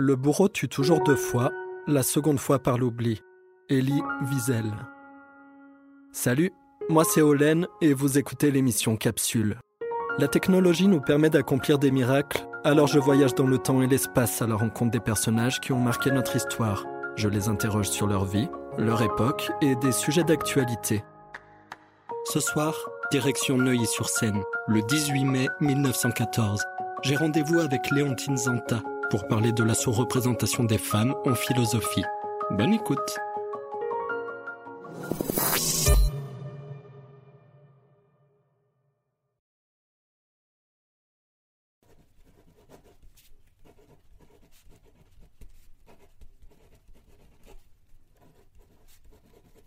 [0.00, 1.50] Le bourreau tue toujours deux fois,
[1.88, 3.20] la seconde fois par l'oubli.
[3.68, 4.72] Elie Wiesel.
[6.12, 6.52] Salut,
[6.88, 9.58] moi c'est Olen et vous écoutez l'émission Capsule.
[10.18, 14.40] La technologie nous permet d'accomplir des miracles, alors je voyage dans le temps et l'espace
[14.40, 16.86] à la rencontre des personnages qui ont marqué notre histoire.
[17.16, 21.02] Je les interroge sur leur vie, leur époque et des sujets d'actualité.
[22.26, 22.72] Ce soir,
[23.10, 26.64] direction Neuilly-sur-Seine, le 18 mai 1914.
[27.02, 28.80] J'ai rendez-vous avec Léontine Zanta
[29.10, 32.04] pour parler de la sous-représentation des femmes en philosophie.
[32.50, 33.18] Bonne écoute.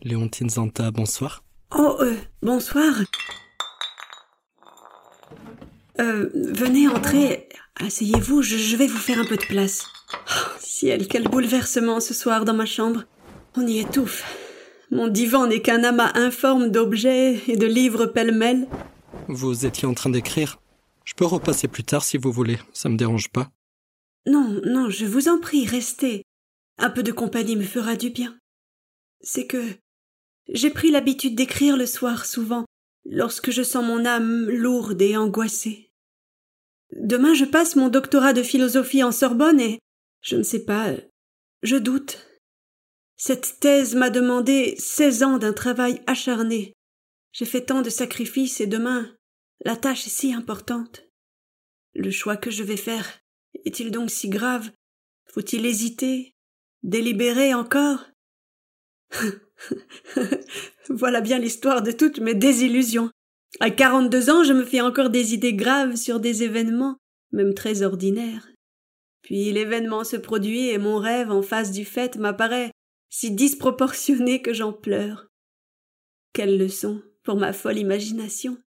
[0.03, 1.43] Léontine Zanta, bonsoir.
[1.77, 2.91] Oh, euh, bonsoir.
[6.01, 7.47] Euh, venez entrer.
[7.75, 9.85] Asseyez-vous, je, je vais vous faire un peu de place.
[10.13, 13.03] Oh, ciel, quel bouleversement ce soir dans ma chambre.
[13.55, 14.23] On y étouffe.
[14.89, 18.67] Mon divan n'est qu'un amas informe d'objets et de livres pêle-mêle.
[19.27, 20.59] Vous étiez en train d'écrire
[21.05, 23.51] Je peux repasser plus tard si vous voulez, ça me dérange pas.
[24.25, 26.23] Non, non, je vous en prie, restez.
[26.77, 28.37] Un peu de compagnie me fera du bien.
[29.21, 29.63] C'est que
[30.49, 32.65] j'ai pris l'habitude d'écrire le soir souvent,
[33.05, 35.90] lorsque je sens mon âme lourde et angoissée.
[36.95, 39.79] Demain je passe mon doctorat de philosophie en Sorbonne et
[40.21, 40.93] je ne sais pas,
[41.63, 42.27] je doute.
[43.17, 46.73] Cette thèse m'a demandé seize ans d'un travail acharné.
[47.33, 49.15] J'ai fait tant de sacrifices et demain
[49.63, 51.03] la tâche est si importante.
[51.93, 53.19] Le choix que je vais faire
[53.65, 54.71] est-il donc si grave?
[55.33, 56.33] Faut-il hésiter?
[56.83, 58.09] Délibérer encore?
[60.89, 63.11] Voilà bien l'histoire de toutes mes désillusions.
[63.59, 66.97] À quarante-deux ans, je me fais encore des idées graves sur des événements,
[67.31, 68.47] même très ordinaires.
[69.21, 72.71] Puis l'événement se produit et mon rêve en face du fait m'apparaît
[73.09, 75.27] si disproportionné que j'en pleure.
[76.33, 78.57] Quelle leçon pour ma folle imagination.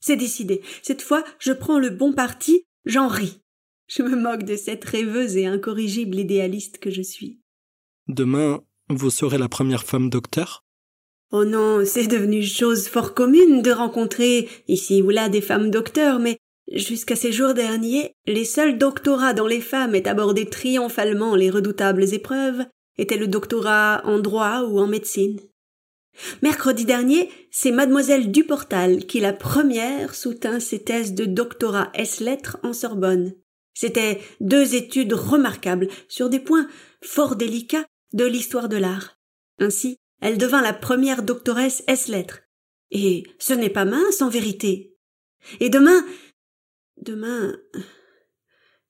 [0.00, 0.62] C'est décidé.
[0.82, 3.40] Cette fois, je prends le bon parti, j'en ris.
[3.88, 7.40] Je me moque de cette rêveuse et incorrigible idéaliste que je suis.
[8.06, 10.64] Demain, vous serez la première femme docteur?
[11.32, 16.18] Oh non, c'est devenu chose fort commune de rencontrer ici ou là des femmes docteurs,
[16.18, 16.38] mais
[16.72, 22.14] jusqu'à ces jours derniers, les seuls doctorats dont les femmes aient abordé triomphalement les redoutables
[22.14, 22.64] épreuves
[22.98, 25.38] étaient le doctorat en droit ou en médecine.
[26.42, 32.72] Mercredi dernier, c'est mademoiselle Duportal qui la première soutint ses thèses de doctorat S-lettres en
[32.72, 33.34] Sorbonne.
[33.72, 36.66] C'étaient deux études remarquables sur des points
[37.02, 39.16] fort délicats de l'histoire de l'art.
[39.60, 42.40] Ainsi, elle devint la première doctoresse S-lettres.
[42.90, 44.96] Et ce n'est pas mince en vérité.
[45.60, 46.04] Et demain,
[46.98, 47.56] demain,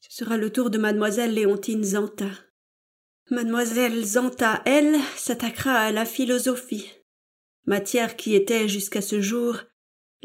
[0.00, 2.30] ce sera le tour de mademoiselle Léontine Zanta.
[3.30, 6.91] Mademoiselle Zanta, elle, s'attaquera à la philosophie,
[7.66, 9.58] matière qui était jusqu'à ce jour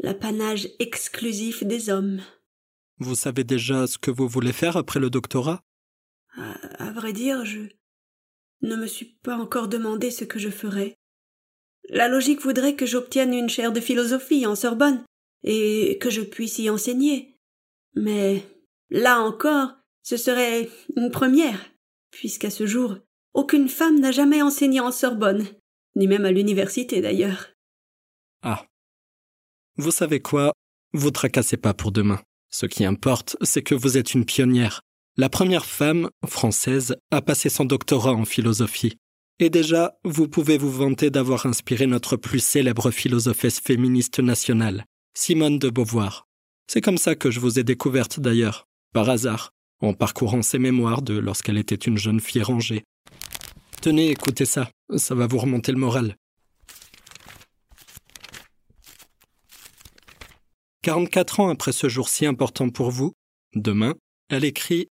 [0.00, 2.20] l'apanage exclusif des hommes.
[2.98, 5.62] Vous savez déjà ce que vous voulez faire après le doctorat?
[6.36, 6.52] À,
[6.88, 7.60] à vrai dire, je,
[8.62, 10.96] ne me suis pas encore demandé ce que je ferais.
[11.88, 15.04] La logique voudrait que j'obtienne une chaire de philosophie en Sorbonne,
[15.44, 17.38] et que je puisse y enseigner.
[17.94, 18.42] Mais
[18.90, 21.64] là encore, ce serait une première,
[22.10, 22.96] puisqu'à ce jour,
[23.34, 25.46] aucune femme n'a jamais enseigné en Sorbonne,
[25.94, 27.50] ni même à l'université d'ailleurs.
[28.42, 28.66] Ah.
[29.76, 30.52] Vous savez quoi?
[30.92, 32.20] Vous tracassez pas pour demain.
[32.50, 34.80] Ce qui importe, c'est que vous êtes une pionnière,
[35.18, 38.98] la première femme, française, a passé son doctorat en philosophie.
[39.38, 44.84] Et déjà, vous pouvez vous vanter d'avoir inspiré notre plus célèbre philosophesse féministe nationale,
[45.14, 46.26] Simone de Beauvoir.
[46.66, 51.02] C'est comme ça que je vous ai découverte d'ailleurs, par hasard, en parcourant ses mémoires
[51.02, 52.84] de lorsqu'elle était une jeune fille rangée.
[53.80, 56.16] Tenez, écoutez ça, ça va vous remonter le moral.
[60.82, 63.12] 44 ans après ce jour si important pour vous,
[63.54, 63.94] demain,
[64.28, 64.88] elle écrit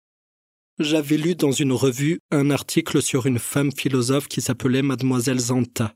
[0.79, 5.95] j'avais lu dans une revue un article sur une femme philosophe qui s'appelait mademoiselle Zanta.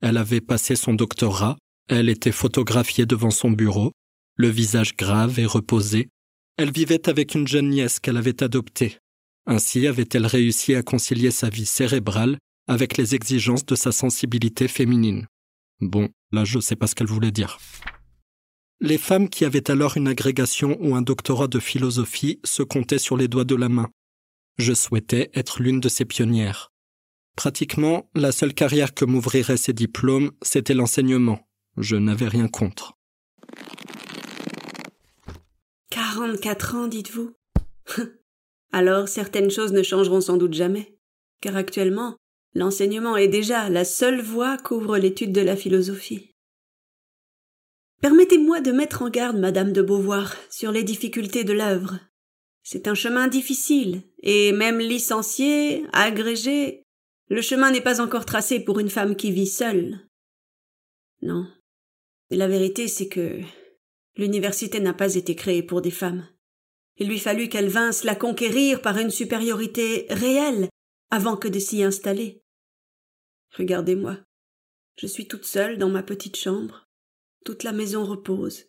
[0.00, 1.56] Elle avait passé son doctorat,
[1.88, 3.92] elle était photographiée devant son bureau,
[4.36, 6.08] le visage grave et reposé.
[6.56, 8.98] Elle vivait avec une jeune nièce qu'elle avait adoptée.
[9.46, 15.26] Ainsi avait-elle réussi à concilier sa vie cérébrale avec les exigences de sa sensibilité féminine.
[15.80, 17.58] Bon, là je sais pas ce qu'elle voulait dire.
[18.86, 23.16] Les femmes qui avaient alors une agrégation ou un doctorat de philosophie se comptaient sur
[23.16, 23.88] les doigts de la main.
[24.58, 26.70] Je souhaitais être l'une de ces pionnières.
[27.34, 31.48] Pratiquement, la seule carrière que m'ouvriraient ces diplômes, c'était l'enseignement.
[31.78, 32.92] Je n'avais rien contre.
[35.88, 37.32] Quarante-quatre ans, dites-vous?
[38.70, 40.94] Alors certaines choses ne changeront sans doute jamais,
[41.40, 42.18] car actuellement,
[42.52, 46.33] l'enseignement est déjà la seule voie qu'ouvre l'étude de la philosophie.
[48.00, 51.98] Permettez-moi de mettre en garde Madame de Beauvoir sur les difficultés de l'œuvre.
[52.62, 56.84] C'est un chemin difficile, et même licencié, agrégé,
[57.28, 60.00] le chemin n'est pas encore tracé pour une femme qui vit seule.
[61.22, 61.46] Non.
[62.30, 63.40] la vérité, c'est que
[64.16, 66.28] l'université n'a pas été créée pour des femmes.
[66.96, 70.68] Il lui fallut qu'elles vinssent la conquérir par une supériorité réelle
[71.10, 72.42] avant que de s'y installer.
[73.56, 74.18] Regardez-moi.
[74.96, 76.83] Je suis toute seule dans ma petite chambre.
[77.44, 78.64] Toute la maison repose.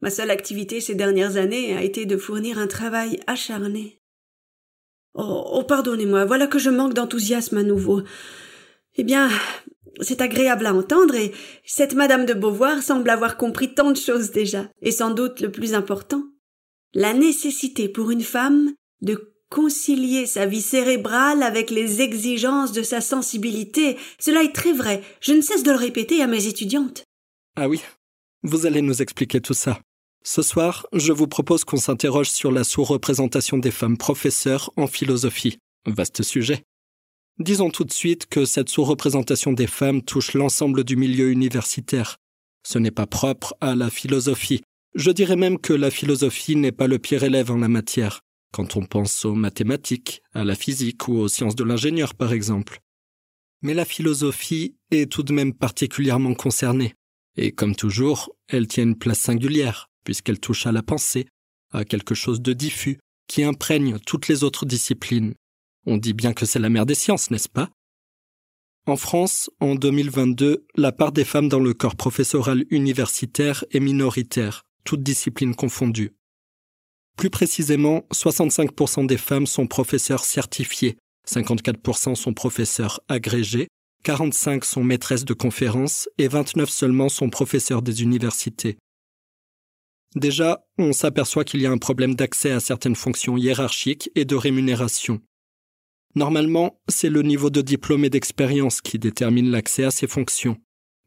[0.00, 4.00] Ma seule activité ces dernières années a été de fournir un travail acharné.
[5.14, 8.02] Oh, oh pardonnez-moi, voilà que je manque d'enthousiasme à nouveau.
[8.96, 9.28] Eh bien,
[10.00, 11.32] c'est agréable à entendre et
[11.64, 15.52] cette Madame de Beauvoir semble avoir compris tant de choses déjà, et sans doute le
[15.52, 16.24] plus important,
[16.94, 18.72] la nécessité pour une femme
[19.02, 23.96] de concilier sa vie cérébrale avec les exigences de sa sensibilité.
[24.18, 25.02] Cela est très vrai.
[25.20, 27.04] Je ne cesse de le répéter à mes étudiantes.
[27.56, 27.80] Ah oui.
[28.42, 29.80] Vous allez nous expliquer tout ça.
[30.24, 35.58] Ce soir, je vous propose qu'on s'interroge sur la sous-représentation des femmes professeurs en philosophie.
[35.86, 36.64] Vaste sujet.
[37.38, 42.16] Disons tout de suite que cette sous-représentation des femmes touche l'ensemble du milieu universitaire.
[42.66, 44.62] Ce n'est pas propre à la philosophie.
[44.96, 48.22] Je dirais même que la philosophie n'est pas le pire élève en la matière,
[48.52, 52.80] quand on pense aux mathématiques, à la physique ou aux sciences de l'ingénieur par exemple.
[53.62, 56.94] Mais la philosophie est tout de même particulièrement concernée,
[57.36, 61.26] et comme toujours, elle tient une place singulière, puisqu'elle touche à la pensée,
[61.72, 65.34] à quelque chose de diffus, qui imprègne toutes les autres disciplines.
[65.86, 67.70] On dit bien que c'est la mère des sciences, n'est-ce pas?
[68.86, 74.62] En France, en 2022, la part des femmes dans le corps professoral universitaire est minoritaire,
[74.84, 76.12] toutes disciplines confondues.
[77.16, 83.68] Plus précisément, 65% des femmes sont professeurs certifiés, 54% sont professeurs agrégés,
[84.04, 88.76] 45 sont maîtresses de conférences et 29 seulement sont professeurs des universités.
[90.14, 94.36] Déjà, on s'aperçoit qu'il y a un problème d'accès à certaines fonctions hiérarchiques et de
[94.36, 95.20] rémunération.
[96.14, 100.58] Normalement, c'est le niveau de diplôme et d'expérience qui détermine l'accès à ces fonctions.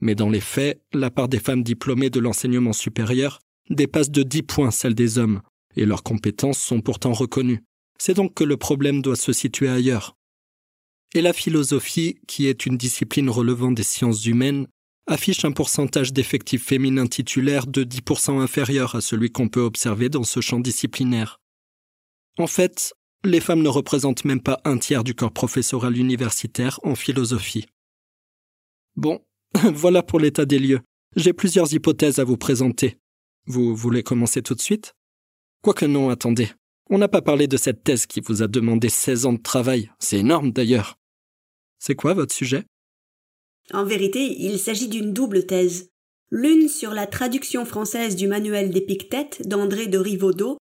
[0.02, 3.40] Mais dans les faits, la part des femmes diplômées de l'enseignement supérieur
[3.70, 5.42] dépasse de 10 points celle des hommes,
[5.76, 7.64] et leurs compétences sont pourtant reconnues.
[8.00, 10.18] C'est donc que le problème doit se situer ailleurs.
[11.18, 14.68] Et la philosophie, qui est une discipline relevant des sciences humaines,
[15.08, 20.24] affiche un pourcentage d'effectifs féminins titulaires de 10% inférieur à celui qu'on peut observer dans
[20.24, 21.40] ce champ disciplinaire.
[22.38, 22.94] En fait,
[23.24, 27.66] les femmes ne représentent même pas un tiers du corps professoral universitaire en philosophie.
[28.96, 29.20] Bon,
[29.74, 30.82] voilà pour l'état des lieux.
[31.16, 33.00] J'ai plusieurs hypothèses à vous présenter.
[33.48, 34.94] Vous voulez commencer tout de suite?
[35.64, 36.52] Quoique non, attendez.
[36.92, 39.90] On n'a pas parlé de cette thèse qui vous a demandé 16 ans de travail.
[39.98, 41.00] C'est énorme d'ailleurs.
[41.80, 42.66] C'est quoi votre sujet?
[43.74, 45.90] En vérité, il s'agit d'une double thèse.
[46.30, 50.58] L'une sur la traduction française du manuel d'Épictète d'André de Rivaudot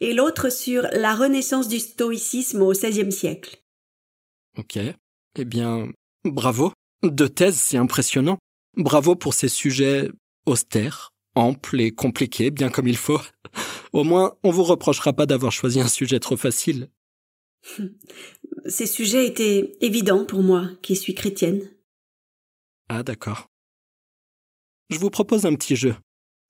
[0.00, 3.62] et l'autre sur la renaissance du stoïcisme au XVIe siècle.
[4.58, 4.78] Ok.
[5.38, 5.88] Eh bien,
[6.24, 6.72] bravo.
[7.02, 8.38] Deux thèses, c'est impressionnant.
[8.76, 10.10] Bravo pour ces sujets
[10.46, 13.20] austères, amples et compliqués, bien comme il faut.
[13.92, 16.88] Au moins, on vous reprochera pas d'avoir choisi un sujet trop facile.
[18.66, 21.70] Ces sujets étaient évidents pour moi, qui suis chrétienne.
[22.88, 23.48] Ah, d'accord.
[24.90, 25.94] Je vous propose un petit jeu.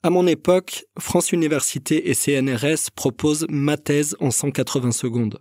[0.03, 5.41] À mon époque, France Université et CNRS proposent ma thèse en 180 secondes.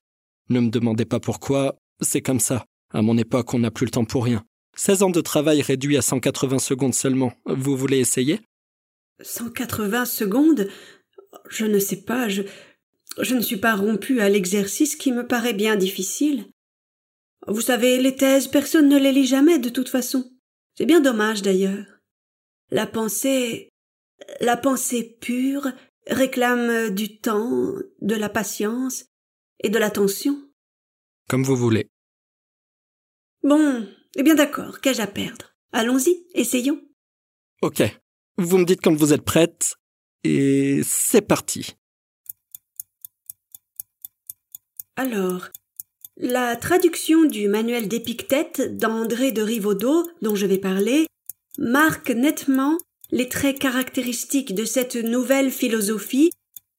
[0.49, 2.65] Ne me demandez pas pourquoi, c'est comme ça.
[2.93, 4.43] À mon époque, on n'a plus le temps pour rien.
[4.75, 7.31] 16 ans de travail réduit à 180 secondes seulement.
[7.45, 8.41] Vous voulez essayer?
[9.21, 10.67] 180 secondes?
[11.49, 12.41] Je ne sais pas, je,
[13.17, 16.45] je ne suis pas rompu à l'exercice qui me paraît bien difficile.
[17.47, 20.31] Vous savez, les thèses, personne ne les lit jamais de toute façon.
[20.77, 21.85] C'est bien dommage d'ailleurs.
[22.69, 23.69] La pensée,
[24.39, 25.71] la pensée pure
[26.07, 29.05] réclame du temps, de la patience
[29.61, 30.41] et de l'attention.
[31.27, 31.89] Comme vous voulez.
[33.43, 35.55] Bon, eh bien d'accord, qu'ai-je à perdre?
[35.71, 36.81] Allons-y, essayons.
[37.61, 37.83] Ok.
[38.37, 39.75] Vous me dites quand vous êtes prête,
[40.23, 41.75] et c'est parti.
[44.99, 45.47] Alors,
[46.17, 51.07] la traduction du manuel d'Épictète d'André de Rivaudot, dont je vais parler,
[51.57, 52.77] marque nettement
[53.09, 56.31] les traits caractéristiques de cette nouvelle philosophie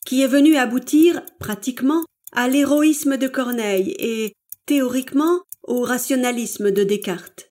[0.05, 4.35] qui est venue aboutir, pratiquement, à l'héroïsme de Corneille et,
[4.67, 7.49] théoriquement, au rationalisme de Descartes.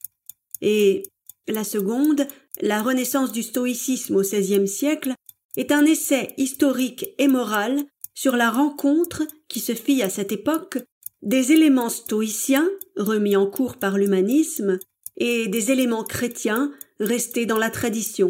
[0.61, 1.01] Et
[1.47, 2.27] la seconde,
[2.61, 5.15] la renaissance du stoïcisme au XVIe siècle,
[5.57, 7.83] est un essai historique et moral
[8.19, 10.79] sur la rencontre qui se fit à cette époque
[11.21, 14.77] des éléments stoïciens remis en cours par l'humanisme
[15.15, 18.29] et des éléments chrétiens restés dans la tradition.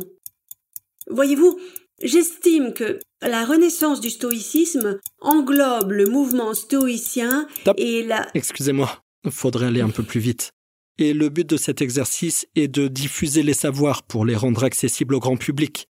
[1.10, 1.60] Voyez-vous,
[2.04, 8.28] j'estime que la renaissance du stoïcisme englobe le mouvement stoïcien et la...
[8.36, 10.52] Excusez-moi, faudrait aller un peu plus vite.
[11.00, 15.16] Et le but de cet exercice est de diffuser les savoirs pour les rendre accessibles
[15.16, 15.88] au grand public.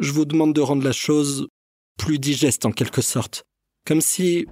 [0.00, 1.48] Je vous demande de rendre la chose
[2.02, 3.44] plus digeste en quelque sorte.
[3.86, 4.46] Comme si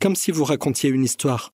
[0.00, 1.50] comme si vous racontiez une histoire.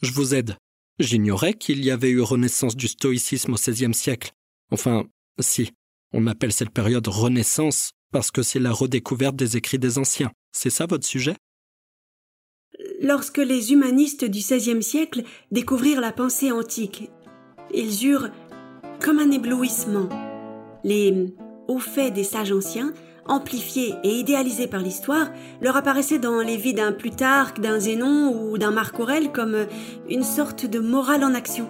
[0.00, 0.56] Je vous aide.
[0.98, 4.32] J'ignorais qu'il y avait eu renaissance du stoïcisme au XVIe siècle.
[4.70, 5.04] Enfin,
[5.38, 5.72] si,
[6.14, 10.32] on appelle cette période Renaissance parce que c'est la redécouverte des écrits des anciens.
[10.52, 11.36] C'est ça votre sujet?
[13.02, 17.10] Lorsque les humanistes du XVIe siècle découvrirent la pensée antique,
[17.76, 18.30] ils eurent
[19.00, 20.08] comme un éblouissement.
[20.84, 21.34] Les
[21.68, 22.92] hauts faits des sages anciens
[23.28, 25.28] amplifiés et idéalisés par l'histoire,
[25.60, 29.66] leur apparaissaient dans les vies d'un Plutarque, d'un Zénon ou d'un Marc Aurèle comme
[30.08, 31.68] une sorte de morale en action,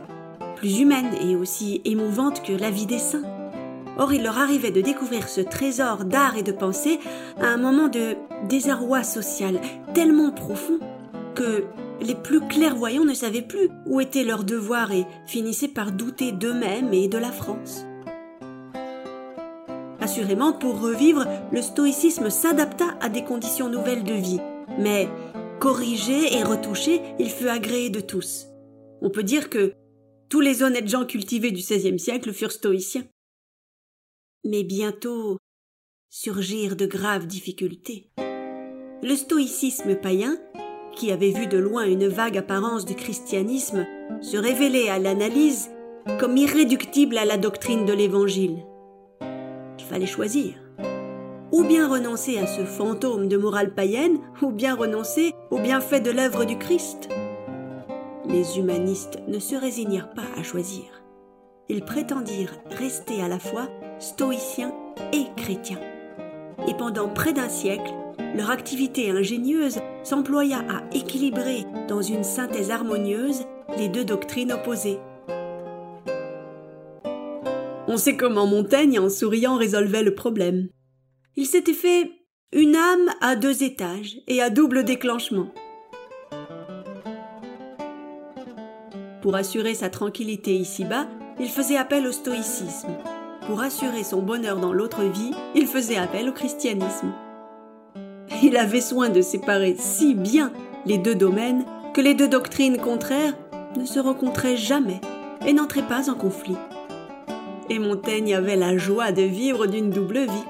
[0.56, 3.24] plus humaine et aussi émouvante que la vie des saints.
[3.98, 7.00] Or, il leur arrivait de découvrir ce trésor d'art et de pensée
[7.40, 9.58] à un moment de désarroi social
[9.94, 10.78] tellement profond
[11.34, 11.64] que
[12.00, 16.92] les plus clairvoyants ne savaient plus où était leur devoir et finissaient par douter d'eux-mêmes
[16.92, 17.84] et de la France.
[20.00, 24.40] Assurément, pour revivre, le stoïcisme s'adapta à des conditions nouvelles de vie.
[24.78, 25.08] Mais,
[25.58, 28.46] corrigé et retouché, il fut agréé de tous.
[29.00, 29.72] On peut dire que
[30.28, 33.06] tous les honnêtes gens cultivés du XVIe siècle furent stoïciens.
[34.44, 35.38] Mais bientôt
[36.10, 38.10] surgirent de graves difficultés.
[39.02, 40.38] Le stoïcisme païen,
[40.96, 43.86] qui avait vu de loin une vague apparence du christianisme,
[44.20, 45.70] se révélait à l'analyse
[46.18, 48.64] comme irréductible à la doctrine de l'Évangile
[49.86, 50.54] fallait choisir.
[51.52, 56.10] Ou bien renoncer à ce fantôme de morale païenne, ou bien renoncer au bienfait de
[56.10, 57.08] l'œuvre du Christ.
[58.26, 60.84] Les humanistes ne se résignèrent pas à choisir.
[61.68, 64.74] Ils prétendirent rester à la fois stoïciens
[65.12, 65.80] et chrétiens.
[66.68, 67.92] Et pendant près d'un siècle,
[68.34, 73.44] leur activité ingénieuse s'employa à équilibrer dans une synthèse harmonieuse
[73.78, 74.98] les deux doctrines opposées.
[77.88, 80.68] On sait comment Montaigne, en souriant, résolvait le problème.
[81.36, 82.10] Il s'était fait
[82.52, 85.52] une âme à deux étages et à double déclenchement.
[89.22, 91.08] Pour assurer sa tranquillité ici-bas,
[91.40, 92.96] il faisait appel au stoïcisme.
[93.46, 97.12] Pour assurer son bonheur dans l'autre vie, il faisait appel au christianisme.
[98.42, 100.52] Il avait soin de séparer si bien
[100.84, 101.64] les deux domaines
[101.94, 103.34] que les deux doctrines contraires
[103.76, 105.00] ne se rencontraient jamais
[105.46, 106.56] et n'entraient pas en conflit
[107.68, 110.46] et Montaigne avait la joie de vivre d'une double vie.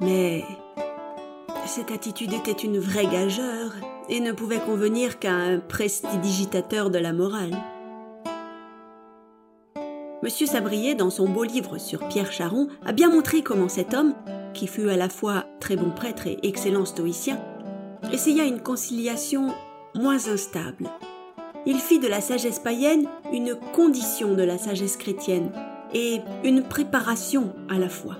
[0.00, 0.44] Mais
[1.66, 3.72] cette attitude était une vraie gageure
[4.08, 7.56] et ne pouvait convenir qu'à un prestidigitateur de la morale.
[10.22, 14.14] Monsieur Sabrier, dans son beau livre sur Pierre Charon, a bien montré comment cet homme,
[14.58, 17.38] qui fut à la fois très bon prêtre et excellent stoïcien,
[18.12, 19.54] essaya une conciliation
[19.94, 20.90] moins instable.
[21.64, 25.52] Il fit de la sagesse païenne une condition de la sagesse chrétienne,
[25.94, 28.16] et une préparation à la fois.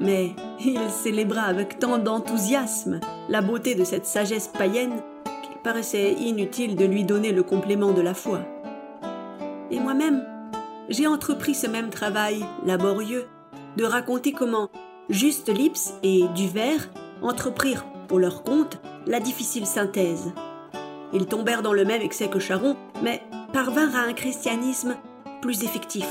[0.00, 0.30] Mais
[0.64, 5.02] il célébra avec tant d'enthousiasme la beauté de cette sagesse païenne
[5.42, 8.40] qu'il paraissait inutile de lui donner le complément de la foi.
[9.70, 10.24] Et moi-même,
[10.88, 13.26] j'ai entrepris ce même travail laborieux
[13.76, 14.70] de raconter comment
[15.10, 20.32] Juste Lips et Duvert entreprirent pour leur compte la difficile synthèse.
[21.12, 24.96] Ils tombèrent dans le même excès que Charon, mais parvinrent à un christianisme
[25.42, 26.06] plus effectif.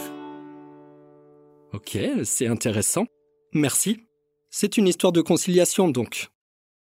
[1.74, 3.06] Ok, c'est intéressant.
[3.54, 4.06] Merci.
[4.52, 6.30] C'est une histoire de conciliation, donc.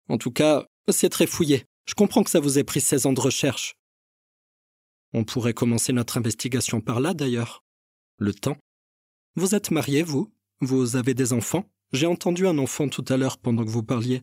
[0.09, 1.63] En tout cas, c'est très fouillé.
[1.85, 3.75] Je comprends que ça vous ait pris 16 ans de recherche.
[5.13, 7.63] On pourrait commencer notre investigation par là, d'ailleurs.
[8.17, 8.57] Le temps.
[9.35, 10.29] Vous êtes marié, vous?
[10.59, 11.63] Vous avez des enfants?
[11.95, 14.21] J'ai entendu un enfant tout à l'heure pendant que vous parliez.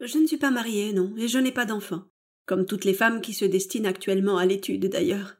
[0.00, 2.02] Je ne suis pas mariée, non, et je n'ai pas d'enfant.
[2.44, 5.36] Comme toutes les femmes qui se destinent actuellement à l'étude, d'ailleurs.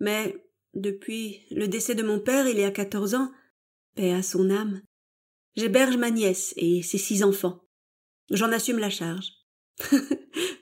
[0.00, 3.30] Mais depuis le décès de mon père il y a quatorze ans,
[3.94, 4.80] paix à son âme,
[5.54, 7.60] j'héberge ma nièce et ses six enfants.
[8.30, 9.32] J'en assume la charge.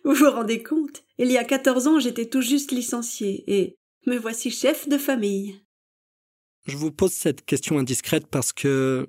[0.04, 1.04] vous vous rendez compte?
[1.18, 3.76] Il y a quatorze ans j'étais tout juste licencié et
[4.06, 5.60] me voici chef de famille.
[6.66, 9.08] Je vous pose cette question indiscrète parce que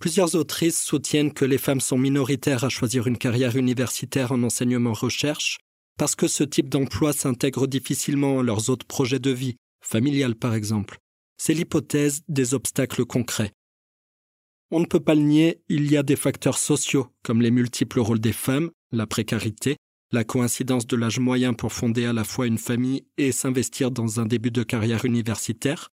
[0.00, 5.58] plusieurs autrices soutiennent que les femmes sont minoritaires à choisir une carrière universitaire en enseignement-recherche
[5.98, 10.54] parce que ce type d'emploi s'intègre difficilement à leurs autres projets de vie, familiale par
[10.54, 10.98] exemple.
[11.36, 13.52] c'est l'hypothèse des obstacles concrets.
[14.70, 18.00] On ne peut pas le nier, il y a des facteurs sociaux, comme les multiples
[18.00, 19.76] rôles des femmes, la précarité,
[20.12, 24.20] la coïncidence de l'âge moyen pour fonder à la fois une famille et s'investir dans
[24.20, 25.88] un début de carrière universitaire,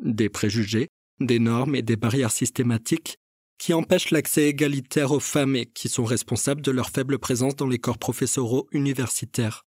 [0.00, 0.88] des préjugés,
[1.20, 3.18] des normes et des barrières systématiques
[3.58, 7.66] qui empêchent l'accès égalitaire aux femmes et qui sont responsables de leur faible présence dans
[7.66, 9.66] les corps professoraux universitaires.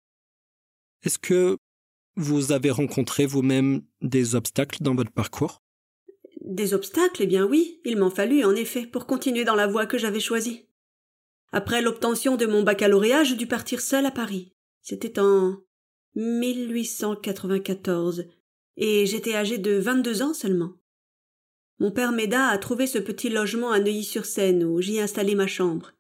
[1.03, 1.59] Est-ce que
[2.17, 5.63] vous avez rencontré vous-même des obstacles dans votre parcours?
[6.41, 9.87] Des obstacles, eh bien oui, il m'en fallut en effet pour continuer dans la voie
[9.87, 10.69] que j'avais choisie.
[11.53, 14.55] Après l'obtention de mon baccalauréat, je dus partir seul à Paris.
[14.83, 15.57] C'était en
[16.17, 18.27] 1894,
[18.77, 20.75] et j'étais âgé de vingt-deux ans seulement.
[21.79, 25.93] Mon père m'aida à trouver ce petit logement à Neuilly-sur-Seine où j'y installai ma chambre.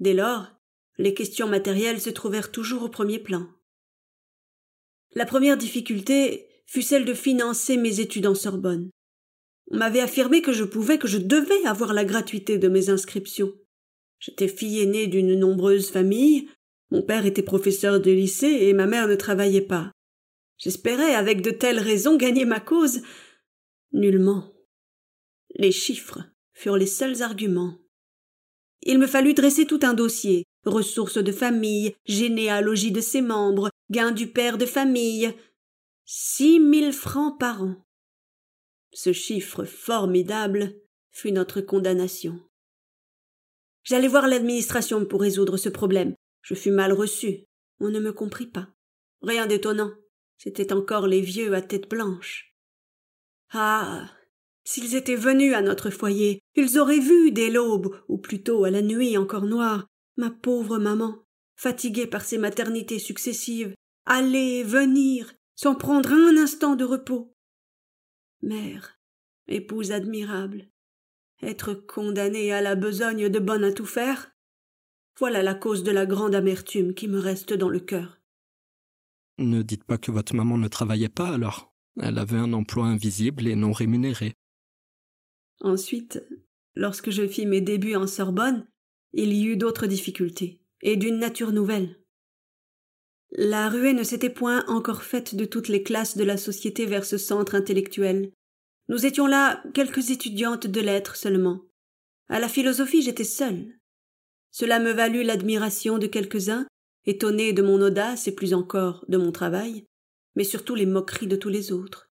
[0.00, 0.52] Dès lors,
[0.98, 3.46] les questions matérielles se trouvèrent toujours au premier plan.
[5.14, 8.90] La première difficulté fut celle de financer mes études en Sorbonne.
[9.70, 13.52] On m'avait affirmé que je pouvais, que je devais avoir la gratuité de mes inscriptions.
[14.18, 16.48] J'étais fille aînée d'une nombreuse famille,
[16.92, 19.92] mon père était professeur de lycée et ma mère ne travaillait pas.
[20.58, 23.00] J'espérais, avec de telles raisons, gagner ma cause.
[23.92, 24.52] Nullement.
[25.54, 26.20] Les chiffres
[26.52, 27.78] furent les seuls arguments.
[28.82, 34.12] Il me fallut dresser tout un dossier ressources de famille, généalogie de ses membres, gains
[34.12, 35.34] du père de famille.
[36.04, 37.76] Six mille francs par an.
[38.92, 40.74] Ce chiffre formidable
[41.10, 42.40] fut notre condamnation.
[43.84, 46.14] J'allais voir l'administration pour résoudre ce problème.
[46.42, 47.46] Je fus mal reçu.
[47.80, 48.68] On ne me comprit pas.
[49.22, 49.92] Rien d'étonnant.
[50.38, 52.54] C'étaient encore les vieux à tête blanche.
[53.50, 54.10] Ah.
[54.64, 58.82] S'ils étaient venus à notre foyer, ils auraient vu dès l'aube, ou plutôt à la
[58.82, 61.24] nuit encore noire, ma pauvre maman,
[61.56, 63.74] fatiguée par ses maternités successives,
[64.06, 67.34] aller, venir, sans prendre un instant de repos.
[68.40, 68.98] Mère,
[69.48, 70.68] épouse admirable,
[71.42, 74.32] être condamnée à la besogne de bonne à tout faire,
[75.18, 78.20] voilà la cause de la grande amertume qui me reste dans le cœur.
[79.38, 81.74] Ne dites pas que votre maman ne travaillait pas alors.
[82.00, 84.34] Elle avait un emploi invisible et non rémunéré.
[85.62, 86.22] Ensuite,
[86.74, 88.66] lorsque je fis mes débuts en Sorbonne,
[89.12, 91.96] il y eut d'autres difficultés, et d'une nature nouvelle.
[93.30, 97.04] La ruée ne s'était point encore faite de toutes les classes de la société vers
[97.04, 98.32] ce centre intellectuel.
[98.88, 101.62] Nous étions là quelques étudiantes de lettres seulement.
[102.28, 103.78] À la philosophie j'étais seule.
[104.50, 106.66] Cela me valut l'admiration de quelques-uns,
[107.06, 109.86] étonnés de mon audace et plus encore de mon travail,
[110.34, 112.10] mais surtout les moqueries de tous les autres.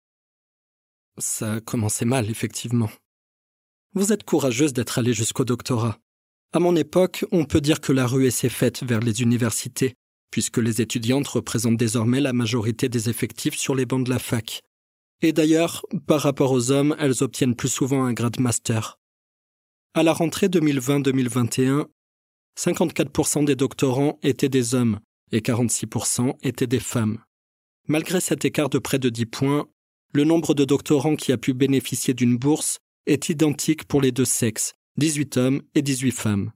[1.18, 2.88] Ça commençait mal, effectivement.
[3.92, 5.98] Vous êtes courageuse d'être allée jusqu'au doctorat.
[6.52, 9.94] À mon époque, on peut dire que la ruée s'est faite vers les universités,
[10.30, 14.62] puisque les étudiantes représentent désormais la majorité des effectifs sur les bancs de la fac.
[15.22, 19.00] Et d'ailleurs, par rapport aux hommes, elles obtiennent plus souvent un grade master.
[19.94, 21.86] À la rentrée 2020-2021,
[22.56, 25.00] 54% des doctorants étaient des hommes
[25.32, 27.18] et 46% étaient des femmes.
[27.88, 29.66] Malgré cet écart de près de 10 points,
[30.12, 34.24] le nombre de doctorants qui a pu bénéficier d'une bourse est identique pour les deux
[34.24, 36.52] sexes, 18 hommes et 18 femmes.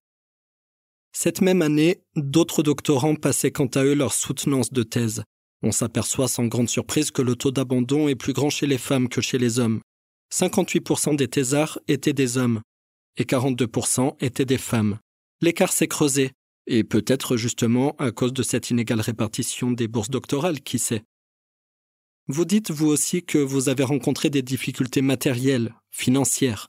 [1.13, 5.23] Cette même année, d'autres doctorants passaient quant à eux leur soutenance de thèse.
[5.63, 9.09] On s'aperçoit sans grande surprise que le taux d'abandon est plus grand chez les femmes
[9.09, 9.81] que chez les hommes.
[10.33, 12.61] 58% des thésards étaient des hommes
[13.17, 14.99] et 42% étaient des femmes.
[15.41, 16.33] L'écart s'est creusé,
[16.67, 21.03] et peut-être justement à cause de cette inégale répartition des bourses doctorales, qui sait.
[22.27, 26.69] Vous dites vous aussi que vous avez rencontré des difficultés matérielles, financières,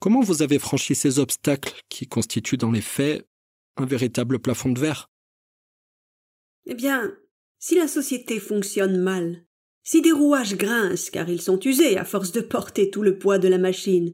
[0.00, 3.28] Comment vous avez franchi ces obstacles qui constituent dans les faits
[3.76, 5.10] un véritable plafond de verre?
[6.64, 7.14] Eh bien,
[7.58, 9.44] si la société fonctionne mal,
[9.82, 13.38] si des rouages grincent car ils sont usés à force de porter tout le poids
[13.38, 14.10] de la machine,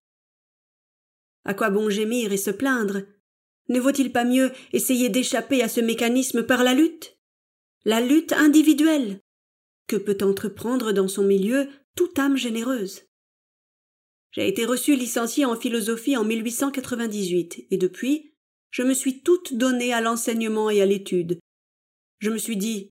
[1.44, 3.02] à quoi bon gémir et se plaindre?
[3.68, 7.16] Ne vaut-il pas mieux essayer d'échapper à ce mécanisme par la lutte?
[7.84, 9.20] La lutte individuelle
[9.86, 13.06] que peut entreprendre dans son milieu toute âme généreuse
[14.36, 18.34] j'ai été reçu licencié en philosophie en 1898 et depuis,
[18.70, 21.38] je me suis toute donnée à l'enseignement et à l'étude.
[22.18, 22.90] Je me suis dit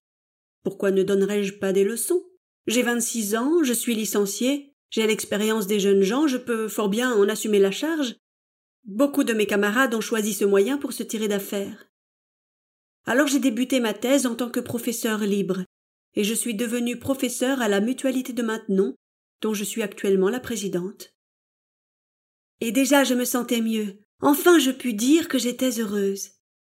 [0.63, 2.25] pourquoi ne donnerais-je pas des leçons?
[2.65, 7.13] J'ai vingt-six ans, je suis licencié, j'ai l'expérience des jeunes gens, je peux fort bien
[7.13, 8.15] en assumer la charge.
[8.83, 11.85] Beaucoup de mes camarades ont choisi ce moyen pour se tirer d'affaire.
[13.05, 15.63] Alors j'ai débuté ma thèse en tant que professeur libre,
[16.15, 18.95] et je suis devenu professeur à la mutualité de Maintenon,
[19.41, 21.13] dont je suis actuellement la présidente.
[22.61, 23.99] Et déjà je me sentais mieux.
[24.21, 26.31] Enfin je pus dire que j'étais heureuse.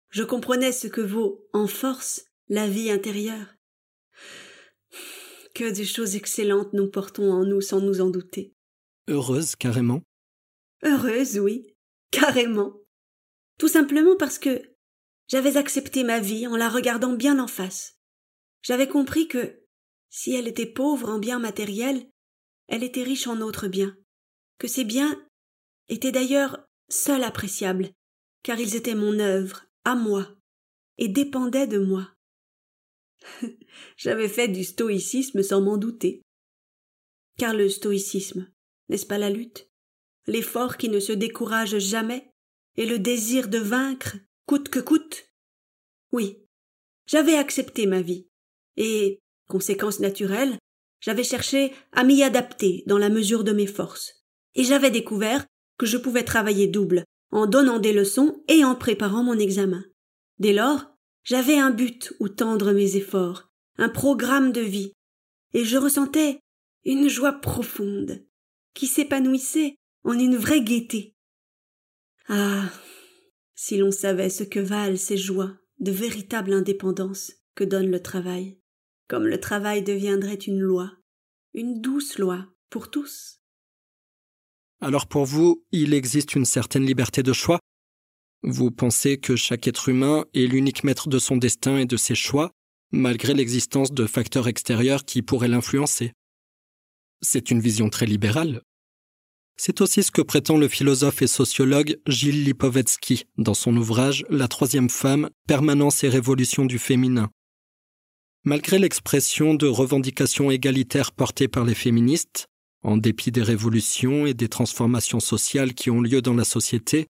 [0.09, 3.55] Je comprenais ce que vaut, en force, la vie intérieure.
[5.53, 8.53] Que de choses excellentes nous portons en nous sans nous en douter.
[9.07, 10.01] Heureuse, carrément?
[10.83, 11.75] Heureuse, oui,
[12.11, 12.73] carrément.
[13.57, 14.61] Tout simplement parce que
[15.27, 17.98] j'avais accepté ma vie en la regardant bien en face.
[18.61, 19.61] J'avais compris que,
[20.09, 22.09] si elle était pauvre en biens matériels,
[22.67, 23.95] elle était riche en autres biens,
[24.57, 25.27] que ces biens
[25.87, 27.91] étaient d'ailleurs seuls appréciables,
[28.43, 30.35] car ils étaient mon œuvre, à moi,
[30.97, 32.13] et dépendaient de moi.
[33.97, 36.21] J'avais fait du stoïcisme sans m'en douter.
[37.37, 38.51] Car le stoïcisme,
[38.89, 39.69] n'est-ce pas la lutte?
[40.27, 42.31] L'effort qui ne se décourage jamais
[42.77, 45.25] et le désir de vaincre coûte que coûte
[46.11, 46.45] Oui,
[47.07, 48.28] j'avais accepté ma vie,
[48.79, 50.57] et, conséquence naturelle,
[51.01, 54.23] j'avais cherché à m'y adapter dans la mesure de mes forces,
[54.55, 55.45] et j'avais découvert
[55.77, 59.83] que je pouvais travailler double, en donnant des leçons et en préparant mon examen.
[60.39, 60.87] Dès lors,
[61.23, 64.93] j'avais un but où tendre mes efforts, un programme de vie,
[65.53, 66.39] et je ressentais
[66.85, 68.25] une joie profonde
[68.73, 71.15] qui s'épanouissait en une vraie gaieté.
[72.27, 72.69] Ah.
[73.55, 78.58] Si l'on savait ce que valent ces joies de véritable indépendance que donne le travail,
[79.09, 80.91] comme le travail deviendrait une loi,
[81.55, 83.41] une douce loi pour tous.
[84.81, 87.59] Alors pour vous, il existe une certaine liberté de choix
[88.43, 92.13] Vous pensez que chaque être humain est l'unique maître de son destin et de ses
[92.13, 92.51] choix,
[92.91, 96.13] malgré l'existence de facteurs extérieurs qui pourraient l'influencer
[97.21, 98.61] C'est une vision très libérale.
[99.57, 104.47] C'est aussi ce que prétend le philosophe et sociologue Gilles Lipovetsky dans son ouvrage La
[104.47, 107.31] troisième femme, permanence et révolution du féminin.
[108.45, 112.47] Malgré l'expression de revendications égalitaires portées par les féministes,
[112.83, 117.07] en dépit des révolutions et des transformations sociales qui ont lieu dans la société,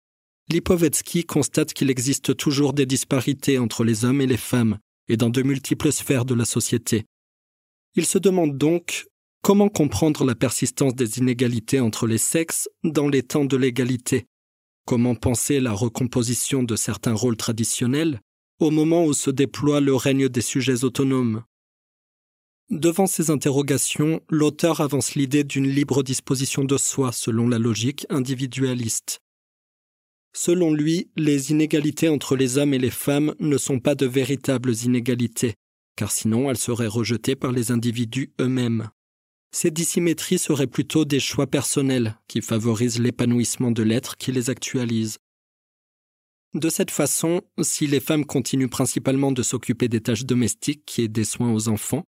[0.51, 5.31] Lipovetsky constate qu'il existe toujours des disparités entre les hommes et les femmes, et dans
[5.31, 7.05] de multiples sphères de la société.
[7.95, 9.07] Il se demande donc
[9.43, 14.27] Comment comprendre la persistance des inégalités entre les sexes dans les temps de l'égalité
[14.87, 18.21] Comment penser la recomposition de certains rôles traditionnels
[18.61, 21.45] au moment où se déploie le règne des sujets autonomes
[22.71, 29.21] Devant ces interrogations, l'auteur avance l'idée d'une libre disposition de soi selon la logique individualiste.
[30.33, 34.75] Selon lui, les inégalités entre les hommes et les femmes ne sont pas de véritables
[34.85, 35.55] inégalités,
[35.97, 38.91] car sinon elles seraient rejetées par les individus eux-mêmes
[39.55, 45.19] ces dissymétries seraient plutôt des choix personnels qui favorisent l'épanouissement de l'être qui les actualise.
[46.55, 51.25] De cette façon, si les femmes continuent principalement de s'occuper des tâches domestiques et des
[51.25, 52.05] soins aux enfants,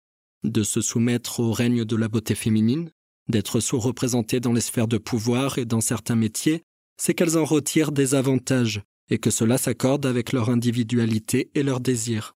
[0.45, 2.91] de se soumettre au règne de la beauté féminine,
[3.29, 6.63] d'être sous-représentées dans les sphères de pouvoir et dans certains métiers,
[6.97, 11.81] c'est qu'elles en retirent des avantages et que cela s'accorde avec leur individualité et leurs
[11.81, 12.35] désirs.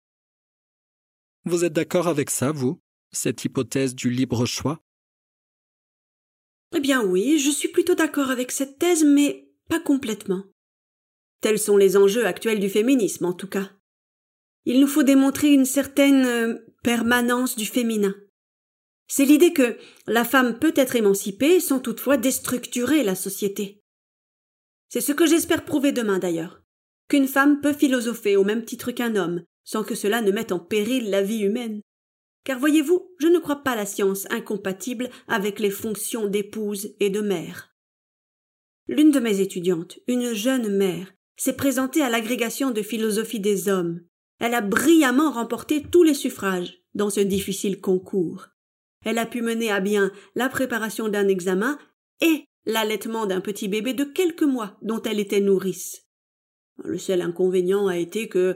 [1.45, 4.81] Vous êtes d'accord avec ça, vous, cette hypothèse du libre choix?
[6.75, 10.43] Eh bien oui, je suis plutôt d'accord avec cette thèse, mais pas complètement.
[11.43, 13.69] Tels sont les enjeux actuels du féminisme, en tout cas.
[14.63, 18.15] Il nous faut démontrer une certaine euh, permanence du féminin.
[19.09, 19.77] C'est l'idée que
[20.07, 23.81] la femme peut être émancipée sans toutefois déstructurer la société.
[24.87, 26.63] C'est ce que j'espère prouver demain d'ailleurs.
[27.09, 30.59] Qu'une femme peut philosopher au même titre qu'un homme, sans que cela ne mette en
[30.59, 31.81] péril la vie humaine.
[32.45, 37.19] Car voyez-vous, je ne crois pas la science incompatible avec les fonctions d'épouse et de
[37.19, 37.75] mère.
[38.87, 44.01] L'une de mes étudiantes, une jeune mère, s'est présentée à l'agrégation de philosophie des hommes.
[44.39, 48.47] Elle a brillamment remporté tous les suffrages dans ce difficile concours.
[49.05, 51.77] Elle a pu mener à bien la préparation d'un examen
[52.21, 56.07] et l'allaitement d'un petit bébé de quelques mois dont elle était nourrice.
[56.83, 58.55] Le seul inconvénient a été que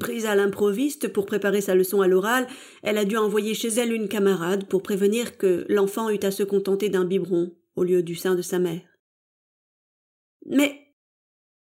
[0.00, 2.46] Prise à l'improviste pour préparer sa leçon à l'oral,
[2.82, 6.42] elle a dû envoyer chez elle une camarade pour prévenir que l'enfant eût à se
[6.42, 8.80] contenter d'un biberon au lieu du sein de sa mère.
[10.46, 10.83] Mais,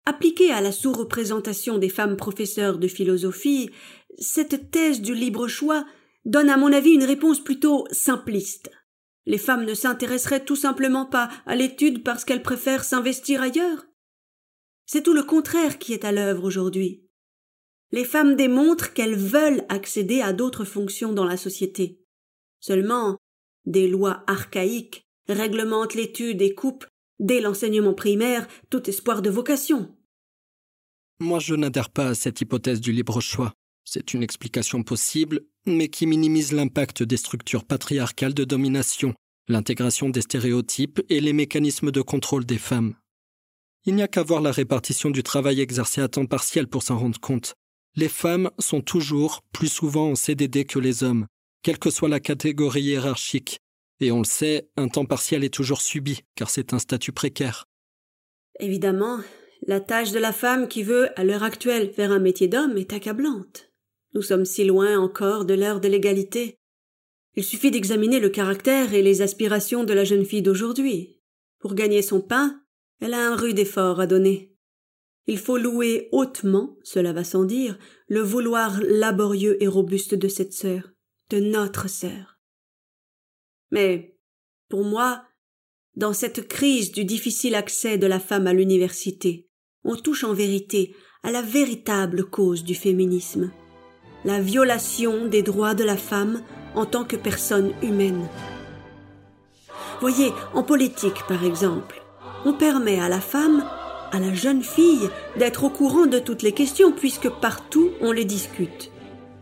[0.05, 3.69] appliquée à la sous-représentation des femmes professeurs de philosophie,
[4.17, 5.85] cette thèse du libre choix
[6.25, 8.71] donne à mon avis une réponse plutôt simpliste.
[9.25, 13.85] Les femmes ne s'intéresseraient tout simplement pas à l'étude parce qu'elles préfèrent s'investir ailleurs.
[14.85, 17.03] C'est tout le contraire qui est à l'œuvre aujourd'hui
[17.93, 22.01] les femmes démontrent qu'elles veulent accéder à d'autres fonctions dans la société.
[22.59, 23.17] Seulement,
[23.65, 26.87] des lois archaïques réglementent l'étude et coupent,
[27.19, 29.95] dès l'enseignement primaire, tout espoir de vocation.
[31.19, 33.53] Moi, je n'adhère pas à cette hypothèse du libre choix.
[33.85, 39.13] C'est une explication possible, mais qui minimise l'impact des structures patriarcales de domination,
[39.47, 42.95] l'intégration des stéréotypes et les mécanismes de contrôle des femmes.
[43.85, 46.97] Il n'y a qu'à voir la répartition du travail exercé à temps partiel pour s'en
[46.97, 47.53] rendre compte
[47.95, 51.27] les femmes sont toujours plus souvent en CDD que les hommes,
[51.61, 53.59] quelle que soit la catégorie hiérarchique,
[54.03, 57.69] Et on le sait, un temps partiel est toujours subi, car c'est un statut précaire.
[58.59, 59.19] Évidemment,
[59.65, 62.91] la tâche de la femme qui veut, à l'heure actuelle, faire un métier d'homme est
[62.91, 63.71] accablante.
[64.13, 66.57] Nous sommes si loin encore de l'heure de l'égalité.
[67.37, 71.21] Il suffit d'examiner le caractère et les aspirations de la jeune fille d'aujourd'hui.
[71.59, 72.61] Pour gagner son pain,
[72.99, 74.53] elle a un rude effort à donner.
[75.27, 80.51] Il faut louer hautement, cela va sans dire, le vouloir laborieux et robuste de cette
[80.51, 80.91] sœur,
[81.29, 82.32] de notre sœur.
[83.73, 84.15] Mais,
[84.69, 85.23] pour moi,
[85.95, 89.49] dans cette crise du difficile accès de la femme à l'université,
[89.83, 93.51] on touche en vérité à la véritable cause du féminisme,
[94.25, 96.43] la violation des droits de la femme
[96.75, 98.29] en tant que personne humaine.
[100.01, 102.03] Voyez, en politique par exemple,
[102.45, 103.65] on permet à la femme,
[104.11, 108.25] à la jeune fille, d'être au courant de toutes les questions puisque partout on les
[108.25, 108.91] discute.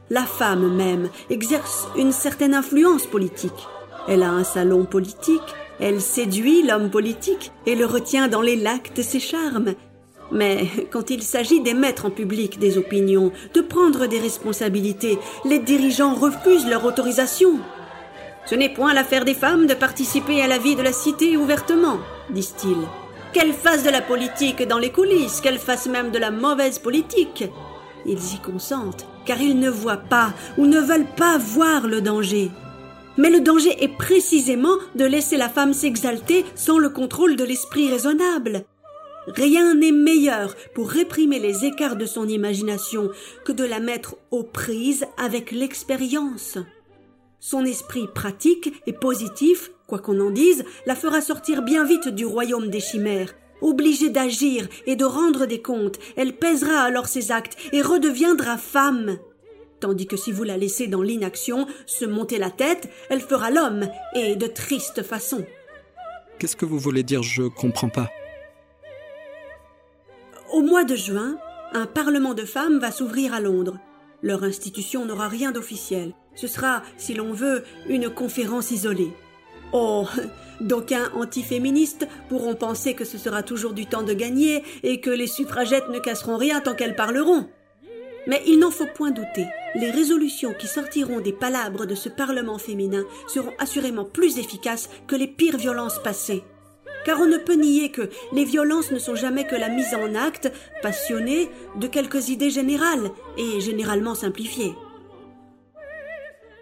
[0.09, 3.67] La femme même exerce une certaine influence politique.
[4.07, 5.41] Elle a un salon politique,
[5.79, 9.73] elle séduit l'homme politique et le retient dans les lacs de ses charmes.
[10.31, 16.15] Mais quand il s'agit d'émettre en public des opinions, de prendre des responsabilités, les dirigeants
[16.15, 17.59] refusent leur autorisation.
[18.45, 21.99] Ce n'est point l'affaire des femmes de participer à la vie de la cité ouvertement,
[22.29, 22.87] disent-ils.
[23.33, 27.45] Qu'elles fassent de la politique dans les coulisses, qu'elles fassent même de la mauvaise politique.
[28.05, 32.51] Ils y consentent, car ils ne voient pas ou ne veulent pas voir le danger.
[33.17, 37.89] Mais le danger est précisément de laisser la femme s'exalter sans le contrôle de l'esprit
[37.89, 38.65] raisonnable.
[39.27, 43.11] Rien n'est meilleur pour réprimer les écarts de son imagination
[43.45, 46.57] que de la mettre aux prises avec l'expérience.
[47.39, 52.25] Son esprit pratique et positif, quoi qu'on en dise, la fera sortir bien vite du
[52.25, 53.33] royaume des chimères.
[53.61, 59.17] Obligée d'agir et de rendre des comptes, elle pèsera alors ses actes et redeviendra femme.
[59.81, 63.89] Tandis que si vous la laissez dans l'inaction, se monter la tête, elle fera l'homme,
[64.13, 65.43] et de triste façon.
[66.37, 68.09] Qu'est-ce que vous voulez dire Je comprends pas.
[70.53, 71.37] Au mois de juin,
[71.73, 73.79] un parlement de femmes va s'ouvrir à Londres.
[74.21, 76.13] Leur institution n'aura rien d'officiel.
[76.35, 79.11] Ce sera, si l'on veut, une conférence isolée.
[79.73, 80.05] Oh,
[80.59, 85.27] d'aucuns antiféministes pourront penser que ce sera toujours du temps de gagner et que les
[85.27, 87.49] suffragettes ne casseront rien tant qu'elles parleront.
[88.27, 92.57] Mais il n'en faut point douter, les résolutions qui sortiront des palabres de ce Parlement
[92.57, 96.43] féminin seront assurément plus efficaces que les pires violences passées.
[97.03, 100.13] Car on ne peut nier que les violences ne sont jamais que la mise en
[100.13, 100.51] acte,
[100.83, 104.73] passionnée, de quelques idées générales et généralement simplifiées.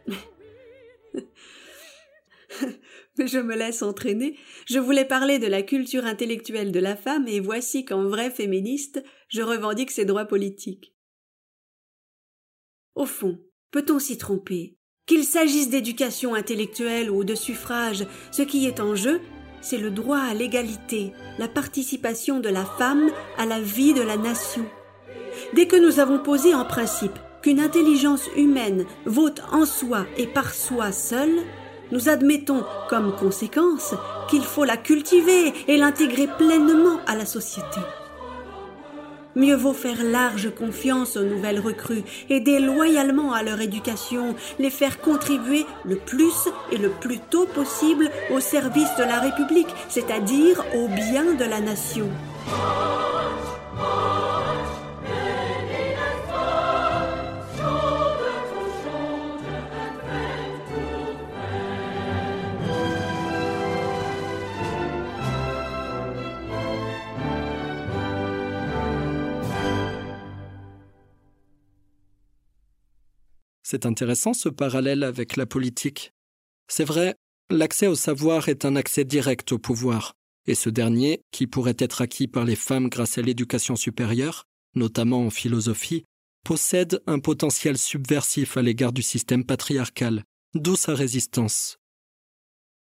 [3.17, 4.37] Mais je me laisse entraîner.
[4.65, 9.03] Je voulais parler de la culture intellectuelle de la femme et voici qu'en vrai féministe,
[9.27, 10.93] je revendique ses droits politiques.
[12.99, 13.39] Au fond,
[13.71, 14.75] peut-on s'y tromper?
[15.05, 19.21] Qu'il s'agisse d'éducation intellectuelle ou de suffrage, ce qui est en jeu,
[19.61, 24.17] c'est le droit à l'égalité, la participation de la femme à la vie de la
[24.17, 24.65] nation.
[25.53, 30.53] Dès que nous avons posé en principe qu'une intelligence humaine vaut en soi et par
[30.53, 31.39] soi seule,
[31.93, 33.95] nous admettons comme conséquence
[34.29, 37.79] qu'il faut la cultiver et l'intégrer pleinement à la société.
[39.39, 44.99] Mieux vaut faire large confiance aux nouvelles recrues, aider loyalement à leur éducation, les faire
[44.99, 50.89] contribuer le plus et le plus tôt possible au service de la République, c'est-à-dire au
[50.89, 52.09] bien de la nation.
[73.71, 76.11] C'est intéressant ce parallèle avec la politique.
[76.67, 77.13] C'est vrai,
[77.51, 80.15] l'accès au savoir est un accès direct au pouvoir,
[80.47, 85.23] et ce dernier, qui pourrait être acquis par les femmes grâce à l'éducation supérieure, notamment
[85.23, 86.05] en philosophie,
[86.43, 90.23] possède un potentiel subversif à l'égard du système patriarcal,
[90.55, 91.77] d'où sa résistance.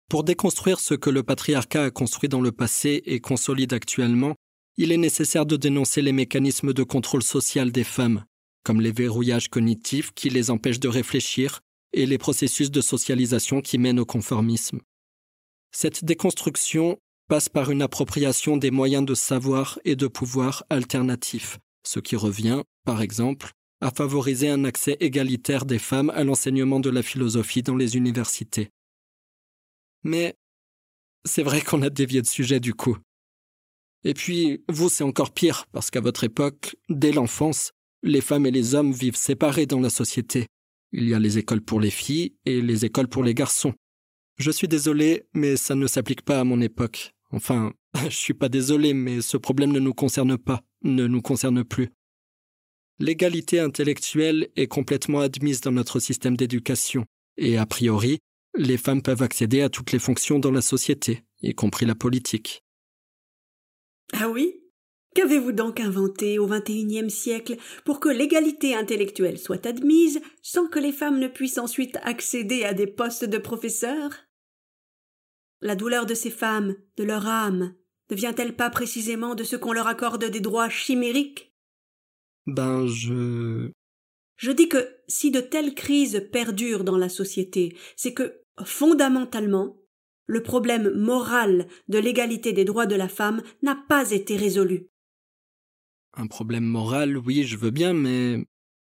[0.08, 4.36] Pour déconstruire ce que le patriarcat a construit dans le passé et consolide actuellement,
[4.78, 8.24] il est nécessaire de dénoncer les mécanismes de contrôle social des femmes,
[8.66, 11.62] comme les verrouillages cognitifs qui les empêchent de réfléchir
[11.94, 14.82] et les processus de socialisation qui mènent au conformisme.
[15.72, 16.98] Cette déconstruction
[17.30, 22.64] passe par une appropriation des moyens de savoir et de pouvoir alternatifs, ce qui revient,
[22.86, 23.52] par exemple,
[23.82, 28.70] à favoriser un accès égalitaire des femmes à l'enseignement de la philosophie dans les universités.
[30.04, 30.36] Mais
[31.24, 32.98] c'est vrai qu'on a dévié de sujet du coup.
[34.04, 37.72] Et puis, vous, c'est encore pire, parce qu'à votre époque, dès l'enfance,
[38.06, 40.46] les femmes et les hommes vivent séparés dans la société.
[40.94, 43.74] Il y a les écoles pour les filles et les écoles pour les garçons.
[44.38, 47.12] Je suis désolé, mais ça ne s'applique pas à mon époque.
[47.32, 51.64] Enfin, je suis pas désolé, mais ce problème ne nous concerne pas, ne nous concerne
[51.64, 51.90] plus.
[53.00, 57.06] L'égalité intellectuelle est complètement admise dans notre système d'éducation,
[57.38, 58.20] et a priori,
[58.56, 62.62] les femmes peuvent accéder à toutes les fonctions dans la société, y compris la politique.
[64.14, 64.62] Ah oui?
[65.16, 70.92] Qu'avez-vous donc inventé au XXIe siècle pour que l'égalité intellectuelle soit admise sans que les
[70.92, 74.12] femmes ne puissent ensuite accéder à des postes de professeurs?
[75.62, 77.74] La douleur de ces femmes, de leur âme,
[78.12, 81.56] ne vient-elle pas précisément de ce qu'on leur accorde des droits chimériques?
[82.46, 83.72] Ben, je.
[84.36, 89.78] Je dis que si de telles crises perdurent dans la société, c'est que, fondamentalement,
[90.26, 94.90] le problème moral de l'égalité des droits de la femme n'a pas été résolu.
[96.18, 98.46] Un problème moral, oui, je veux bien, mais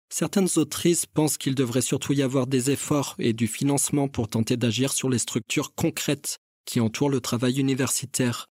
[0.10, 4.56] certaines autrices pensent qu'il devrait surtout y avoir des efforts et du financement pour tenter
[4.56, 8.48] d'agir sur les structures concrètes qui entourent le travail universitaire.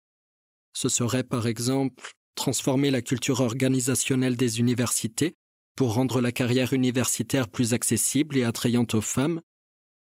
[0.73, 5.33] Ce serait, par exemple, transformer la culture organisationnelle des universités
[5.75, 9.41] pour rendre la carrière universitaire plus accessible et attrayante aux femmes,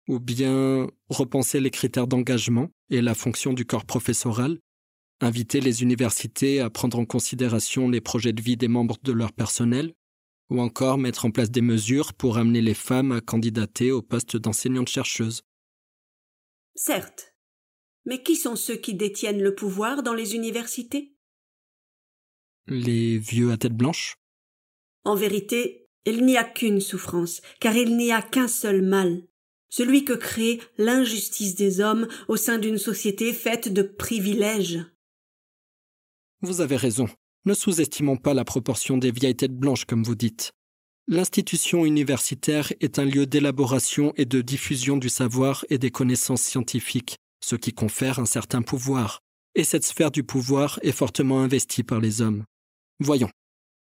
[0.07, 4.59] ou bien repenser les critères d'engagement et la fonction du corps professoral
[5.21, 9.33] inviter les universités à prendre en considération les projets de vie des membres de leur
[9.33, 9.93] personnel,
[10.49, 14.37] ou encore mettre en place des mesures pour amener les femmes à candidater au poste
[14.37, 15.43] d'enseignante-chercheuse.
[16.75, 17.35] Certes.
[18.05, 21.13] Mais qui sont ceux qui détiennent le pouvoir dans les universités?
[22.67, 24.15] Les vieux à tête blanche?
[25.03, 29.23] En vérité, il n'y a qu'une souffrance, car il n'y a qu'un seul mal,
[29.69, 34.79] celui que crée l'injustice des hommes au sein d'une société faite de privilèges.
[36.41, 37.09] Vous avez raison.
[37.45, 40.53] Ne sous-estimons pas la proportion des vieilles têtes blanches, comme vous dites.
[41.07, 47.17] L'institution universitaire est un lieu d'élaboration et de diffusion du savoir et des connaissances scientifiques,
[47.43, 49.19] ce qui confère un certain pouvoir,
[49.55, 52.45] et cette sphère du pouvoir est fortement investie par les hommes.
[53.01, 53.29] Voyons,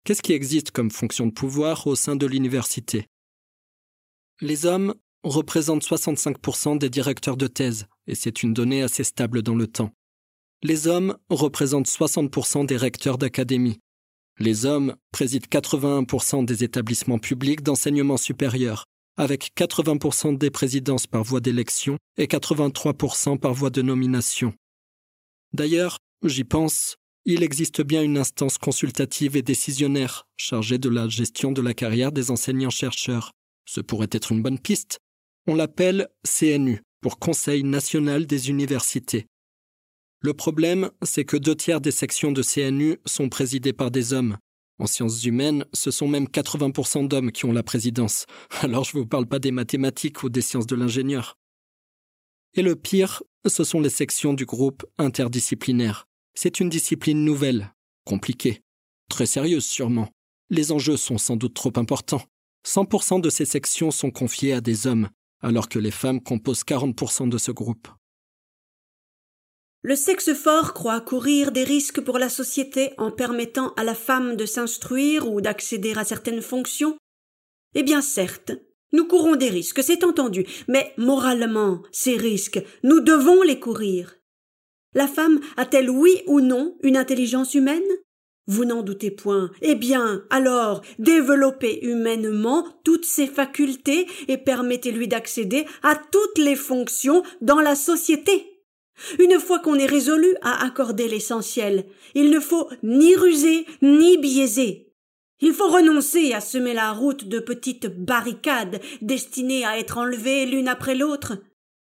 [0.04, 3.08] qu'est-ce qui existe comme fonction de pouvoir au sein de l'université?
[4.42, 9.56] Les hommes représentent 65% des directeurs de thèse, et c'est une donnée assez stable dans
[9.56, 9.92] le temps.
[10.65, 13.80] Les hommes représentent 60% des recteurs d'académie.
[14.39, 18.86] Les hommes président 81% des établissements publics d'enseignement supérieur,
[19.17, 24.54] avec 80% des présidences par voie d'élection et 83% par voie de nomination.
[25.52, 26.95] D'ailleurs, j'y pense,
[27.26, 32.13] il existe bien une instance consultative et décisionnaire chargée de la gestion de la carrière
[32.13, 33.34] des enseignants-chercheurs.
[33.65, 34.99] Ce pourrait être une bonne piste.
[35.45, 39.28] On l'appelle CNU, pour Conseil national des universités.
[40.26, 44.38] Le problème, c'est que deux tiers des sections de CNU sont présidées par des hommes.
[44.80, 48.26] En sciences humaines, ce sont même 80% d'hommes qui ont la présidence.
[48.62, 51.38] Alors je ne vous parle pas des mathématiques ou des sciences de l'ingénieur.
[52.54, 56.08] Et le pire, ce sont les sections du groupe interdisciplinaire.
[56.36, 57.74] C'est une discipline nouvelle,
[58.06, 58.62] compliquée,
[59.10, 60.08] très sérieuse sûrement.
[60.50, 62.24] Les enjeux sont sans doute trop importants.
[62.66, 65.10] 100% de ces sections sont confiées à des hommes,
[65.42, 67.90] alors que les femmes composent 40% de ce groupe.
[69.86, 74.38] Le sexe fort croit courir des risques pour la société en permettant à la femme
[74.38, 76.96] de s'instruire ou d'accéder à certaines fonctions.
[77.76, 78.54] Eh bien certes,
[78.93, 84.15] nous courons des risques, c'est entendu, mais moralement, ces risques, nous devons les courir.
[84.93, 87.82] La femme a-t-elle oui ou non une intelligence humaine?
[88.48, 89.52] Vous n'en doutez point.
[89.62, 97.24] Eh bien, alors, développez humainement toutes ses facultés et permettez-lui d'accéder à toutes les fonctions
[97.41, 98.53] dans la société.
[99.20, 104.94] Une fois qu'on est résolu à accorder l'essentiel, il ne faut ni ruser ni biaiser.
[105.42, 110.68] Il faut renoncer à semer la route de petites barricades destinées à être enlevées l'une
[110.68, 111.34] après l'autre.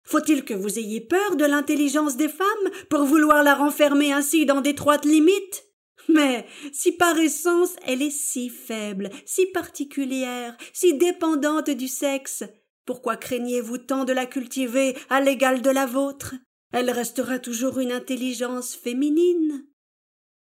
[0.02, 4.60] Faut-il que vous ayez peur de l'intelligence des femmes pour vouloir la renfermer ainsi dans
[4.60, 5.64] d'étroites limites?
[6.08, 12.44] Mais si par essence elle est si faible, si particulière, si dépendante du sexe,
[12.84, 16.34] pourquoi craignez-vous tant de la cultiver à l'égal de la vôtre?
[16.72, 19.66] Elle restera toujours une intelligence féminine.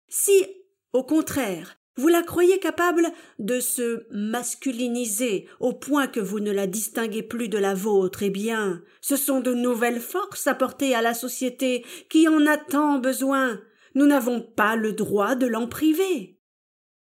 [0.08, 0.46] Si,
[0.94, 3.08] au contraire, vous la croyez capable
[3.38, 8.32] de se masculiniser au point que vous ne la distinguez plus de la vôtre, eh
[8.32, 13.60] bien, ce sont de nouvelles forces apportées à la société qui en a tant besoin.
[13.94, 16.40] Nous n'avons pas le droit de l'en priver.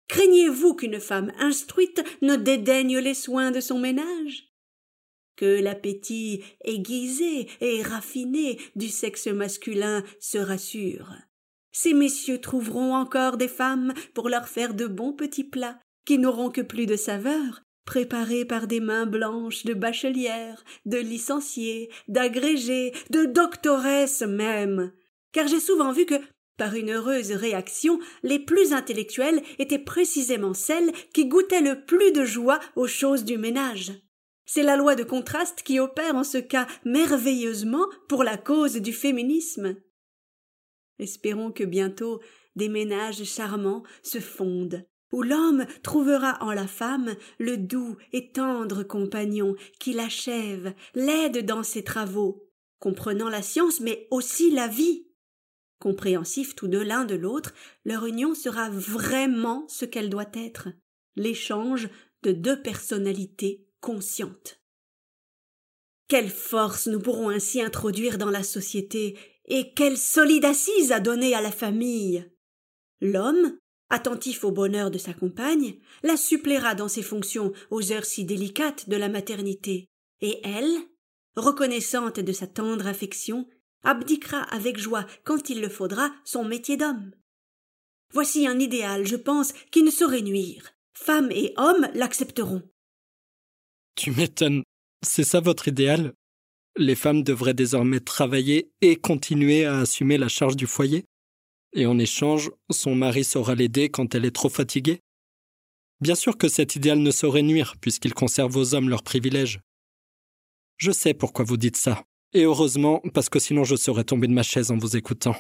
[0.09, 4.46] Craignez-vous qu'une femme instruite ne dédaigne les soins de son ménage?
[5.37, 11.13] Que l'appétit aiguisé et raffiné du sexe masculin se rassure.
[11.73, 16.51] Ces messieurs trouveront encore des femmes pour leur faire de bons petits plats qui n'auront
[16.51, 23.25] que plus de saveur préparés par des mains blanches de bachelières, de licenciées, d'agrégées, de
[23.25, 24.93] doctoresses même.
[25.33, 26.17] Car j'ai souvent vu que,
[26.59, 32.25] par une heureuse réaction, les plus intellectuelles étaient précisément celles qui goûtaient le plus de
[32.25, 33.93] joie aux choses du ménage.
[34.47, 38.93] C'est la loi de contraste qui opère en ce cas merveilleusement pour la cause du
[38.93, 39.77] féminisme.
[41.01, 42.21] Espérons que bientôt
[42.55, 48.85] des ménages charmants se fondent, où l'homme trouvera en la femme le doux et tendre
[48.85, 55.09] compagnon qui l'achève, l'aide dans ses travaux, comprenant la science mais aussi la vie.
[55.81, 57.53] Compréhensifs tous deux l'un de l'autre,
[57.85, 60.69] leur union sera vraiment ce qu'elle doit être,
[61.17, 61.89] l'échange
[62.23, 64.61] de deux personnalités conscientes.
[66.09, 71.35] Quelle force nous pourrons ainsi introduire dans la société et quelle solide assise à donner
[71.35, 72.29] à la famille.
[73.01, 73.57] L'homme,
[73.91, 78.89] attentif au bonheur de sa compagne, la suppléera dans ses fonctions aux heures si délicates
[78.89, 79.87] de la maternité,
[80.21, 80.77] et elle,
[81.37, 83.47] reconnaissante de sa tendre affection,
[83.85, 87.13] abdiquera avec joie, quand il le faudra, son métier d'homme.
[88.13, 90.73] Voici un idéal, je pense, qui ne saurait nuire.
[90.93, 92.63] Femme et homme l'accepteront.
[93.97, 94.63] Tu m'étonnes.
[95.03, 96.13] C'est ça votre idéal?
[96.77, 101.05] Les femmes devraient désormais travailler et continuer à assumer la charge du foyer?
[101.73, 105.01] Et en échange, son mari saura l'aider quand elle est trop fatiguée?
[106.03, 109.61] Bien sûr que cet idéal ne saurait nuire, puisqu'il conserve aux hommes leurs privilèges.
[110.77, 114.35] Je sais pourquoi vous dites ça, et heureusement, parce que sinon je serais tombé de
[114.35, 115.37] ma chaise en vous écoutant.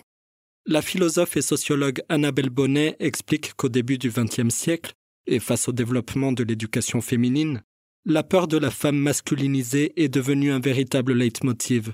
[0.65, 4.95] La philosophe et sociologue Annabelle Bonnet explique qu'au début du XXe siècle,
[5.27, 7.63] et face au développement de l'éducation féminine,
[8.09, 11.93] la peur de la femme masculinisée est devenue un véritable leitmotiv.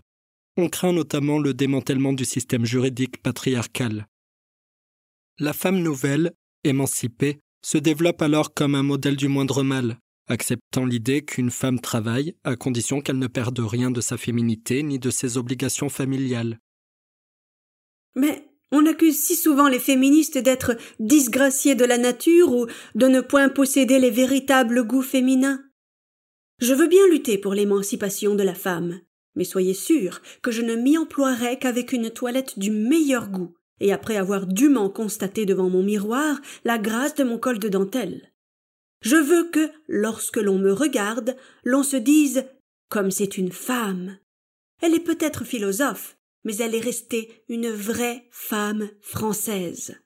[0.59, 4.07] On craint notamment le démantèlement du système juridique patriarcal.
[5.39, 6.33] La femme nouvelle,
[6.65, 9.99] émancipée, se développe alors comme un modèle du moindre mal,
[10.29, 14.99] acceptant l'idée qu'une femme travaille à condition qu'elle ne perde rien de sa féminité ni
[14.99, 16.59] de ses obligations familiales.
[18.15, 23.23] Mais on accuse si souvent les féministes d'être disgraciées de la nature ou de ne
[23.23, 25.63] point posséder les véritables goûts féminins.
[26.63, 29.01] Je veux bien lutter pour l'émancipation de la femme,
[29.35, 33.93] mais soyez sûrs que je ne m'y emploierai qu'avec une toilette du meilleur goût, et
[33.93, 38.33] après avoir dûment constaté devant mon miroir la grâce de mon col de dentelle.
[39.01, 42.45] Je veux que, lorsque l'on me regarde, l'on se dise
[42.89, 44.19] comme c'est une femme.
[44.81, 49.97] Elle est peut-être philosophe, mais elle est restée une vraie femme française.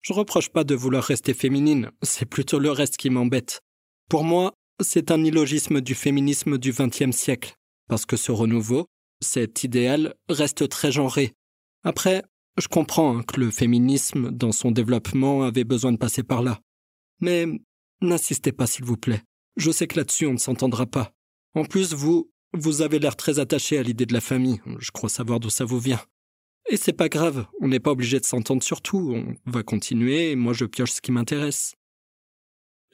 [0.00, 3.62] Je reproche pas de vouloir rester féminine, c'est plutôt le reste qui m'embête.
[4.08, 7.54] Pour moi, c'est un illogisme du féminisme du XXe siècle,
[7.88, 8.86] parce que ce renouveau,
[9.20, 11.32] cet idéal, reste très genré.
[11.82, 12.22] Après,
[12.58, 16.60] je comprends hein, que le féminisme, dans son développement, avait besoin de passer par là.
[17.20, 17.46] Mais
[18.00, 19.22] n'insistez pas, s'il vous plaît.
[19.56, 21.12] Je sais que là-dessus, on ne s'entendra pas.
[21.54, 24.60] En plus, vous, vous avez l'air très attaché à l'idée de la famille.
[24.78, 26.00] Je crois savoir d'où ça vous vient.
[26.70, 29.14] Et c'est pas grave, on n'est pas obligé de s'entendre sur tout.
[29.14, 31.74] On va continuer et moi je pioche ce qui m'intéresse.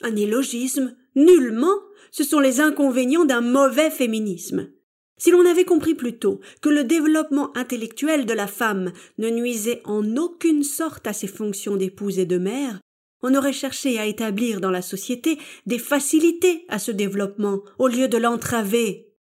[0.03, 1.77] Un illogisme Nullement.
[2.11, 4.71] Ce sont les inconvénients d'un mauvais féminisme.
[5.17, 9.83] Si l'on avait compris plus tôt que le développement intellectuel de la femme ne nuisait
[9.85, 12.81] en aucune sorte à ses fonctions d'épouse et de mère,
[13.23, 18.09] on aurait cherché à établir dans la société des facilités à ce développement au lieu
[18.09, 19.15] de l'entraver.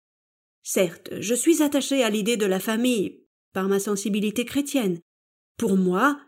[0.63, 5.01] Certes, je suis attaché à l'idée de la famille par ma sensibilité chrétienne.
[5.59, 6.19] Pour moi,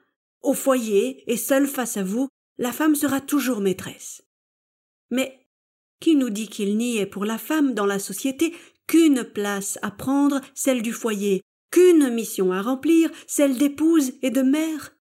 [0.42, 4.22] au foyer et seule face à vous, la femme sera toujours maîtresse.
[5.10, 5.41] Mais
[6.02, 8.52] qui nous dit qu'il n'y ait pour la femme dans la société
[8.88, 14.42] qu'une place à prendre, celle du foyer, qu'une mission à remplir, celle d'épouse et de
[14.42, 14.96] mère?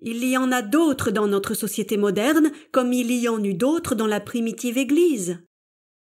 [0.00, 3.94] Il y en a d'autres dans notre société moderne, comme il y en eut d'autres
[3.94, 5.38] dans la primitive Église.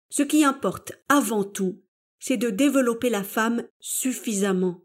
[0.09, 1.79] Ce qui importe avant tout,
[2.19, 4.83] c'est de développer la femme suffisamment,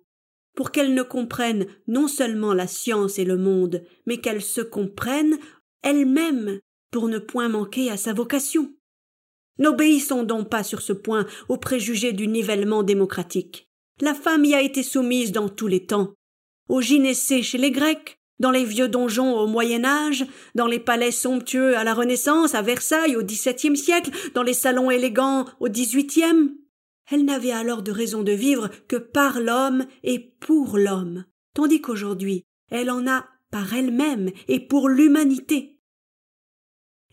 [0.54, 5.38] pour qu'elle ne comprenne non seulement la science et le monde, mais qu'elle se comprenne
[5.82, 6.60] elle-même
[6.90, 8.74] pour ne point manquer à sa vocation.
[9.58, 13.68] N'obéissons donc pas sur ce point aux préjugés du nivellement démocratique.
[14.00, 16.14] La femme y a été soumise dans tous les temps.
[16.68, 21.12] Au gynécée chez les Grecs, dans les vieux donjons au Moyen Âge, dans les palais
[21.12, 26.56] somptueux à la Renaissance, à Versailles au XVIIe siècle, dans les salons élégants au XVIIIe.
[27.10, 31.24] Elle n'avait alors de raison de vivre que par l'homme et pour l'homme,
[31.54, 35.73] tandis qu'aujourd'hui elle en a par elle-même et pour l'humanité.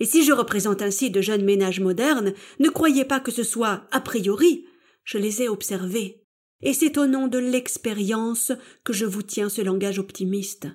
[0.01, 3.85] Et si je représente ainsi de jeunes ménages modernes, ne croyez pas que ce soit
[3.91, 4.65] a priori.
[5.03, 6.25] Je les ai observés.
[6.61, 8.51] Et c'est au nom de l'expérience
[8.83, 10.67] que je vous tiens ce langage optimiste.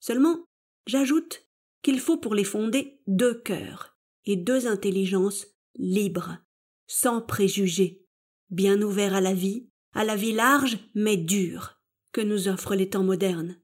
[0.00, 0.46] Seulement,
[0.86, 1.46] j'ajoute
[1.82, 6.38] qu'il faut pour les fonder deux cœurs, et deux intelligences libres,
[6.86, 8.06] sans préjugés,
[8.48, 11.82] bien ouverts à la vie, à la vie large mais dure,
[12.12, 13.60] que nous offrent les temps modernes.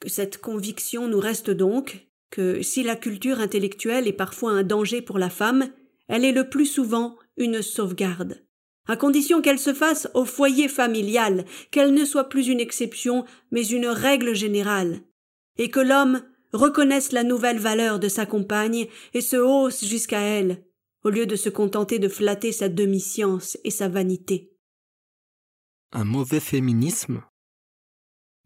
[0.00, 5.02] Que cette conviction nous reste donc que si la culture intellectuelle est parfois un danger
[5.02, 5.70] pour la femme,
[6.08, 8.42] elle est le plus souvent une sauvegarde,
[8.88, 13.66] à condition qu'elle se fasse au foyer familial, qu'elle ne soit plus une exception, mais
[13.66, 15.02] une règle générale,
[15.58, 16.22] et que l'homme
[16.54, 20.64] reconnaisse la nouvelle valeur de sa compagne et se hausse jusqu'à elle,
[21.04, 24.56] au lieu de se contenter de flatter sa demi-science et sa vanité.
[25.92, 27.22] Un mauvais féminisme?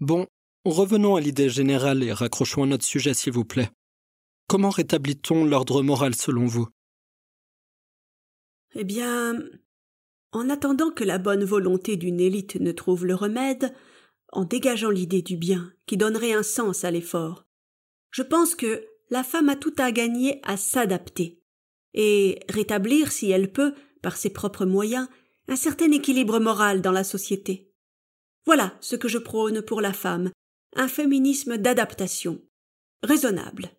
[0.00, 0.26] Bon,
[0.70, 3.70] revenons à l'idée générale et raccrochons à notre sujet, s'il vous plaît.
[4.48, 6.68] Comment rétablit-on l'ordre moral selon vous?
[8.74, 9.38] Eh bien,
[10.32, 13.72] en attendant que la bonne volonté d'une élite ne trouve le remède,
[14.32, 17.46] en dégageant l'idée du bien qui donnerait un sens à l'effort,
[18.10, 21.40] je pense que la femme a tout à gagner à s'adapter
[21.94, 25.08] et rétablir, si elle peut, par ses propres moyens,
[25.48, 27.72] un certain équilibre moral dans la société.
[28.44, 30.30] Voilà ce que je prône pour la femme,
[30.76, 32.40] un féminisme d'adaptation,
[33.02, 33.70] raisonnable.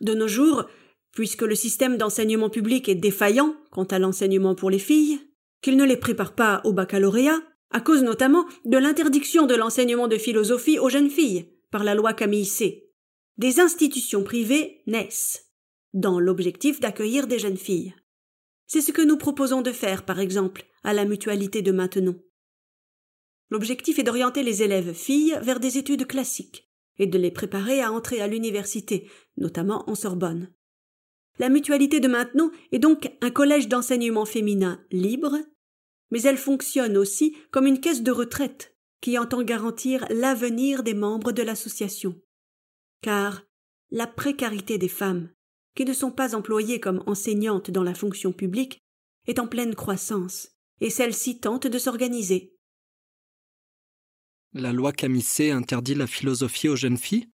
[0.00, 0.66] De nos jours,
[1.12, 5.20] puisque le système d'enseignement public est défaillant quant à l'enseignement pour les filles,
[5.62, 10.18] qu'il ne les prépare pas au baccalauréat, à cause notamment de l'interdiction de l'enseignement de
[10.18, 12.90] philosophie aux jeunes filles par la loi Camille C.
[13.38, 15.50] Des institutions privées naissent,
[15.92, 17.94] dans l'objectif d'accueillir des jeunes filles.
[18.66, 22.20] C'est ce que nous proposons de faire, par exemple, à la mutualité de Maintenon.
[23.50, 26.68] L'objectif est d'orienter les élèves filles vers des études classiques
[26.98, 30.52] et de les préparer à entrer à l'université, notamment en Sorbonne.
[31.38, 35.36] La mutualité de Maintenon est donc un collège d'enseignement féminin libre,
[36.10, 41.32] mais elle fonctionne aussi comme une caisse de retraite qui entend garantir l'avenir des membres
[41.32, 42.20] de l'association.
[43.02, 43.42] Car
[43.90, 45.30] la précarité des femmes,
[45.74, 48.80] qui ne sont pas employées comme enseignantes dans la fonction publique,
[49.26, 50.48] est en pleine croissance,
[50.80, 52.55] et celle-ci tente de s'organiser.
[54.58, 57.28] La loi Camissé interdit la philosophie aux jeunes filles?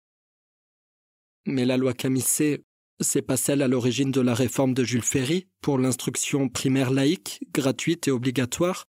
[1.46, 2.64] Mais la loi Camissé,
[3.00, 7.42] c'est pas celle à l'origine de la réforme de Jules Ferry pour l'instruction primaire laïque,
[7.54, 8.86] gratuite et obligatoire,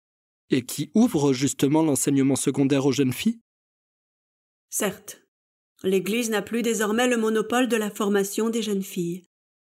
[0.51, 3.41] et qui ouvre justement l'enseignement secondaire aux jeunes filles?
[4.69, 5.23] Certes.
[5.83, 9.25] L'Église n'a plus désormais le monopole de la formation des jeunes filles.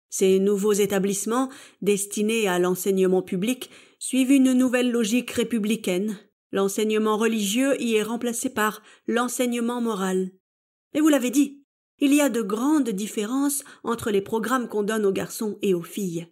[0.09, 1.51] Ces nouveaux établissements,
[1.83, 6.19] destinés à l'enseignement public, suivent une nouvelle logique républicaine.
[6.53, 10.31] L'enseignement religieux y est remplacé par l'enseignement moral.
[10.95, 11.65] Et vous l'avez dit,
[11.99, 15.83] il y a de grandes différences entre les programmes qu'on donne aux garçons et aux
[15.83, 16.29] filles.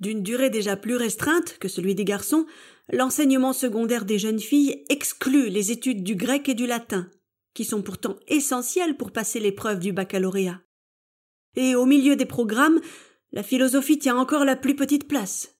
[0.00, 2.46] D'une durée déjà plus restreinte que celui des garçons,
[2.92, 7.10] l'enseignement secondaire des jeunes filles exclut les études du grec et du latin,
[7.54, 10.62] qui sont pourtant essentielles pour passer l'épreuve du baccalauréat.
[11.56, 12.80] Et au milieu des programmes,
[13.32, 15.56] la philosophie tient encore la plus petite place.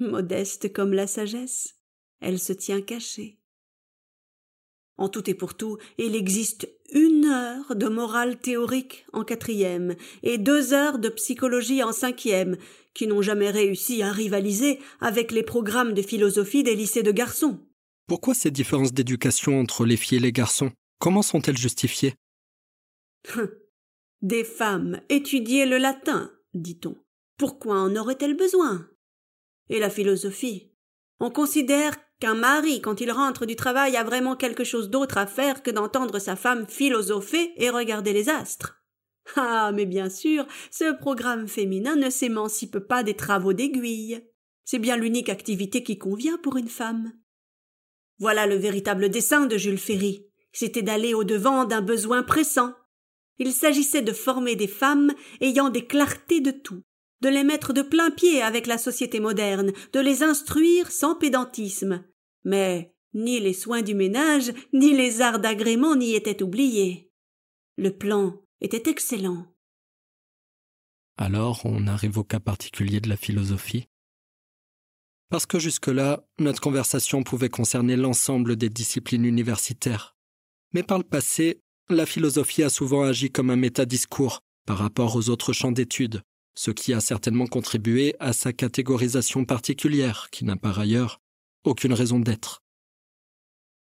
[0.00, 1.79] Modeste comme la sagesse,
[2.20, 3.38] elle se tient cachée.
[4.96, 10.36] En tout et pour tout, il existe une heure de morale théorique en quatrième et
[10.36, 12.58] deux heures de psychologie en cinquième,
[12.92, 17.66] qui n'ont jamais réussi à rivaliser avec les programmes de philosophie des lycées de garçons.
[18.08, 20.72] Pourquoi ces différences d'éducation entre les filles et les garçons?
[20.98, 22.14] Comment sont-elles justifiées?
[24.20, 26.96] Des femmes étudiaient le latin, dit-on.
[27.38, 28.86] Pourquoi en aurait-elles besoin?
[29.70, 30.72] Et la philosophie?
[31.20, 35.26] On considère qu'un mari, quand il rentre du travail, a vraiment quelque chose d'autre à
[35.26, 38.76] faire que d'entendre sa femme philosopher et regarder les astres.
[39.36, 44.22] Ah, mais bien sûr, ce programme féminin ne s'émancipe pas des travaux d'aiguille.
[44.64, 47.12] C'est bien l'unique activité qui convient pour une femme.
[48.18, 50.26] Voilà le véritable dessein de Jules Ferry.
[50.52, 52.74] C'était d'aller au devant d'un besoin pressant.
[53.38, 56.82] Il s'agissait de former des femmes ayant des clartés de tout,
[57.22, 62.04] de les mettre de plein pied avec la société moderne, de les instruire sans pédantisme.
[62.44, 67.10] Mais ni les soins du ménage, ni les arts d'agrément n'y étaient oubliés.
[67.76, 69.46] Le plan était excellent.
[71.16, 73.88] Alors on arrive au cas particulier de la philosophie?
[75.28, 80.16] Parce que jusque-là, notre conversation pouvait concerner l'ensemble des disciplines universitaires.
[80.72, 85.30] Mais par le passé, la philosophie a souvent agi comme un métadiscours par rapport aux
[85.30, 86.22] autres champs d'études,
[86.54, 91.20] ce qui a certainement contribué à sa catégorisation particulière, qui n'a par ailleurs
[91.64, 92.62] aucune raison d'être.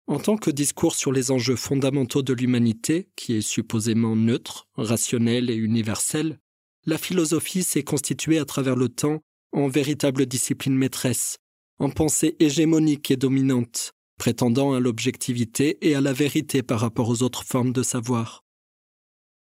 [0.07, 5.49] En tant que discours sur les enjeux fondamentaux de l'humanité, qui est supposément neutre, rationnel
[5.49, 6.39] et universel,
[6.85, 9.21] la philosophie s'est constituée à travers le temps
[9.53, 11.37] en véritable discipline maîtresse,
[11.79, 17.23] en pensée hégémonique et dominante, prétendant à l'objectivité et à la vérité par rapport aux
[17.23, 18.43] autres formes de savoir.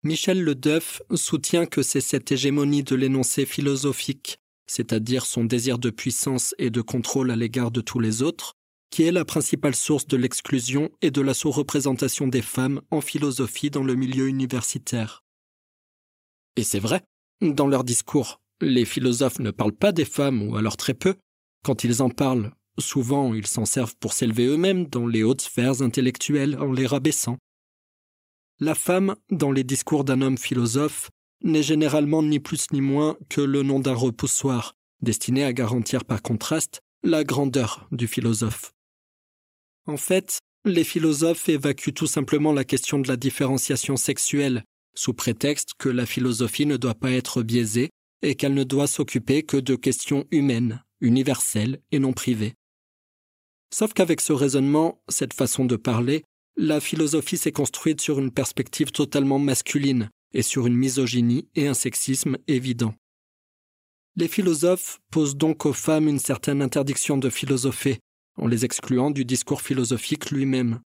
[0.04, 5.90] Michel Le Deuf soutient que c'est cette hégémonie de l'énoncé philosophique, c'est-à-dire son désir de
[5.90, 8.54] puissance et de contrôle à l'égard de tous les autres,
[8.90, 13.70] qui est la principale source de l'exclusion et de la sous-représentation des femmes en philosophie
[13.70, 15.24] dans le milieu universitaire.
[16.56, 17.04] Et c'est vrai,
[17.42, 21.16] dans leur discours, les philosophes ne parlent pas des femmes, ou alors très peu.
[21.64, 25.82] Quand ils en parlent, souvent ils s'en servent pour s'élever eux-mêmes dans les hautes sphères
[25.82, 27.38] intellectuelles en les rabaissant.
[28.60, 31.12] La femme, dans les discours d'un homme philosophe,
[31.44, 36.22] n'est généralement ni plus ni moins que le nom d'un repoussoir, destiné à garantir par
[36.22, 38.74] contraste la grandeur du philosophe.
[39.86, 44.64] En fait, les philosophes évacuent tout simplement la question de la différenciation sexuelle,
[44.96, 47.90] sous prétexte que la philosophie ne doit pas être biaisée
[48.22, 52.56] et qu'elle ne doit s'occuper que de questions humaines, universelles et non privées.
[53.74, 56.24] Sauf qu'avec ce raisonnement, cette façon de parler,
[56.56, 61.74] la philosophie s'est construite sur une perspective totalement masculine et sur une misogynie et un
[61.74, 62.94] sexisme évident.
[64.16, 67.98] Les philosophes posent donc aux femmes une certaine interdiction de philosopher,
[68.38, 70.80] en les excluant du discours philosophique lui-même.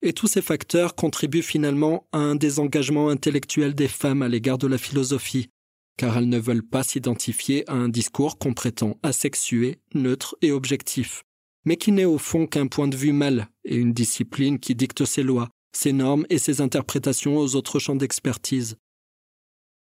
[0.00, 4.68] Et tous ces facteurs contribuent finalement à un désengagement intellectuel des femmes à l'égard de
[4.68, 5.48] la philosophie,
[5.96, 11.24] car elles ne veulent pas s'identifier à un discours qu'on prétend asexué, neutre et objectif,
[11.64, 15.04] mais qui n'est au fond qu'un point de vue mâle et une discipline qui dicte
[15.04, 18.76] ses lois, ses normes et ses interprétations aux autres champs d'expertise.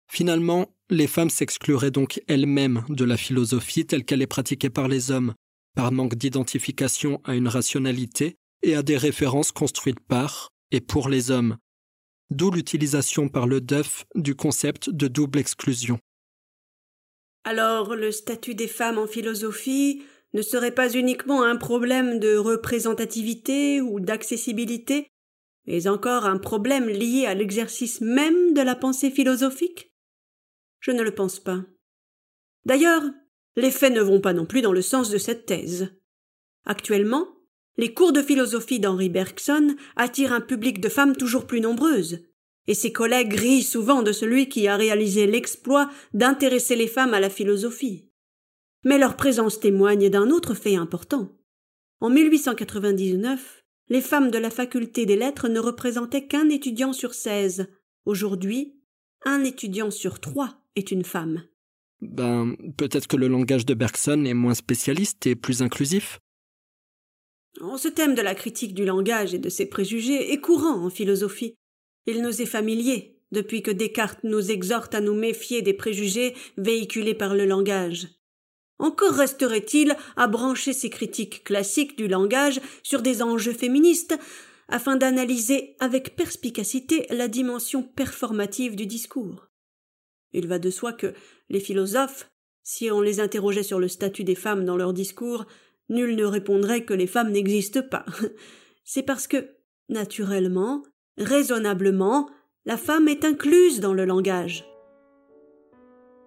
[0.08, 5.10] Finalement, les femmes s'excluraient donc elles-mêmes de la philosophie telle qu'elle est pratiquée par les
[5.10, 5.34] hommes,
[5.74, 11.30] par manque d'identification à une rationalité et à des références construites par et pour les
[11.30, 11.56] hommes,
[12.30, 15.98] d'où l'utilisation par le DEF du concept de double exclusion.
[17.44, 20.02] Alors le statut des femmes en philosophie
[20.34, 25.08] ne serait pas uniquement un problème de représentativité ou d'accessibilité,
[25.66, 29.92] mais encore un problème lié à l'exercice même de la pensée philosophique?
[30.80, 31.64] Je ne le pense pas.
[32.64, 33.02] D'ailleurs,
[33.56, 35.94] les faits ne vont pas non plus dans le sens de cette thèse.
[36.64, 37.28] Actuellement,
[37.78, 42.20] les cours de philosophie d'Henri Bergson attirent un public de femmes toujours plus nombreuses,
[42.66, 47.20] et ses collègues rient souvent de celui qui a réalisé l'exploit d'intéresser les femmes à
[47.20, 48.10] la philosophie.
[48.84, 51.36] Mais leur présence témoigne d'un autre fait important.
[52.00, 57.68] En 1899, les femmes de la faculté des lettres ne représentaient qu'un étudiant sur seize.
[58.04, 58.74] Aujourd'hui,
[59.24, 61.42] un étudiant sur trois est une femme.
[62.00, 66.20] Ben, peut-être que le langage de Bergson est moins spécialiste et plus inclusif.
[67.78, 71.54] Ce thème de la critique du langage et de ses préjugés est courant en philosophie.
[72.06, 77.14] Il nous est familier depuis que Descartes nous exhorte à nous méfier des préjugés véhiculés
[77.14, 78.08] par le langage.
[78.78, 84.18] Encore resterait-il à brancher ces critiques classiques du langage sur des enjeux féministes
[84.68, 89.48] afin d'analyser avec perspicacité la dimension performative du discours.
[90.32, 91.14] Il va de soi que
[91.48, 92.28] les philosophes,
[92.62, 95.46] si on les interrogeait sur le statut des femmes dans leur discours,
[95.88, 98.04] nul ne répondrait que les femmes n'existent pas.
[98.84, 99.50] C'est parce que,
[99.88, 100.82] naturellement,
[101.16, 102.28] raisonnablement,
[102.64, 104.64] la femme est incluse dans le langage.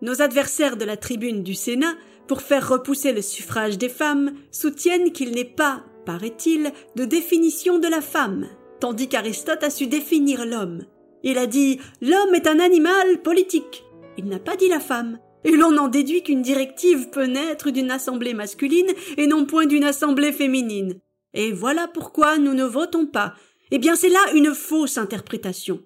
[0.01, 1.95] Nos adversaires de la tribune du Sénat,
[2.29, 7.87] pour faire repousser le suffrage des femmes, soutiennent qu'il n'est pas, paraît-il, de définition de
[7.87, 8.47] la femme,
[8.79, 10.85] tandis qu'Aristote a su définir l'homme.
[11.23, 13.83] Il a dit L'homme est un animal politique.
[14.15, 15.17] Il n'a pas dit la femme.
[15.43, 19.85] Et l'on en déduit qu'une directive peut naître d'une assemblée masculine et non point d'une
[19.85, 20.99] assemblée féminine.
[21.33, 23.33] Et voilà pourquoi nous ne votons pas.
[23.71, 25.81] Eh bien, c'est là une fausse interprétation.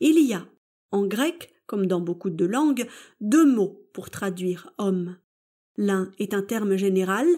[0.00, 0.46] Il y a,
[0.92, 2.86] en grec, comme dans beaucoup de langues,
[3.20, 5.16] deux mots pour traduire homme.
[5.78, 7.28] L'un est un terme général,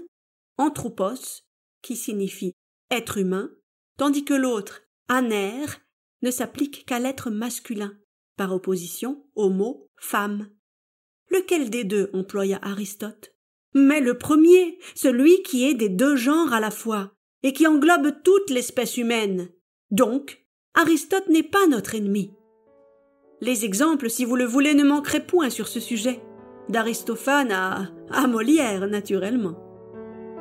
[0.57, 1.45] anthropos,
[1.83, 2.55] qui signifie
[2.91, 3.51] être humain,
[3.99, 5.67] tandis que l'autre, aner,
[6.23, 7.93] ne s'applique qu'à l'être masculin,
[8.39, 10.51] par opposition au mot femme.
[11.29, 13.37] Lequel des deux employa Aristote?
[13.75, 17.13] Mais le premier, celui qui est des deux genres à la fois,
[17.43, 19.51] et qui englobe toute l'espèce humaine.
[19.91, 22.33] Donc, Aristote n'est pas notre ennemi.
[23.43, 26.23] Les exemples, si vous le voulez, ne manqueraient point sur ce sujet.
[26.71, 29.55] D'Aristophane à, Molière, naturellement.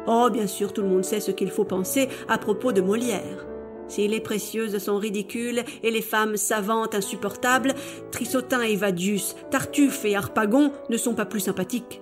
[0.05, 3.47] Oh, bien sûr, tout le monde sait ce qu'il faut penser à propos de Molière.
[3.87, 7.73] Si les précieuses sont ridicules et les femmes savantes insupportables,
[8.11, 11.99] Trissotin et Vadius, Tartuffe et Harpagon ne sont pas plus sympathiques.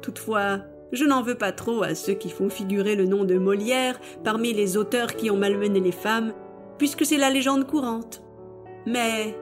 [0.00, 0.60] Toutefois,
[0.92, 4.54] je n'en veux pas trop à ceux qui font figurer le nom de Molière parmi
[4.54, 6.32] les auteurs qui ont malmené les femmes,
[6.78, 8.22] puisque c'est la légende courante.
[8.86, 9.36] Mais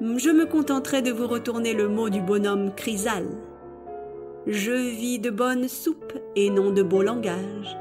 [0.00, 3.28] je me contenterai de vous retourner le mot du bonhomme Chrysale.
[4.46, 7.76] Je vis de bonne soupe et non de beau langage.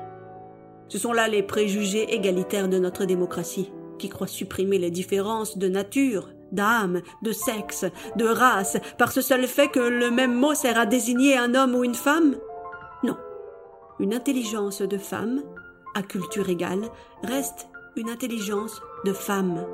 [0.88, 5.68] Ce sont là les préjugés égalitaires de notre démocratie, qui croient supprimer les différences de
[5.68, 7.86] nature, d'âme, de sexe,
[8.16, 11.76] de race, par ce seul fait que le même mot sert à désigner un homme
[11.76, 12.36] ou une femme?
[13.04, 13.18] Non.
[14.00, 15.42] Une intelligence de femme,
[15.96, 16.84] à culture égale,
[17.24, 19.66] reste une intelligence de femme.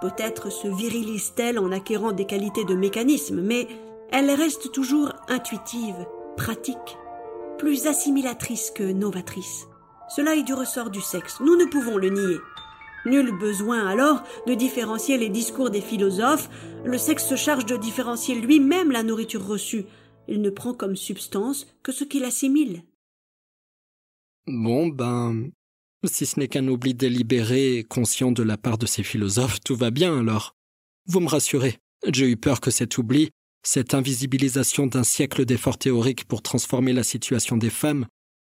[0.00, 3.68] Peut-être se virilise-t-elle en acquérant des qualités de mécanisme, mais
[4.10, 6.96] elle reste toujours intuitive, pratique,
[7.58, 9.66] plus assimilatrice que novatrice.
[10.08, 12.38] Cela est du ressort du sexe, nous ne pouvons le nier.
[13.06, 16.48] Nul besoin alors de différencier les discours des philosophes,
[16.84, 19.84] le sexe se charge de différencier lui-même la nourriture reçue,
[20.28, 22.82] il ne prend comme substance que ce qu'il assimile.
[24.46, 25.50] Bon, ben,
[26.04, 29.76] si ce n'est qu'un oubli délibéré et conscient de la part de ces philosophes, tout
[29.76, 30.56] va bien alors.
[31.06, 33.30] Vous me rassurez, j'ai eu peur que cet oubli,
[33.62, 38.06] cette invisibilisation d'un siècle d'efforts théoriques pour transformer la situation des femmes,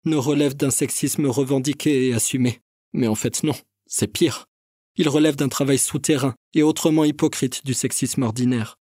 [0.06, 2.60] ne relève d'un sexisme revendiqué et assumé.
[2.94, 3.56] Mais en fait non,
[3.88, 4.46] c'est pire.
[4.96, 8.78] Il relève d'un travail souterrain et autrement hypocrite du sexisme ordinaire.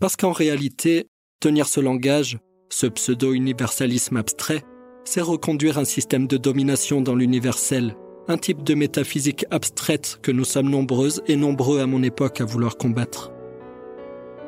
[0.00, 1.06] Parce qu'en réalité,
[1.40, 2.38] tenir ce langage,
[2.70, 4.64] ce pseudo-universalisme abstrait,
[5.04, 7.96] c'est reconduire un système de domination dans l'universel,
[8.28, 12.44] un type de métaphysique abstraite que nous sommes nombreuses et nombreux à mon époque à
[12.44, 13.30] vouloir combattre.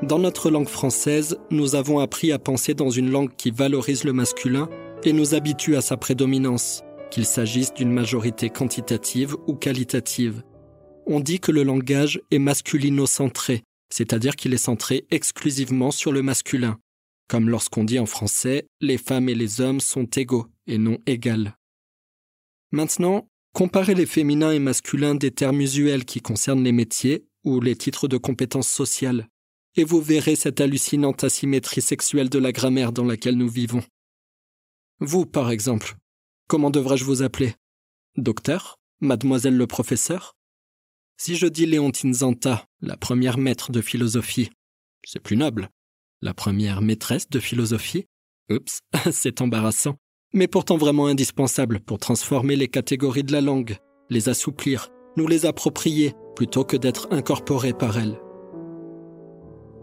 [0.02, 4.12] Dans notre langue française, nous avons appris à penser dans une langue qui valorise le
[4.12, 4.68] masculin
[5.04, 10.42] et nous habitue à sa prédominance, qu'il s'agisse d'une majorité quantitative ou qualitative.
[11.06, 16.78] On dit que le langage est masculino-centré, c'est-à-dire qu'il est centré exclusivement sur le masculin,
[17.28, 21.56] comme lorsqu'on dit en français les femmes et les hommes sont égaux et non égales.
[22.72, 27.76] Maintenant, comparez les féminins et masculins des termes usuels qui concernent les métiers ou les
[27.76, 29.28] titres de compétences sociales,
[29.76, 33.82] et vous verrez cette hallucinante asymétrie sexuelle de la grammaire dans laquelle nous vivons.
[35.00, 35.96] Vous, par exemple,
[36.48, 37.54] comment devrais-je vous appeler?
[38.16, 38.78] Docteur?
[39.00, 40.36] Mademoiselle le professeur?
[41.18, 44.50] Si je dis Léontine Zanta, la première maître de philosophie,
[45.04, 45.70] c'est plus noble
[46.22, 48.06] la première maîtresse de philosophie.
[48.50, 48.80] Oups,
[49.12, 49.96] c'est embarrassant,
[50.32, 53.76] mais pourtant vraiment indispensable pour transformer les catégories de la langue,
[54.10, 58.20] les assouplir, nous les approprier, plutôt que d'être incorporés par elle.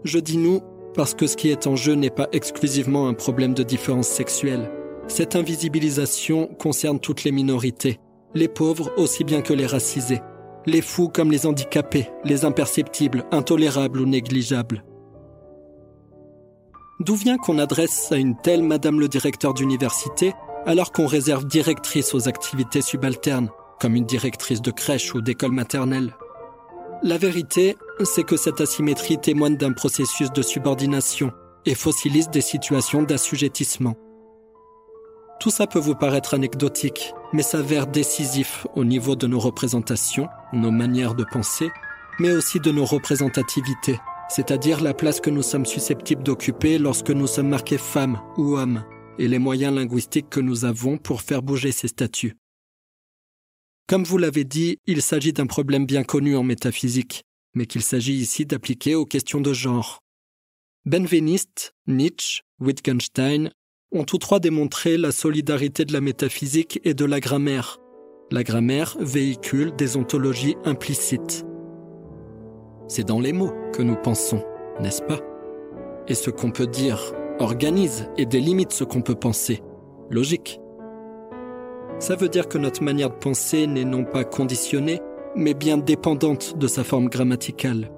[0.04, 0.60] Je dis nous
[0.94, 4.70] parce que ce qui est en jeu n'est pas exclusivement un problème de différence sexuelle.
[5.08, 7.98] Cette invisibilisation concerne toutes les minorités,
[8.34, 10.20] les pauvres aussi bien que les racisés,
[10.66, 14.84] les fous comme les handicapés, les imperceptibles, intolérables ou négligeables.
[17.04, 20.32] D'où vient qu'on adresse à une telle Madame le directeur d'université
[20.64, 26.16] alors qu'on réserve directrice aux activités subalternes, comme une directrice de crèche ou d'école maternelle?
[27.02, 31.30] La vérité, c'est que cette asymétrie témoigne d'un processus de subordination
[31.66, 33.96] et fossilise des situations d'assujettissement.
[35.40, 40.70] Tout ça peut vous paraître anecdotique, mais s'avère décisif au niveau de nos représentations, nos
[40.70, 41.70] manières de penser,
[42.18, 43.98] mais aussi de nos représentativités
[44.28, 48.84] c'est-à-dire la place que nous sommes susceptibles d'occuper lorsque nous sommes marqués femmes ou hommes,
[49.18, 52.36] et les moyens linguistiques que nous avons pour faire bouger ces statuts.
[53.86, 58.14] Comme vous l'avez dit, il s'agit d'un problème bien connu en métaphysique, mais qu'il s'agit
[58.14, 60.00] ici d'appliquer aux questions de genre.
[60.86, 63.50] Benveniste, Nietzsche, Wittgenstein
[63.92, 67.78] ont tous trois démontré la solidarité de la métaphysique et de la grammaire.
[68.30, 71.44] La grammaire véhicule des ontologies implicites.
[72.86, 74.42] C'est dans les mots que nous pensons,
[74.80, 75.18] n'est-ce pas?
[76.08, 79.62] Et ce qu'on peut dire organise et délimite ce qu'on peut penser.
[80.10, 80.60] Logique.
[81.98, 85.00] Ça veut dire que notre manière de penser n'est non pas conditionnée,
[85.34, 87.90] mais bien dépendante de sa forme grammaticale.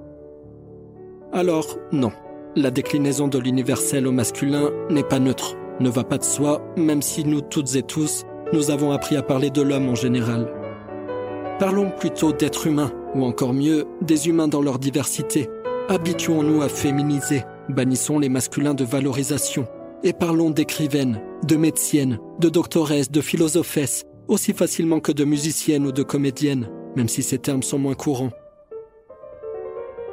[1.33, 2.13] Alors, non,
[2.55, 7.03] la déclinaison de l'universel au masculin n'est pas neutre, ne va pas de soi, même
[7.03, 10.49] si nous toutes et tous, nous avons appris à parler de l'homme en général.
[11.59, 15.49] Parlons plutôt d'être humain, ou encore mieux, des humains dans leur diversité.
[15.89, 19.67] Habituons-nous à féminiser, bannissons les masculins de valorisation,
[20.03, 25.93] et parlons d'écrivaines, de médeciennes, de doctoresses, de philosophesses, aussi facilement que de musiciennes ou
[25.93, 28.33] de comédiennes, même si ces termes sont moins courants.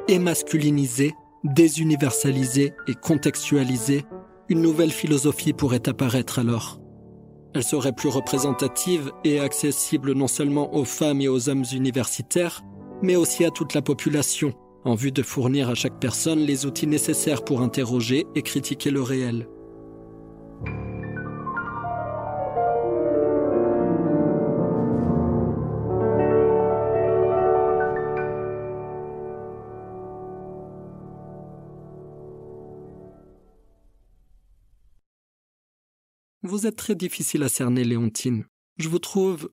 [0.08, 1.12] Émasculiniser,
[1.44, 4.06] désuniversaliser et contextualiser,
[4.48, 6.78] une nouvelle philosophie pourrait apparaître alors.
[7.54, 12.62] Elle serait plus représentative et accessible non seulement aux femmes et aux hommes universitaires,
[13.00, 14.52] mais aussi à toute la population,
[14.84, 19.02] en vue de fournir à chaque personne les outils nécessaires pour interroger et critiquer le
[19.02, 19.46] réel.
[36.46, 38.44] Vous êtes très difficile à cerner, Léontine.
[38.76, 39.50] Je vous trouve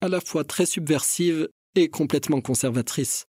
[0.00, 3.26] à la fois très subversive et complètement conservatrice.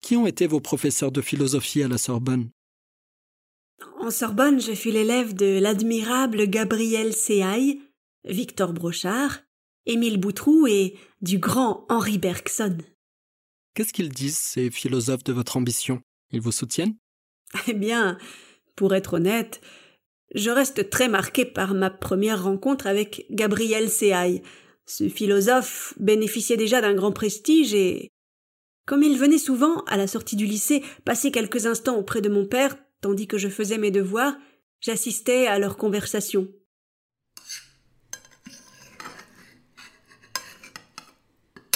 [0.00, 2.48] Qui ont été vos professeurs de philosophie à la Sorbonne?
[4.00, 7.82] En Sorbonne, je fus l'élève de l'admirable Gabriel Séaille,
[8.24, 9.40] Victor Brochard,
[9.84, 12.78] Émile Boutroux et du grand Henri Bergson.
[13.74, 16.00] Qu'est-ce qu'ils disent, ces philosophes de votre ambition?
[16.32, 16.96] Ils vous soutiennent?
[17.66, 18.16] Eh bien,
[18.76, 19.60] pour être honnête,
[20.34, 24.42] je reste très marqué par ma première rencontre avec Gabriel Séaille.
[24.86, 28.10] Ce philosophe bénéficiait déjà d'un grand prestige et
[28.88, 32.46] comme il venait souvent, à la sortie du lycée, passer quelques instants auprès de mon
[32.46, 34.34] père, tandis que je faisais mes devoirs,
[34.80, 36.48] j'assistais à leur conversation.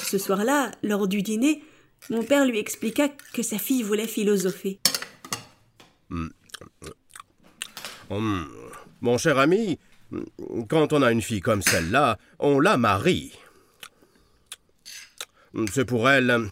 [0.03, 1.63] Ce soir-là, lors du dîner,
[2.09, 4.81] mon père lui expliqua que sa fille voulait philosopher.
[8.11, 8.45] Hmm.
[9.01, 9.79] Mon cher ami,
[10.69, 13.33] quand on a une fille comme celle-là, on la marie.
[15.73, 16.51] C'est pour elle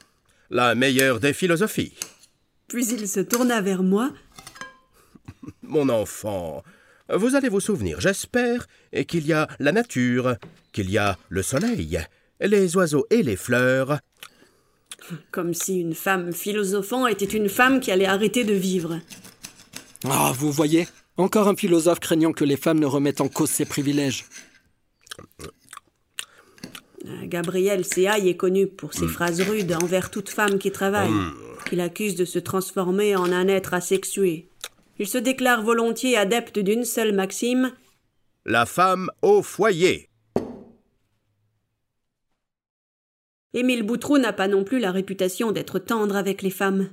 [0.51, 1.95] la meilleure des philosophies.
[2.69, 4.13] Puis il se tourna vers moi.
[5.63, 6.63] Mon enfant,
[7.13, 8.67] vous allez vous souvenir, j'espère,
[9.09, 10.37] qu'il y a la nature,
[10.73, 12.01] qu'il y a le soleil,
[12.41, 13.99] les oiseaux et les fleurs.
[15.31, 19.01] Comme si une femme philosophant était une femme qui allait arrêter de vivre.
[20.05, 20.87] Ah, vous voyez,
[21.17, 24.25] encore un philosophe craignant que les femmes ne remettent en cause ses privilèges.
[27.07, 31.13] Euh, Gabriel Séaille est connu pour ses phrases rudes envers toute femme qui travaille,
[31.69, 34.49] qu'il accuse de se transformer en un être asexué.
[34.99, 37.73] Il se déclare volontiers adepte d'une seule maxime
[38.45, 40.11] La femme au foyer.
[43.53, 46.91] Émile Boutroux n'a pas non plus la réputation d'être tendre avec les femmes.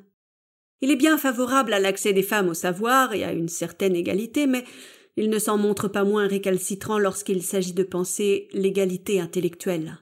[0.81, 4.45] Il est bien favorable à l'accès des femmes au savoir et à une certaine égalité,
[4.45, 4.63] mais
[5.15, 9.97] il ne s'en montre pas moins récalcitrant lorsqu'il s'agit de penser l'égalité intellectuelle.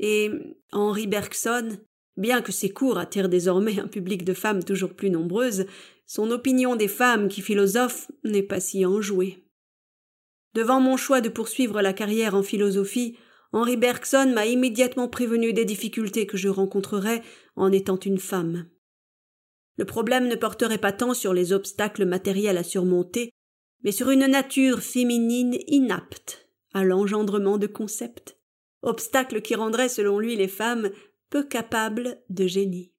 [0.00, 0.30] Et
[0.72, 1.78] Henri Bergson,
[2.16, 5.66] bien que ses cours attirent désormais un public de femmes toujours plus nombreuses,
[6.06, 9.44] son opinion des femmes qui philosophent n'est pas si enjouée.
[10.54, 13.16] Devant mon choix de poursuivre la carrière en philosophie,
[13.52, 17.22] Henri Bergson m'a immédiatement prévenu des difficultés que je rencontrerais
[17.54, 18.66] en étant une femme.
[19.80, 23.30] Le problème ne porterait pas tant sur les obstacles matériels à surmonter,
[23.82, 28.36] mais sur une nature féminine inapte à l'engendrement de concepts,
[28.82, 30.90] obstacle qui rendrait selon lui les femmes
[31.30, 32.92] peu capables de génie.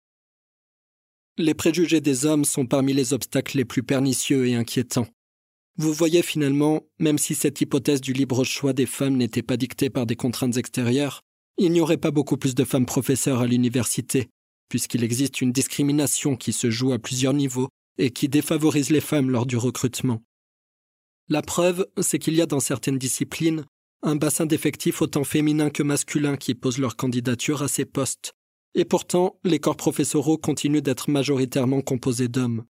[1.38, 5.07] Les préjugés des hommes sont parmi les obstacles les plus pernicieux et inquiétants.
[5.77, 9.91] Vous voyez finalement, même si cette hypothèse du libre choix des femmes n'était pas dictée
[9.91, 11.21] par des contraintes extérieures,
[11.59, 14.29] il n'y aurait pas beaucoup plus de femmes professeurs à l'université,
[14.72, 17.67] puisqu'il existe une discrimination qui se joue à plusieurs niveaux
[17.97, 20.24] et qui défavorise les femmes lors du recrutement.
[21.28, 23.65] La preuve, c'est qu'il y a dans certaines disciplines
[24.01, 28.32] un bassin d'effectifs autant féminin que masculin qui pose leur candidature à ces postes,
[28.74, 32.63] et pourtant les corps professoraux continuent d'être majoritairement composés d'hommes.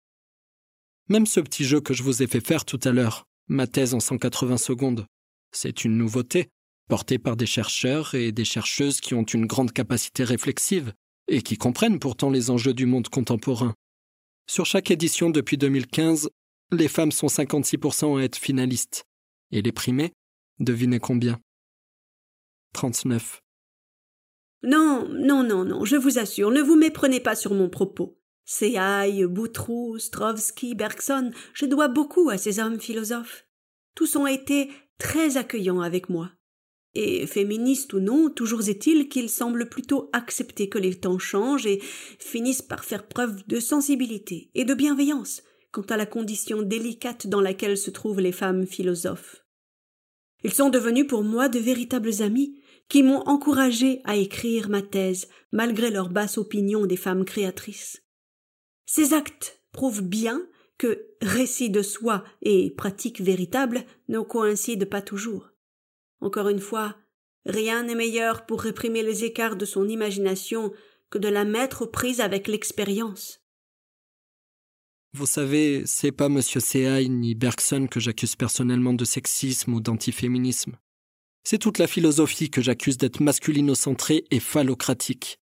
[1.10, 3.92] Même ce petit jeu que je vous ai fait faire tout à l'heure, ma thèse
[3.92, 5.04] en 180 secondes,
[5.52, 6.48] c'est une nouveauté,
[6.88, 10.94] portée par des chercheurs et des chercheuses qui ont une grande capacité réflexive
[11.30, 13.74] et qui comprennent pourtant les enjeux du monde contemporain.
[14.46, 16.28] Sur chaque édition depuis 2015,
[16.72, 19.04] les femmes sont 56% à être finalistes,
[19.52, 20.12] et les primées,
[20.58, 21.40] devinez combien?
[22.74, 23.42] 39.
[24.64, 28.18] Non, non, non, non, je vous assure, ne vous méprenez pas sur mon propos.
[28.44, 33.46] Seaille, Boutroux, Strovski, Bergson, je dois beaucoup à ces hommes philosophes.
[33.94, 34.68] Tous ont été
[34.98, 36.32] très accueillants avec moi.
[36.94, 41.80] Et féministes ou non, toujours est-il qu'ils semblent plutôt accepter que les temps changent et
[42.18, 47.40] finissent par faire preuve de sensibilité et de bienveillance quant à la condition délicate dans
[47.40, 49.44] laquelle se trouvent les femmes philosophes.
[50.42, 55.28] Ils sont devenus pour moi de véritables amis qui m'ont encouragé à écrire ma thèse
[55.52, 58.02] malgré leur basse opinion des femmes créatrices.
[58.86, 60.44] Ces actes prouvent bien
[60.76, 65.49] que récit de soi et pratique véritable ne coïncident pas toujours.
[66.20, 66.96] Encore une fois,
[67.46, 70.72] rien n'est meilleur pour réprimer les écarts de son imagination
[71.10, 73.40] que de la mettre aux prises avec l'expérience.
[75.12, 76.40] Vous savez, c'est pas M.
[76.40, 80.76] Seaille ni Bergson que j'accuse personnellement de sexisme ou d'antiféminisme.
[81.42, 85.38] C'est toute la philosophie que j'accuse d'être masculinocentrée et phallocratique.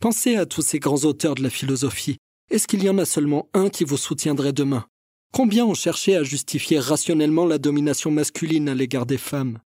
[0.00, 2.18] Pensez à tous ces grands auteurs de la philosophie,
[2.50, 4.84] est-ce qu'il y en a seulement un qui vous soutiendrait demain?
[5.32, 9.58] Combien ont cherché à justifier rationnellement la domination masculine à l'égard des femmes?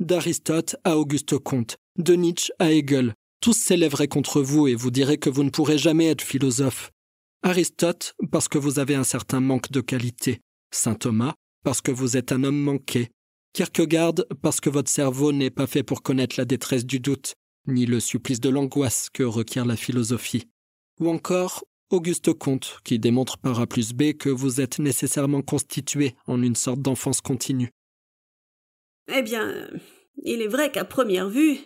[0.00, 5.18] D'Aristote à Auguste Comte, de Nietzsche à Hegel, tous s'élèveraient contre vous et vous diraient
[5.18, 6.90] que vous ne pourrez jamais être philosophe.
[7.44, 10.40] Aristote, parce que vous avez un certain manque de qualité.
[10.72, 13.10] Saint Thomas, parce que vous êtes un homme manqué.
[13.52, 17.34] Kierkegaard, parce que votre cerveau n'est pas fait pour connaître la détresse du doute,
[17.68, 20.48] ni le supplice de l'angoisse que requiert la philosophie.
[20.98, 26.16] Ou encore Auguste Comte, qui démontre par A plus B que vous êtes nécessairement constitué
[26.26, 27.70] en une sorte d'enfance continue.
[29.12, 29.68] Eh bien,
[30.22, 31.58] il est vrai qu'à première vue,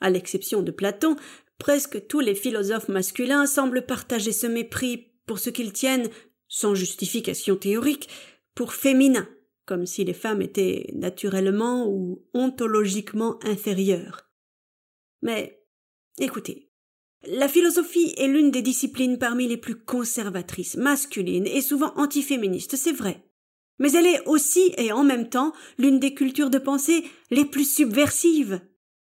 [0.00, 1.16] à l'exception de Platon,
[1.58, 6.10] presque tous les philosophes masculins semblent partager ce mépris pour ce qu'ils tiennent,
[6.48, 8.08] sans justification théorique,
[8.54, 9.28] pour féminin,
[9.64, 14.30] comme si les femmes étaient naturellement ou ontologiquement inférieures.
[15.22, 15.64] Mais,
[16.18, 16.72] écoutez,
[17.24, 22.92] la philosophie est l'une des disciplines parmi les plus conservatrices, masculines et souvent antiféministes, c'est
[22.92, 23.24] vrai.
[23.82, 27.02] Mais elle est aussi et en même temps l'une des cultures de pensée
[27.32, 28.60] les plus subversives.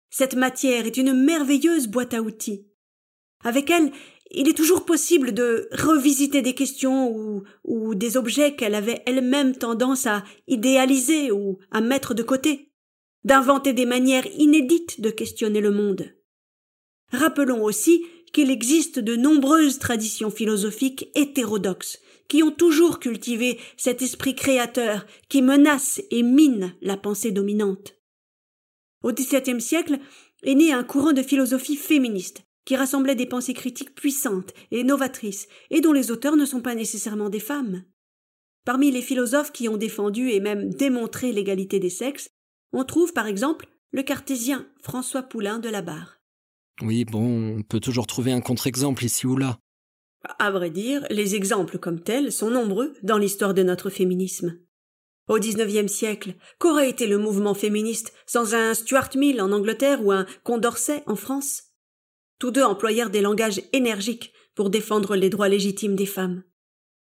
[0.10, 2.66] Cette matière est une merveilleuse boîte à outils.
[3.44, 3.92] Avec elle,
[4.32, 7.16] il est toujours possible de revisiter des questions
[7.64, 12.72] ou, des objets qu'elle avait elle-même tendance à idéaliser ou à mettre de côté,
[13.24, 16.16] d'inventer des manières inédites de questionner le monde.
[17.12, 18.04] Rappelons aussi
[18.34, 22.00] qu'il existe de nombreuses traditions philosophiques hétérodoxes
[22.32, 28.00] qui ont toujours cultivé cet esprit créateur qui menace et mine la pensée dominante.
[29.04, 30.00] Au XVIIe siècle
[30.44, 35.50] est né un courant de philosophie féministe qui rassemblait des pensées critiques puissantes et novatrices
[35.72, 37.84] et dont les auteurs ne sont pas nécessairement des femmes.
[38.64, 42.30] Parmi les philosophes qui ont défendu et même démontré l'égalité des sexes,
[42.72, 46.22] on trouve par exemple le cartésien François Poulain de la Barre.
[46.82, 49.60] Oui, bon, on peut toujours trouver un contre-exemple ici ou là.
[50.24, 54.60] À vrai dire, les exemples comme tels sont nombreux dans l'histoire de notre féminisme.
[55.28, 60.12] Au XIXe siècle, qu'aurait été le mouvement féministe sans un Stuart Mill en Angleterre ou
[60.12, 61.64] un Condorcet en France?
[62.40, 66.44] Tous deux employèrent des langages énergiques pour défendre les droits légitimes des femmes.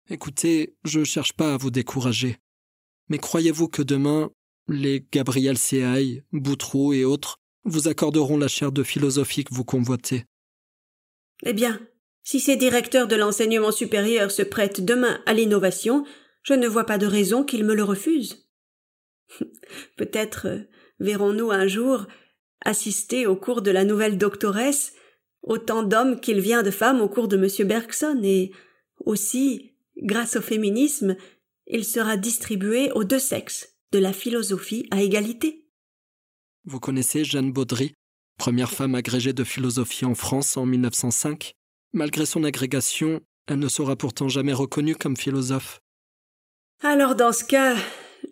[0.09, 2.38] Écoutez, je cherche pas à vous décourager.
[3.09, 4.32] Mais croyez-vous que demain,
[4.67, 10.26] les Gabriel Seaille, Boutreau et autres vous accorderont la chaire de philosophie que vous convoitez?
[11.43, 11.80] Eh bien,
[12.24, 16.05] si ces directeurs de l'enseignement supérieur se prêtent demain à l'innovation,
[16.43, 18.47] je ne vois pas de raison qu'ils me le refusent.
[19.97, 20.59] Peut-être euh,
[20.99, 22.07] verrons-nous un jour
[22.63, 24.93] assister au cours de la nouvelle doctoresse
[25.41, 27.67] autant d'hommes qu'il vient de femmes au cours de M.
[27.67, 28.51] Bergson, et
[29.05, 31.15] aussi, grâce au féminisme,
[31.67, 35.67] il sera distribué aux deux sexes de la philosophie à égalité.
[36.65, 37.93] Vous connaissez Jeanne Baudry,
[38.38, 41.55] première femme agrégée de philosophie en France en 1905
[41.94, 45.82] Malgré son agrégation, elle ne sera pourtant jamais reconnue comme philosophe.
[46.82, 47.76] Alors dans ce cas,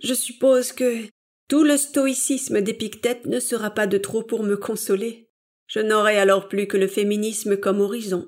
[0.01, 1.03] je suppose que
[1.49, 5.30] tout le stoïcisme d'Épictète ne sera pas de trop pour me consoler.
[5.68, 8.28] Je n'aurai alors plus que le féminisme comme horizon.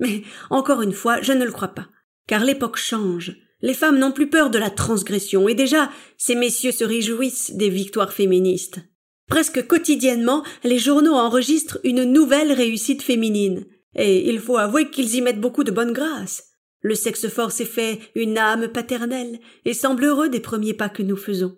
[0.00, 1.88] Mais encore une fois, je ne le crois pas,
[2.26, 3.36] car l'époque change.
[3.60, 7.70] Les femmes n'ont plus peur de la transgression, et déjà ces messieurs se réjouissent des
[7.70, 8.80] victoires féministes.
[9.28, 13.64] Presque quotidiennement, les journaux enregistrent une nouvelle réussite féminine.
[13.94, 16.52] Et il faut avouer qu'ils y mettent beaucoup de bonne grâce.
[16.80, 21.02] Le sexe fort s'est fait une âme paternelle et semble heureux des premiers pas que
[21.02, 21.56] nous faisons.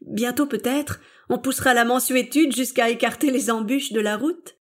[0.00, 4.58] Bientôt peut-être, on poussera la mensuétude jusqu'à écarter les embûches de la route.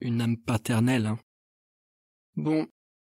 [0.00, 1.18] Une âme paternelle, hein.
[2.36, 2.66] Bon,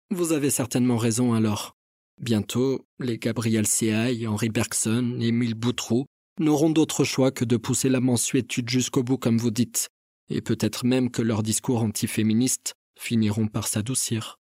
[0.10, 1.78] vous avez certainement raison alors.
[2.20, 6.06] Bientôt, les Gabriel Seaille, Henri Bergson, Émile Boutreau
[6.40, 9.90] n'auront d'autre choix que de pousser la mensuétude jusqu'au bout comme vous dites,
[10.30, 14.38] et peut-être même que leurs discours antiféministes finiront par s'adoucir.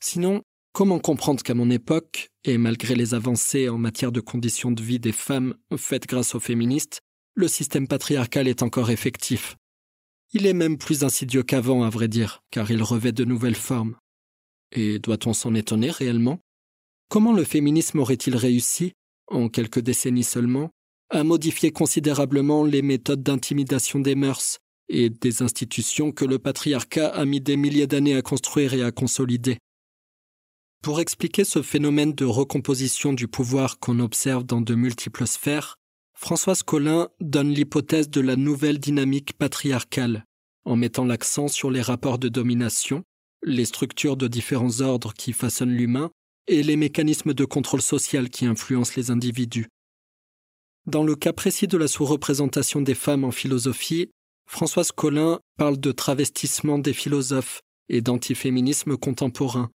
[0.00, 0.42] Sinon,
[0.72, 4.98] comment comprendre qu'à mon époque, et malgré les avancées en matière de conditions de vie
[4.98, 7.00] des femmes faites grâce aux féministes,
[7.34, 9.56] le système patriarcal est encore effectif?
[10.32, 13.96] Il est même plus insidieux qu'avant, à vrai dire, car il revêt de nouvelles formes.
[14.74, 16.40] Et doit-on s'en étonner réellement?
[17.08, 18.92] Comment le féminisme aurait-il réussi,
[19.26, 20.70] en quelques décennies seulement,
[21.10, 24.58] à modifier considérablement les méthodes d'intimidation des mœurs
[24.92, 28.92] et des institutions que le patriarcat a mis des milliers d'années à construire et à
[28.92, 29.58] consolider.
[30.82, 35.76] Pour expliquer ce phénomène de recomposition du pouvoir qu'on observe dans de multiples sphères,
[36.14, 40.24] Françoise Collin donne l'hypothèse de la nouvelle dynamique patriarcale,
[40.64, 43.02] en mettant l'accent sur les rapports de domination,
[43.42, 46.10] les structures de différents ordres qui façonnent l'humain
[46.48, 49.68] et les mécanismes de contrôle social qui influencent les individus.
[50.86, 54.10] Dans le cas précis de la sous-représentation des femmes en philosophie,
[54.52, 59.70] Françoise Collin parle de travestissement des philosophes et d'antiféminisme contemporain.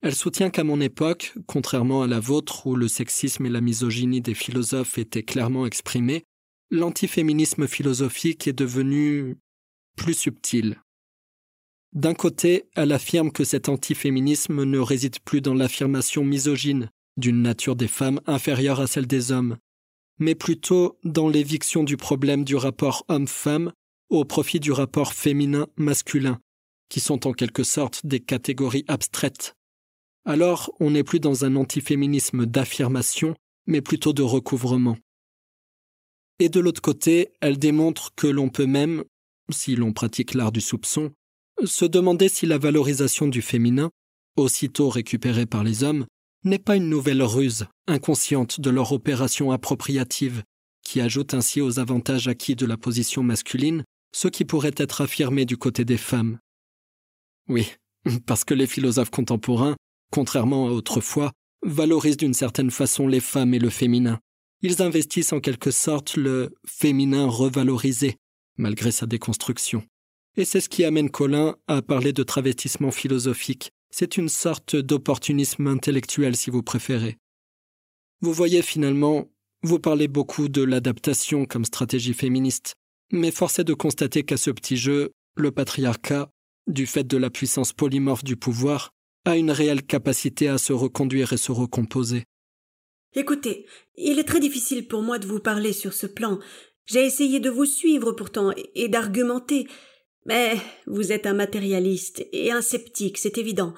[0.00, 4.22] Elle soutient qu'à mon époque, contrairement à la vôtre où le sexisme et la misogynie
[4.22, 6.24] des philosophes étaient clairement exprimés,
[6.70, 9.36] l'antiféminisme philosophique est devenu
[9.94, 10.80] plus subtil.
[11.92, 16.88] D'un côté, elle affirme que cet antiféminisme ne réside plus dans l'affirmation misogyne
[17.18, 19.58] d'une nature des femmes inférieure à celle des hommes,
[20.18, 23.70] mais plutôt dans l'éviction du problème du rapport homme-femme
[24.12, 26.38] au profit du rapport féminin-masculin,
[26.90, 29.54] qui sont en quelque sorte des catégories abstraites.
[30.26, 33.34] Alors on n'est plus dans un antiféminisme d'affirmation,
[33.66, 34.98] mais plutôt de recouvrement.
[36.38, 39.04] Et de l'autre côté, elle démontre que l'on peut même,
[39.50, 41.12] si l'on pratique l'art du soupçon,
[41.64, 43.90] se demander si la valorisation du féminin,
[44.36, 46.04] aussitôt récupérée par les hommes,
[46.44, 50.42] n'est pas une nouvelle ruse, inconsciente de leur opération appropriative,
[50.84, 55.44] qui ajoute ainsi aux avantages acquis de la position masculine ce qui pourrait être affirmé
[55.44, 56.38] du côté des femmes.
[57.48, 57.72] Oui,
[58.26, 59.76] parce que les philosophes contemporains,
[60.10, 61.32] contrairement à autrefois,
[61.64, 64.20] valorisent d'une certaine façon les femmes et le féminin.
[64.62, 68.16] Ils investissent en quelque sorte le féminin revalorisé,
[68.56, 69.84] malgré sa déconstruction.
[70.36, 73.72] Et c'est ce qui amène Colin à parler de travestissement philosophique.
[73.90, 77.18] C'est une sorte d'opportunisme intellectuel, si vous préférez.
[78.20, 79.28] Vous voyez finalement,
[79.62, 82.74] vous parlez beaucoup de l'adaptation comme stratégie féministe,
[83.12, 86.30] mais force est de constater qu'à ce petit jeu, le patriarcat,
[86.66, 88.90] du fait de la puissance polymorphe du pouvoir,
[89.24, 92.24] a une réelle capacité à se reconduire et se recomposer.
[93.14, 96.40] Écoutez, il est très difficile pour moi de vous parler sur ce plan.
[96.86, 99.68] J'ai essayé de vous suivre pourtant et d'argumenter,
[100.24, 100.56] mais
[100.86, 103.74] vous êtes un matérialiste et un sceptique, c'est évident,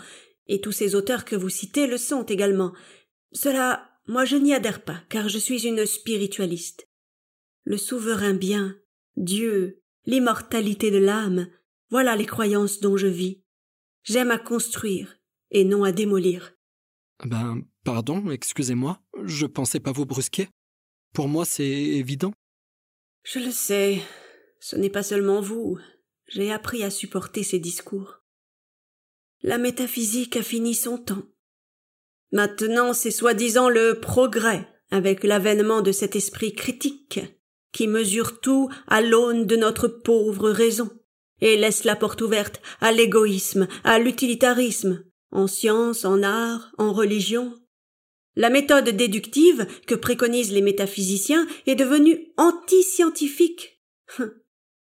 [0.47, 2.73] et tous ces auteurs que vous citez le sont également.
[3.33, 6.89] Cela, moi je n'y adhère pas, car je suis une spiritualiste.
[7.65, 8.77] Le souverain bien,
[9.17, 11.49] Dieu, l'immortalité de l'âme,
[11.91, 13.43] voilà les croyances dont je vis.
[14.03, 15.19] J'aime à construire
[15.51, 16.55] et non à démolir.
[17.25, 20.49] Ben, pardon, excusez-moi, je pensais pas vous brusquer.
[21.13, 22.33] Pour moi, c'est évident.
[23.23, 24.03] Je le sais.
[24.61, 25.79] Ce n'est pas seulement vous.
[26.27, 28.21] J'ai appris à supporter ces discours.
[29.43, 31.23] La métaphysique a fini son temps.
[32.33, 37.21] Maintenant, c'est soi-disant le progrès, avec l'avènement de cet esprit critique,
[37.75, 40.89] qui mesure tout à l'aune de notre pauvre raison,
[41.43, 47.53] et laisse la porte ouverte à l'égoïsme, à l'utilitarisme, en science, en art, en religion.
[48.37, 53.83] La méthode déductive que préconisent les métaphysiciens est devenue anti-scientifique.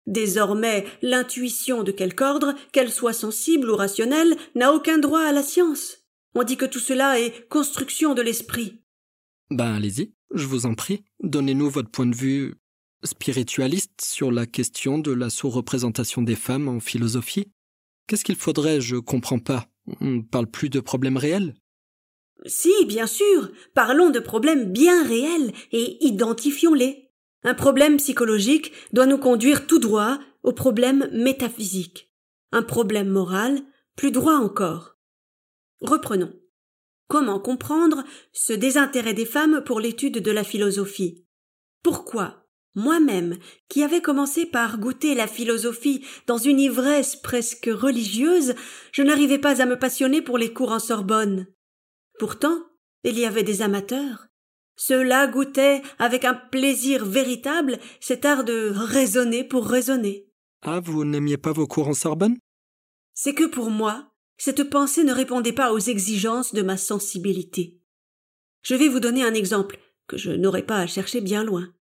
[0.07, 5.43] Désormais, l'intuition de quelque ordre, qu'elle soit sensible ou rationnelle, n'a aucun droit à la
[5.43, 5.99] science.
[6.35, 8.81] On dit que tout cela est construction de l'esprit.
[9.51, 12.55] Ben allez-y, je vous en prie, donnez-nous votre point de vue
[13.05, 17.49] spiritualiste sur la question de la sous-représentation des femmes en philosophie.
[18.07, 19.69] Qu'est-ce qu'il faudrait, je comprends pas.
[20.01, 21.55] On ne parle plus de problèmes réels
[22.47, 23.51] Si, bien sûr.
[23.75, 27.11] Parlons de problèmes bien réels et identifions-les.
[27.45, 32.13] Un problème psychologique doit nous conduire tout droit au problème métaphysique.
[32.53, 33.61] Un problème moral,
[33.97, 34.97] plus droit encore.
[35.81, 36.33] Reprenons.
[37.07, 41.25] Comment comprendre ce désintérêt des femmes pour l'étude de la philosophie?
[41.83, 42.48] Pourquoi?
[42.75, 43.39] Moi-même,
[43.69, 48.55] qui avais commencé par goûter la philosophie dans une ivresse presque religieuse,
[48.93, 51.47] je n'arrivais pas à me passionner pour les cours en Sorbonne.
[52.19, 52.59] Pourtant,
[53.05, 54.29] il y avait des amateurs,
[54.79, 60.29] ceux-là goûtaient avec un plaisir véritable cet art de raisonner pour raisonner.
[60.63, 62.39] Ah, vous n'aimiez pas vos cours en Sorbonne?
[63.13, 67.81] C'est que pour moi, cette pensée ne répondait pas aux exigences de ma sensibilité.
[68.63, 71.75] Je vais vous donner un exemple que je n'aurai pas à chercher bien loin.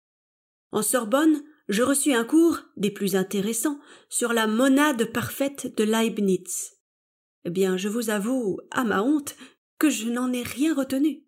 [0.73, 6.73] En Sorbonne, je reçus un cours, des plus intéressants, sur la monade parfaite de Leibniz.
[7.45, 9.37] Eh bien, je vous avoue, à ma honte,
[9.79, 11.25] que je n'en ai rien retenu.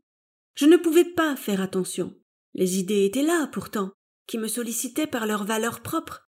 [0.54, 2.14] Je ne pouvais pas faire attention.
[2.54, 3.92] Les idées étaient là, pourtant,
[4.26, 6.28] qui me sollicitaient par leur valeur propre.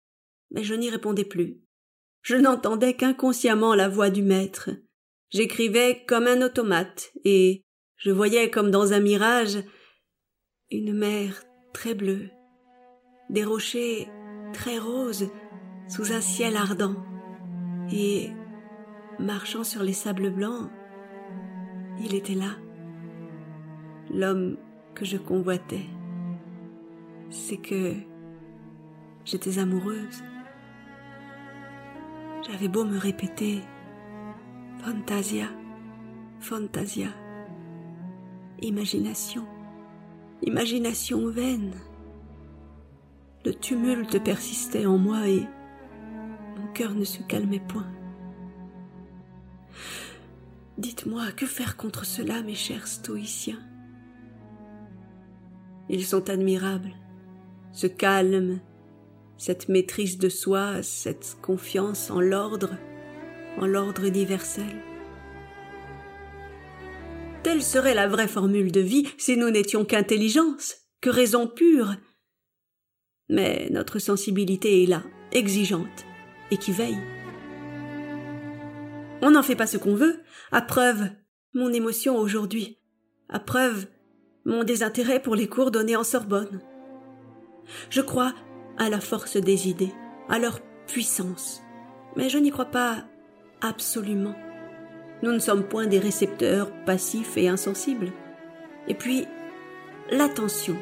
[0.50, 1.62] Mais je n'y répondais plus.
[2.22, 4.70] Je n'entendais qu'inconsciemment la voix du maître.
[5.30, 7.64] J'écrivais comme un automate, et
[7.96, 9.58] je voyais comme dans un mirage
[10.70, 12.30] une mer très bleue,
[13.30, 14.08] des rochers
[14.52, 15.30] très roses
[15.88, 16.96] sous un ciel ardent,
[17.92, 18.30] et,
[19.18, 20.70] marchant sur les sables blancs,
[22.00, 22.56] il était là
[24.12, 24.56] l'homme
[24.94, 25.86] que je convoitais,
[27.30, 27.94] c'est que
[29.24, 30.22] j'étais amoureuse.
[32.46, 33.60] J'avais beau me répéter
[34.78, 35.48] Fantasia,
[36.40, 37.08] Fantasia,
[38.62, 39.44] imagination,
[40.42, 41.74] imagination vaine.
[43.46, 45.46] Le tumulte persistait en moi et
[46.56, 47.86] mon cœur ne se calmait point.
[50.78, 53.60] Dites-moi, que faire contre cela, mes chers stoïciens?
[55.88, 56.90] Ils sont admirables.
[57.70, 58.58] Ce calme,
[59.38, 62.76] cette maîtrise de soi, cette confiance en l'ordre,
[63.60, 64.82] en l'ordre universel.
[67.44, 71.94] Telle serait la vraie formule de vie si nous n'étions qu'intelligence, que raison pure.
[73.28, 76.06] Mais notre sensibilité est là, exigeante,
[76.50, 76.98] et qui veille.
[79.22, 80.20] On n'en fait pas ce qu'on veut.
[80.52, 81.08] À preuve,
[81.54, 82.78] mon émotion aujourd'hui.
[83.28, 83.86] À preuve,
[84.44, 86.60] mon désintérêt pour les cours donnés en Sorbonne.
[87.90, 88.32] Je crois
[88.78, 89.92] à la force des idées,
[90.28, 91.62] à leur puissance,
[92.14, 93.04] mais je n'y crois pas
[93.60, 94.34] absolument.
[95.22, 98.12] Nous ne sommes point des récepteurs passifs et insensibles.
[98.86, 99.26] Et puis,
[100.10, 100.76] l'attention,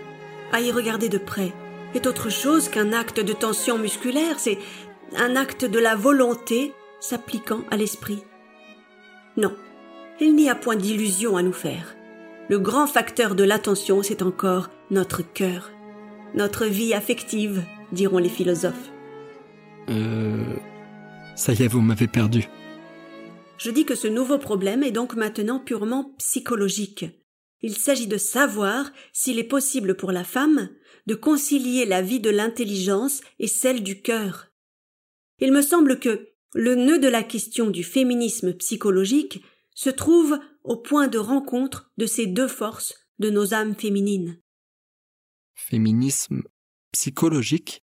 [0.53, 1.53] à y regarder de près,
[1.95, 4.59] est autre chose qu'un acte de tension musculaire, c'est
[5.17, 8.23] un acte de la volonté s'appliquant à l'esprit.
[9.37, 9.55] Non,
[10.21, 11.97] il n'y a point d'illusion à nous faire.
[12.49, 15.71] Le grand facteur de l'attention, c'est encore notre cœur,
[16.35, 17.63] notre vie affective,
[17.93, 18.91] diront les philosophes.
[19.89, 20.57] Euh.
[21.37, 22.49] Ça y est, vous m'avez perdu.
[23.59, 27.07] Je dis que ce nouveau problème est donc maintenant purement psychologique.
[27.61, 30.69] Il s'agit de savoir s'il est possible pour la femme
[31.07, 34.49] de concilier la vie de l'intelligence et celle du cœur.
[35.41, 39.43] Il me semble que le nœud de la question du féminisme psychologique
[39.75, 44.41] se trouve au point de rencontre de ces deux forces de nos âmes féminines.
[45.55, 46.43] Féminisme
[46.93, 47.83] psychologique?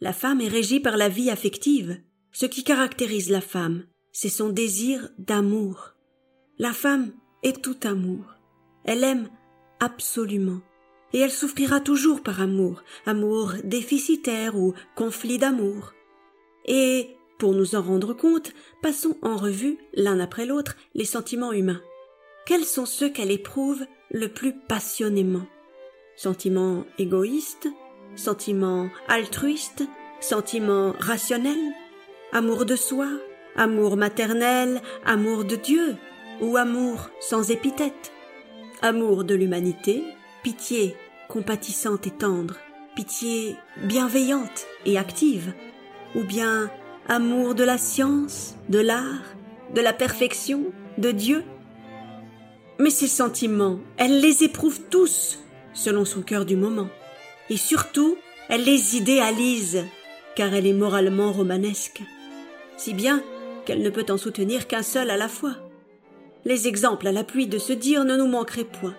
[0.00, 2.02] La femme est régie par la vie affective.
[2.32, 5.94] Ce qui caractérise la femme, c'est son désir d'amour.
[6.58, 7.12] La femme
[7.42, 8.34] est tout amour.
[8.84, 9.30] Elle aime
[9.80, 10.60] absolument.
[11.16, 15.94] Et elle souffrira toujours par amour, amour déficitaire ou conflit d'amour.
[16.66, 18.52] Et, pour nous en rendre compte,
[18.82, 21.80] passons en revue, l'un après l'autre, les sentiments humains.
[22.44, 25.46] Quels sont ceux qu'elle éprouve le plus passionnément?
[26.16, 27.68] Sentiments égoïstes
[28.14, 29.84] Sentiments altruistes
[30.20, 31.72] Sentiments rationnels?
[32.32, 33.08] Amour de soi
[33.56, 35.96] Amour maternel Amour de Dieu
[36.42, 38.12] Ou amour sans épithète?
[38.82, 40.04] Amour de l'humanité,
[40.42, 40.94] pitié
[41.28, 42.56] compatissante et tendre,
[42.94, 45.52] pitié bienveillante et active,
[46.14, 46.70] ou bien
[47.08, 49.22] amour de la science, de l'art,
[49.74, 51.44] de la perfection, de Dieu.
[52.78, 55.40] Mais ces sentiments, elle les éprouve tous,
[55.72, 56.88] selon son cœur du moment,
[57.50, 58.16] et surtout,
[58.48, 59.84] elle les idéalise,
[60.34, 62.02] car elle est moralement romanesque,
[62.76, 63.22] si bien
[63.64, 65.56] qu'elle ne peut en soutenir qu'un seul à la fois.
[66.44, 68.94] Les exemples à l'appui de ce dire ne nous manqueraient point.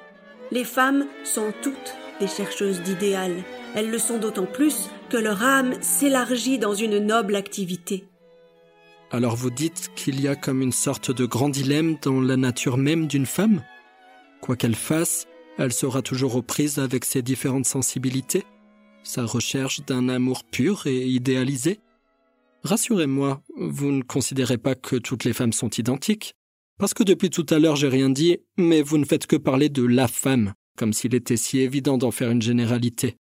[0.52, 3.32] Les femmes sont toutes des chercheuses d'idéal.
[3.76, 8.06] Elles le sont d'autant plus que leur âme s'élargit dans une noble activité.
[9.12, 12.78] Alors vous dites qu'il y a comme une sorte de grand dilemme dans la nature
[12.78, 13.64] même d'une femme?
[14.42, 15.28] Quoi qu'elle fasse,
[15.58, 18.44] elle sera toujours aux prises avec ses différentes sensibilités,
[19.04, 21.80] sa recherche d'un amour pur et idéalisé?
[22.64, 26.34] Rassurez-moi, vous ne considérez pas que toutes les femmes sont identiques
[26.78, 29.70] parce que depuis tout à l'heure j'ai rien dit, mais vous ne faites que parler
[29.70, 33.18] de la femme, comme s'il était si évident d'en faire une généralité.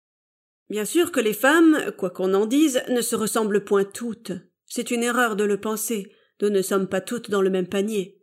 [0.70, 4.32] Bien sûr que les femmes, quoi qu'on en dise, ne se ressemblent point toutes.
[4.66, 6.12] C'est une erreur de le penser.
[6.42, 8.22] Nous ne sommes pas toutes dans le même panier.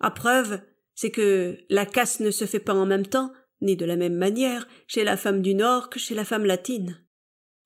[0.00, 0.60] À preuve,
[0.94, 4.16] c'est que la casse ne se fait pas en même temps, ni de la même
[4.16, 7.02] manière, chez la femme du Nord que chez la femme latine.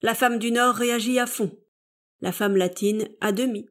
[0.01, 1.51] La femme du Nord réagit à fond.
[2.21, 3.67] La femme latine à demi.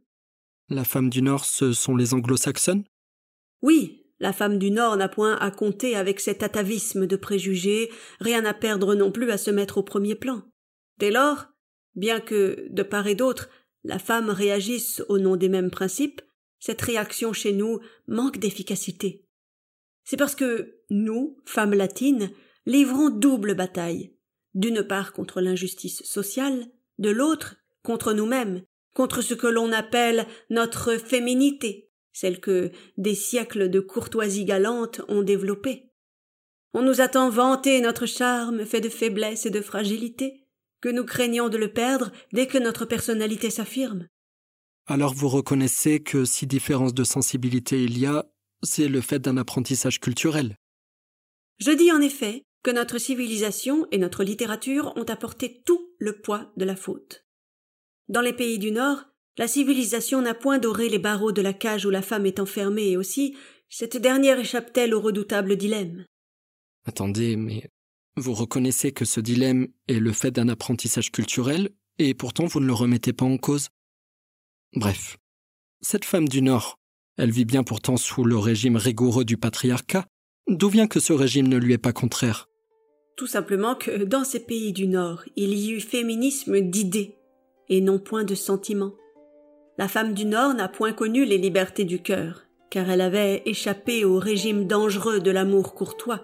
[0.69, 2.85] La femme du Nord, ce sont les anglo-saxonnes?
[3.63, 7.91] Oui, la femme du Nord n'a point à compter avec cet atavisme de préjugés,
[8.21, 10.43] rien à perdre non plus à se mettre au premier plan.
[10.99, 11.47] Dès lors,
[11.95, 13.49] bien que, de part et d'autre,
[13.83, 16.21] la femme réagisse au nom des mêmes principes,
[16.59, 19.25] cette réaction chez nous manque d'efficacité.
[20.05, 22.31] C'est parce que nous, femmes latines,
[22.67, 24.15] livrons double bataille,
[24.55, 26.67] d'une part contre l'injustice sociale,
[26.99, 28.63] de l'autre contre nous-mêmes,
[28.95, 35.23] contre ce que l'on appelle notre féminité, celle que des siècles de courtoisie galante ont
[35.23, 35.91] développée.
[36.73, 40.47] On nous a tant vanté notre charme fait de faiblesse et de fragilité,
[40.81, 44.07] que nous craignons de le perdre dès que notre personnalité s'affirme.
[44.87, 48.27] Alors vous reconnaissez que si différence de sensibilité il y a,
[48.62, 50.57] c'est le fait d'un apprentissage culturel.
[51.59, 56.53] Je dis en effet que notre civilisation et notre littérature ont apporté tout le poids
[56.57, 57.24] de la faute.
[58.09, 59.05] Dans les pays du Nord,
[59.41, 62.91] la civilisation n'a point doré les barreaux de la cage où la femme est enfermée
[62.91, 63.35] et aussi
[63.71, 66.05] cette dernière échappe-t-elle au redoutable dilemme.
[66.85, 67.71] Attendez, mais
[68.17, 72.67] vous reconnaissez que ce dilemme est le fait d'un apprentissage culturel, et pourtant vous ne
[72.67, 73.69] le remettez pas en cause?
[74.75, 75.17] Bref.
[75.81, 76.77] Cette femme du Nord,
[77.17, 80.05] elle vit bien pourtant sous le régime rigoureux du patriarcat.
[80.49, 82.47] D'où vient que ce régime ne lui est pas contraire?
[83.17, 87.15] Tout simplement que dans ces pays du Nord, il y eut féminisme d'idées,
[87.71, 88.93] et non point de sentiments.
[89.81, 94.05] La femme du Nord n'a point connu les libertés du cœur, car elle avait échappé
[94.05, 96.20] au régime dangereux de l'amour courtois,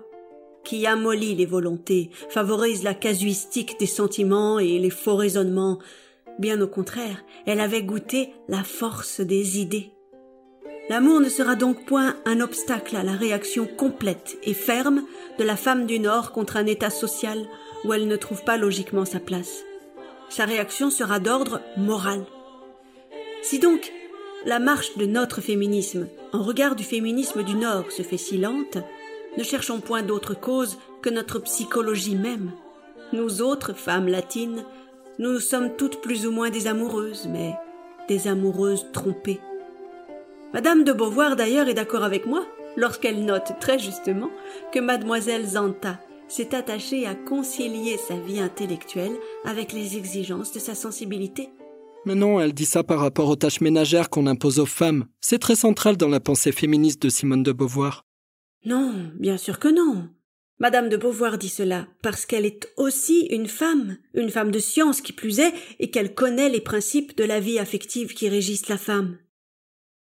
[0.62, 5.78] qui amollit les volontés, favorise la casuistique des sentiments et les faux raisonnements.
[6.38, 9.90] Bien au contraire, elle avait goûté la force des idées.
[10.90, 15.02] L'amour ne sera donc point un obstacle à la réaction complète et ferme
[15.38, 17.38] de la femme du Nord contre un état social
[17.86, 19.64] où elle ne trouve pas logiquement sa place.
[20.28, 22.26] Sa réaction sera d'ordre moral.
[23.42, 23.92] Si donc
[24.44, 28.78] la marche de notre féminisme en regard du féminisme du Nord se fait si lente,
[29.36, 32.52] ne cherchons point d'autre cause que notre psychologie même.
[33.12, 34.64] Nous autres femmes latines,
[35.18, 37.54] nous sommes toutes plus ou moins des amoureuses, mais
[38.08, 39.40] des amoureuses trompées.
[40.52, 42.44] Madame de Beauvoir d'ailleurs est d'accord avec moi
[42.76, 44.30] lorsqu'elle note très justement
[44.72, 45.98] que mademoiselle Zanta
[46.28, 51.50] s'est attachée à concilier sa vie intellectuelle avec les exigences de sa sensibilité.
[52.06, 55.06] Mais non, elle dit ça par rapport aux tâches ménagères qu'on impose aux femmes.
[55.20, 58.06] C'est très central dans la pensée féministe de Simone de Beauvoir.
[58.64, 60.08] Non, bien sûr que non.
[60.60, 65.00] Madame de Beauvoir dit cela parce qu'elle est aussi une femme, une femme de science
[65.00, 68.78] qui plus est, et qu'elle connaît les principes de la vie affective qui régissent la
[68.78, 69.18] femme.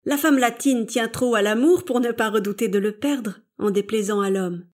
[0.04, 3.72] La femme latine tient trop à l'amour pour ne pas redouter de le perdre en
[3.72, 4.66] déplaisant à l'homme.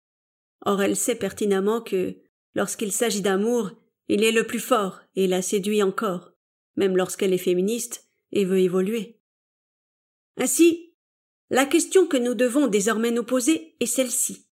[0.64, 2.16] Or elle sait pertinemment que,
[2.54, 3.72] lorsqu'il s'agit d'amour,
[4.08, 6.32] il est le plus fort et la séduit encore,
[6.78, 9.20] même lorsqu'elle est féministe et veut évoluer.
[10.36, 10.94] Ainsi,
[11.50, 14.46] la question que nous devons désormais nous poser est celle-ci.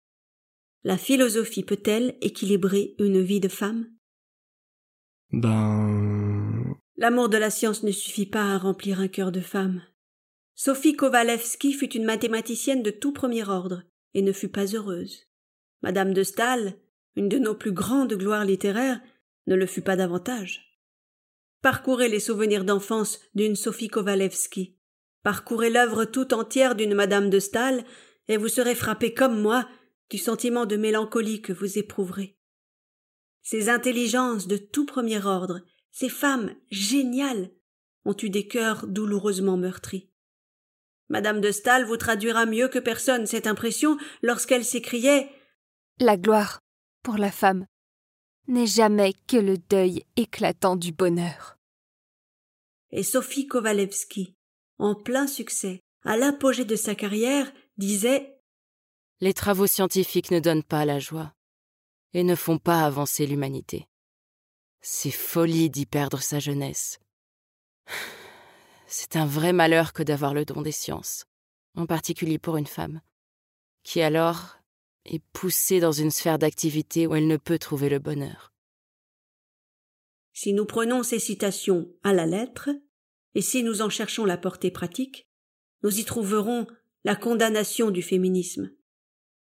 [0.83, 3.87] La philosophie peut-elle équilibrer une vie de femme?
[5.31, 6.75] Ben.
[6.97, 9.83] L'amour de la science ne suffit pas à remplir un cœur de femme.
[10.55, 13.83] Sophie Kovalevski fut une mathématicienne de tout premier ordre,
[14.13, 15.27] et ne fut pas heureuse.
[15.83, 16.75] Madame de Stahl,
[17.15, 19.01] une de nos plus grandes gloires littéraires,
[19.45, 20.64] ne le fut pas davantage.
[21.65, 24.77] Parcourez les souvenirs d'enfance d'une Sophie Kovalevski.
[25.23, 27.83] Parcourez l'œuvre tout entière d'une Madame de Stahl,
[28.27, 29.67] et vous serez frappé comme moi
[30.11, 32.37] du sentiment de mélancolie que vous éprouverez.
[33.41, 37.49] Ces intelligences de tout premier ordre, ces femmes géniales,
[38.05, 40.11] ont eu des cœurs douloureusement meurtris.
[41.09, 45.31] Madame de Stahl vous traduira mieux que personne cette impression lorsqu'elle s'écriait
[45.99, 46.59] La gloire,
[47.01, 47.65] pour la femme,
[48.47, 51.54] n'est jamais que le deuil éclatant du bonheur.
[52.97, 54.37] Et Sophie Kovalevski,
[54.79, 58.39] en plein succès, à l'apogée de sa carrière, disait
[59.19, 61.33] Les travaux scientifiques ne donnent pas la joie
[62.13, 63.85] et ne font pas avancer l'humanité.
[64.79, 67.01] C'est folie d'y perdre sa jeunesse.
[68.87, 71.25] C'est un vrai malheur que d'avoir le don des sciences,
[71.75, 73.01] en particulier pour une femme,
[73.83, 74.55] qui alors
[75.03, 78.53] est poussée dans une sphère d'activité où elle ne peut trouver le bonheur.
[80.31, 82.69] Si nous prenons ces citations à la lettre,
[83.35, 85.27] et si nous en cherchons la portée pratique,
[85.83, 86.65] nous y trouverons
[87.03, 88.71] la condamnation du féminisme.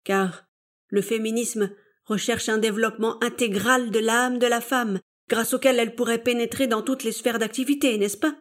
[0.02, 0.47] Car
[0.89, 1.70] le féminisme
[2.05, 4.98] recherche un développement intégral de l'âme de la femme,
[5.28, 8.36] grâce auquel elle pourrait pénétrer dans toutes les sphères d'activité, n'est-ce pas?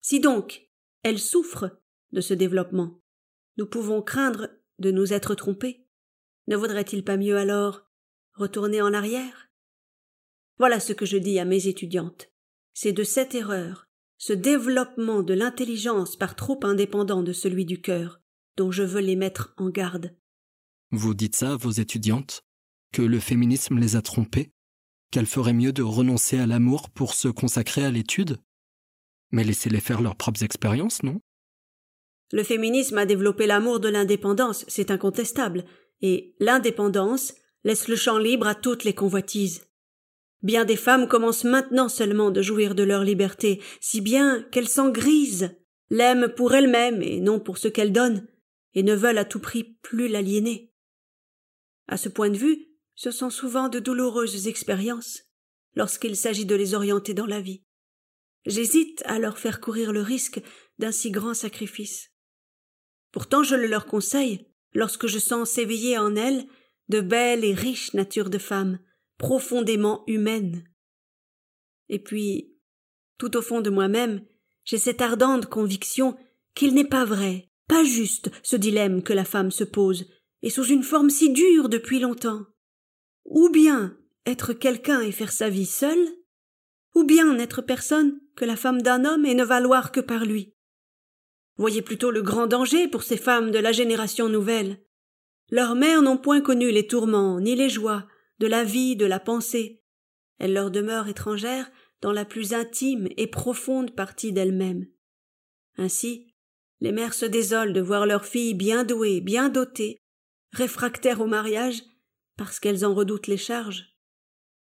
[0.00, 0.68] Si donc
[1.02, 1.80] elle souffre
[2.12, 3.00] de ce développement,
[3.56, 5.86] nous pouvons craindre de nous être trompés.
[6.46, 7.90] Ne vaudrait-il pas mieux alors
[8.34, 9.48] retourner en arrière?
[10.58, 12.30] Voilà ce que je dis à mes étudiantes.
[12.72, 13.89] C'est de cette erreur,
[14.20, 18.20] ce développement de l'intelligence par trop indépendant de celui du cœur,
[18.58, 20.14] dont je veux les mettre en garde.
[20.90, 22.44] Vous dites ça à vos étudiantes?
[22.92, 24.52] Que le féminisme les a trompées?
[25.10, 28.36] Qu'elles feraient mieux de renoncer à l'amour pour se consacrer à l'étude?
[29.30, 31.22] Mais laissez-les faire leurs propres expériences, non?
[32.30, 35.64] Le féminisme a développé l'amour de l'indépendance, c'est incontestable,
[36.02, 37.32] et l'indépendance
[37.64, 39.62] laisse le champ libre à toutes les convoitises.
[40.42, 44.90] Bien des femmes commencent maintenant seulement de jouir de leur liberté, si bien qu'elles s'en
[44.90, 45.54] grisent,
[45.90, 48.26] l'aiment pour elles-mêmes et non pour ce qu'elles donnent,
[48.74, 50.72] et ne veulent à tout prix plus l'aliéner.
[51.88, 55.24] À ce point de vue, ce sont souvent de douloureuses expériences
[55.74, 57.64] lorsqu'il s'agit de les orienter dans la vie.
[58.46, 60.40] J'hésite à leur faire courir le risque
[60.78, 62.10] d'un si grand sacrifice.
[63.12, 66.46] Pourtant je le leur conseille lorsque je sens s'éveiller en elles
[66.88, 68.78] de belles et riches natures de femmes,
[69.20, 70.64] profondément humaines.
[71.90, 72.56] Et puis,
[73.18, 74.24] tout au fond de moi-même,
[74.64, 76.16] j'ai cette ardente conviction
[76.54, 80.06] qu'il n'est pas vrai, pas juste ce dilemme que la femme se pose,
[80.42, 82.46] et sous une forme si dure depuis longtemps.
[83.26, 86.08] Ou bien être quelqu'un et faire sa vie seule,
[86.94, 90.54] ou bien n'être personne que la femme d'un homme et ne valoir que par lui.
[91.58, 94.82] Voyez plutôt le grand danger pour ces femmes de la génération nouvelle.
[95.50, 98.06] Leurs mères n'ont point connu les tourments ni les joies
[98.40, 99.82] de la vie, de la pensée.
[100.38, 104.86] Elles leur demeurent étrangères dans la plus intime et profonde partie d'elles-mêmes.
[105.76, 106.34] Ainsi,
[106.80, 110.00] les mères se désolent de voir leurs filles bien douées, bien dotées,
[110.52, 111.82] réfractaires au mariage,
[112.36, 113.94] parce qu'elles en redoutent les charges.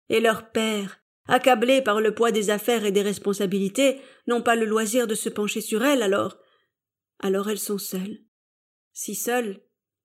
[0.09, 4.65] Et leurs pères, accablés par le poids des affaires et des responsabilités, n'ont pas le
[4.65, 6.39] loisir de se pencher sur elles, alors
[7.23, 8.25] alors elles sont seules.
[8.95, 9.63] Si seules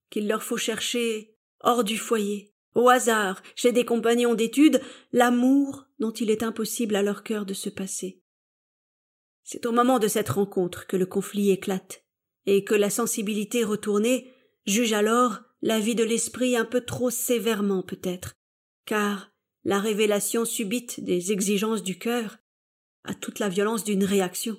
[0.09, 4.81] qu'il leur faut chercher hors du foyer, au hasard, chez des compagnons d'études,
[5.13, 8.21] l'amour dont il est impossible à leur cœur de se passer.
[9.43, 12.03] C'est au moment de cette rencontre que le conflit éclate,
[12.45, 14.31] et que la sensibilité retournée
[14.65, 18.35] juge alors la vie de l'esprit un peu trop sévèrement peut-être,
[18.85, 19.31] car
[19.63, 22.37] la révélation subite des exigences du cœur
[23.03, 24.57] a toute la violence d'une réaction.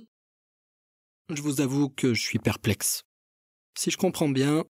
[1.28, 3.02] Je vous avoue que je suis perplexe.
[3.76, 4.64] Si je comprends bien,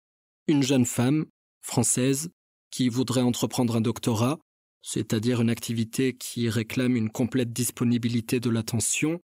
[0.47, 1.27] une jeune femme,
[1.61, 2.31] française,
[2.71, 4.39] qui voudrait entreprendre un doctorat,
[4.83, 9.21] c'est-à-dire une activité qui réclame une complète disponibilité de l'attention,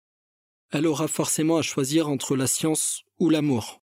[0.71, 3.81] elle aura forcément à choisir entre la science ou l'amour.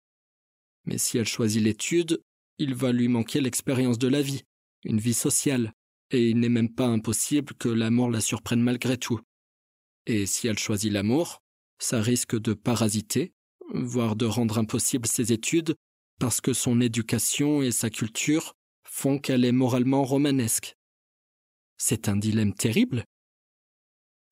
[0.85, 2.21] Mais si elle choisit l'étude,
[2.59, 4.43] il va lui manquer l'expérience de la vie,
[4.83, 5.73] une vie sociale,
[6.11, 9.19] et il n'est même pas impossible que l'amour la surprenne malgré tout.
[10.05, 11.41] Et si elle choisit l'amour,
[11.79, 13.33] ça risque de parasiter,
[13.73, 15.75] voire de rendre impossible ses études,
[16.19, 18.53] parce que son éducation et sa culture
[18.97, 20.75] font qu'elle est moralement romanesque.
[21.77, 23.03] C'est un dilemme terrible.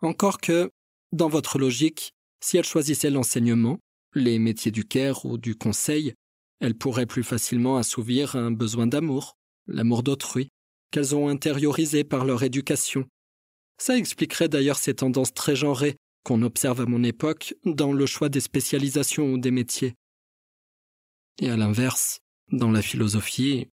[0.01, 0.71] Encore que,
[1.11, 3.77] dans votre logique, si elle choisissait l'enseignement,
[4.15, 6.15] les métiers du caire ou du conseil,
[6.61, 9.37] elle pourrait plus facilement assouvir un besoin d'amour,
[9.67, 10.49] l'amour d'autrui,
[10.89, 13.05] qu'elles ont intériorisé par leur éducation.
[13.77, 18.29] Ça expliquerait d'ailleurs ces tendances très genrées qu'on observe à mon époque dans le choix
[18.29, 19.93] des spécialisations ou des métiers.
[21.39, 22.19] Et à l'inverse,
[22.51, 23.67] dans la philosophie,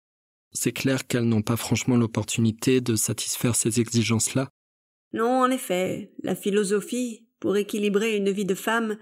[0.53, 4.49] c'est clair qu'elles n'ont pas franchement l'opportunité de satisfaire ces exigences-là.
[5.13, 8.97] Non, en effet, la philosophie, pour équilibrer une vie de femme,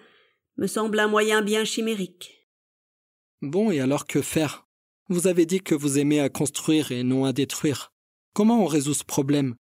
[0.58, 2.48] me semble un moyen bien chimérique.
[3.42, 4.68] Bon, et alors que faire?
[5.10, 7.92] Vous avez dit que vous aimez à construire et non à détruire.
[8.34, 9.56] Comment on résout ce problème?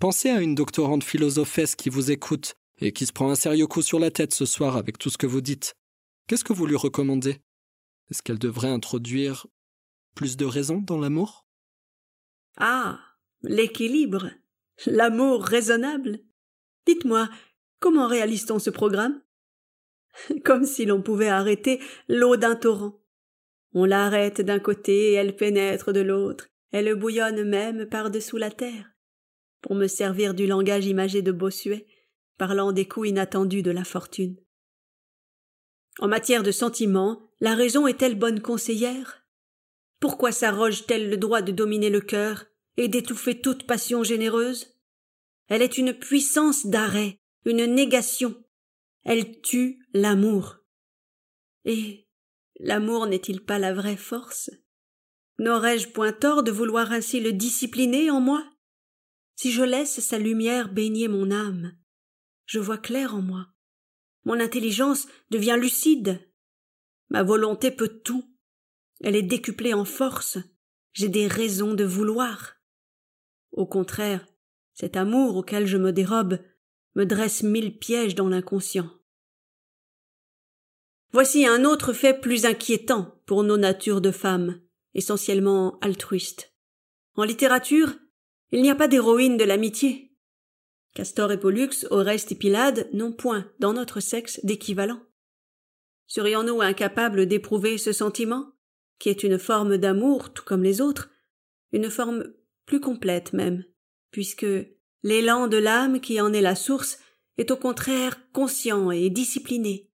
[0.00, 3.82] Pensez à une doctorante philosophesse qui vous écoute et qui se prend un sérieux coup
[3.82, 5.74] sur la tête ce soir avec tout ce que vous dites.
[6.26, 7.38] Qu'est-ce que vous lui recommandez?
[8.10, 9.46] Est-ce qu'elle devrait introduire
[10.14, 11.46] plus de raison dans l'amour?
[12.56, 13.00] Ah,
[13.42, 14.30] l'équilibre,
[14.86, 16.20] l'amour raisonnable.
[16.86, 17.28] Dites-moi,
[17.80, 19.20] comment réalise-t-on ce programme?
[20.44, 23.00] Comme si l'on pouvait arrêter l'eau d'un torrent.
[23.72, 28.90] On l'arrête d'un côté et elle pénètre de l'autre, elle bouillonne même par-dessous la terre.
[29.62, 31.86] Pour me servir du langage imagé de Bossuet,
[32.38, 34.36] parlant des coups inattendus de la fortune.
[35.98, 39.23] En matière de sentiments, la raison est-elle bonne conseillère?
[40.00, 42.44] Pourquoi s'arroge-t-elle le droit de dominer le cœur
[42.76, 44.74] et d'étouffer toute passion généreuse?
[45.48, 48.34] Elle est une puissance d'arrêt, une négation.
[49.04, 50.58] Elle tue l'amour.
[51.64, 52.08] Et
[52.58, 54.50] l'amour n'est-il pas la vraie force?
[55.38, 58.44] N'aurais-je point tort de vouloir ainsi le discipliner en moi?
[59.36, 61.76] Si je laisse sa lumière baigner mon âme,
[62.46, 63.48] je vois clair en moi.
[64.24, 66.20] Mon intelligence devient lucide.
[67.10, 68.33] Ma volonté peut tout.
[69.00, 70.38] Elle est décuplée en force.
[70.92, 72.54] J'ai des raisons de vouloir.
[73.52, 74.26] Au contraire,
[74.72, 76.38] cet amour auquel je me dérobe
[76.94, 78.90] me dresse mille pièges dans l'inconscient.
[81.12, 84.60] Voici un autre fait plus inquiétant pour nos natures de femmes,
[84.94, 86.52] essentiellement altruistes.
[87.14, 87.94] En littérature,
[88.50, 90.12] il n'y a pas d'héroïne de l'amitié.
[90.94, 95.00] Castor et Pollux, Oreste et Pylade n'ont point, dans notre sexe, d'équivalent.
[96.06, 98.53] Serions-nous incapables d'éprouver ce sentiment,
[99.04, 101.10] qui est une forme d'amour tout comme les autres,
[101.72, 102.24] une forme
[102.64, 103.62] plus complète même,
[104.10, 104.46] puisque
[105.02, 106.98] l'élan de l'âme qui en est la source
[107.36, 109.90] est au contraire conscient et discipliné.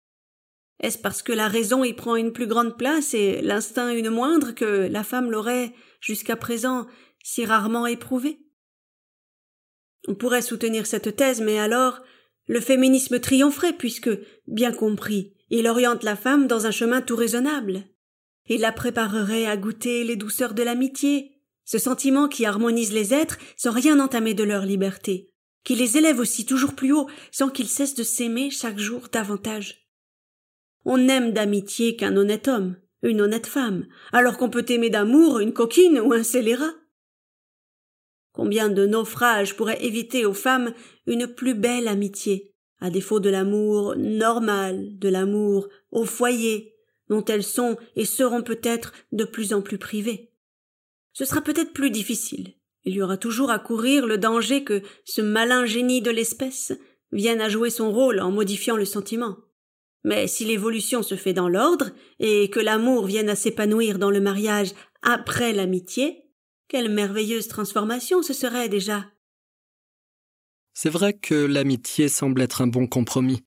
[0.78, 4.52] Est-ce parce que la raison y prend une plus grande place et l'instinct une moindre
[4.52, 6.86] que la femme l'aurait, jusqu'à présent,
[7.24, 8.38] si rarement éprouvé?
[10.06, 12.00] On pourrait soutenir cette thèse, mais alors
[12.46, 14.10] le féminisme triompherait puisque,
[14.46, 17.89] bien compris, il oriente la femme dans un chemin tout raisonnable.
[18.50, 21.30] Il la préparerait à goûter les douceurs de l'amitié,
[21.64, 25.30] ce sentiment qui harmonise les êtres sans rien entamer de leur liberté,
[25.62, 29.88] qui les élève aussi toujours plus haut sans qu'ils cessent de s'aimer chaque jour davantage.
[30.84, 35.52] On n'aime d'amitié qu'un honnête homme, une honnête femme, alors qu'on peut aimer d'amour une
[35.52, 36.74] coquine ou un scélérat.
[38.32, 40.74] Combien de naufrages pourraient éviter aux femmes
[41.06, 46.69] une plus belle amitié, à défaut de l'amour normal, de l'amour au foyer,
[47.10, 50.32] dont elles sont et seront peut-être de plus en plus privées.
[51.12, 52.54] Ce sera peut-être plus difficile.
[52.84, 56.72] Il y aura toujours à courir le danger que ce malin génie de l'espèce
[57.12, 59.36] vienne à jouer son rôle en modifiant le sentiment.
[60.04, 64.20] Mais si l'évolution se fait dans l'ordre, et que l'amour vienne à s'épanouir dans le
[64.20, 64.72] mariage
[65.02, 66.24] après l'amitié,
[66.68, 69.04] quelle merveilleuse transformation ce serait déjà.
[70.72, 73.42] C'est vrai que l'amitié semble être un bon compromis.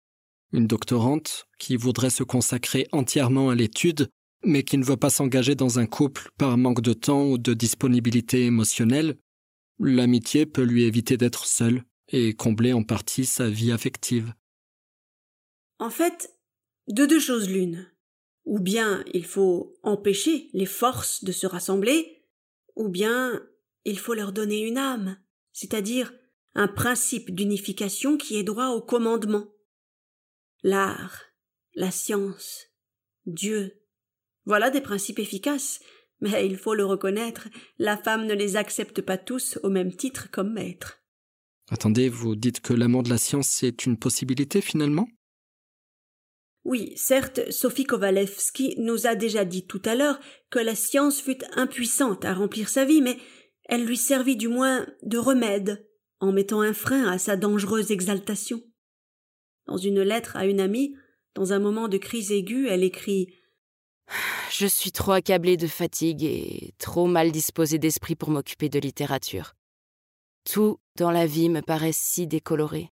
[0.53, 4.07] Une doctorante qui voudrait se consacrer entièrement à l'étude,
[4.45, 7.55] mais qui ne veut pas s'engager dans un couple par manque de temps ou de
[7.55, 9.17] disponibilité émotionnelle,
[9.80, 14.34] l'amitié peut lui éviter d'être seule et combler en partie sa vie affective.
[15.80, 16.38] En fait,
[16.88, 17.89] de deux choses l'une.
[18.45, 22.25] Ou bien il faut empêcher les forces de se rassembler,
[22.75, 23.41] ou bien
[23.85, 25.17] il faut leur donner une âme,
[25.51, 26.13] c'est-à-dire
[26.53, 29.52] un principe d'unification qui est droit au commandement.
[30.65, 31.23] L'art,
[31.76, 32.68] la science,
[33.26, 33.81] Dieu.
[34.45, 35.81] Voilà des principes efficaces,
[36.22, 37.49] mais il faut le reconnaître,
[37.80, 41.03] la femme ne les accepte pas tous au même titre comme maître.
[41.69, 45.10] Attendez, vous dites que l'amour de la science est une possibilité finalement?
[46.64, 51.44] Oui, certes, Sophie Kovalevski nous a déjà dit tout à l'heure que la science fut
[51.57, 53.18] impuissante à remplir sa vie, mais
[53.65, 55.85] elle lui servit du moins de remède,
[56.22, 58.64] en mettant un frein à sa dangereuse exaltation.
[59.65, 60.95] Dans une lettre à une amie,
[61.35, 63.34] dans un moment de crise aiguë, elle écrit
[64.52, 69.53] Je suis trop accablée de fatigue et trop mal disposée d'esprit pour m'occuper de littérature.
[70.49, 72.90] Tout dans la vie me paraît si décoloré.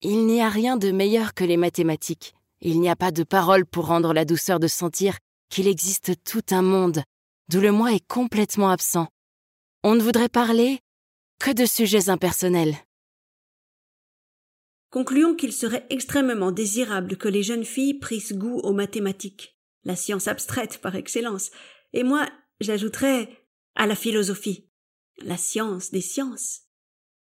[0.00, 2.34] Il n'y a rien de meilleur que les mathématiques.
[2.60, 6.42] Il n'y a pas de parole pour rendre la douceur de sentir qu'il existe tout
[6.50, 7.02] un monde,
[7.48, 9.08] d'où le moi est complètement absent.
[9.84, 10.78] On ne voudrait parler
[11.38, 12.76] que de sujets impersonnels.
[14.92, 20.28] Concluons qu'il serait extrêmement désirable que les jeunes filles prissent goût aux mathématiques, la science
[20.28, 21.50] abstraite par excellence,
[21.94, 22.28] et moi
[22.60, 23.30] j'ajouterais
[23.74, 24.68] à la philosophie,
[25.22, 26.64] la science des sciences.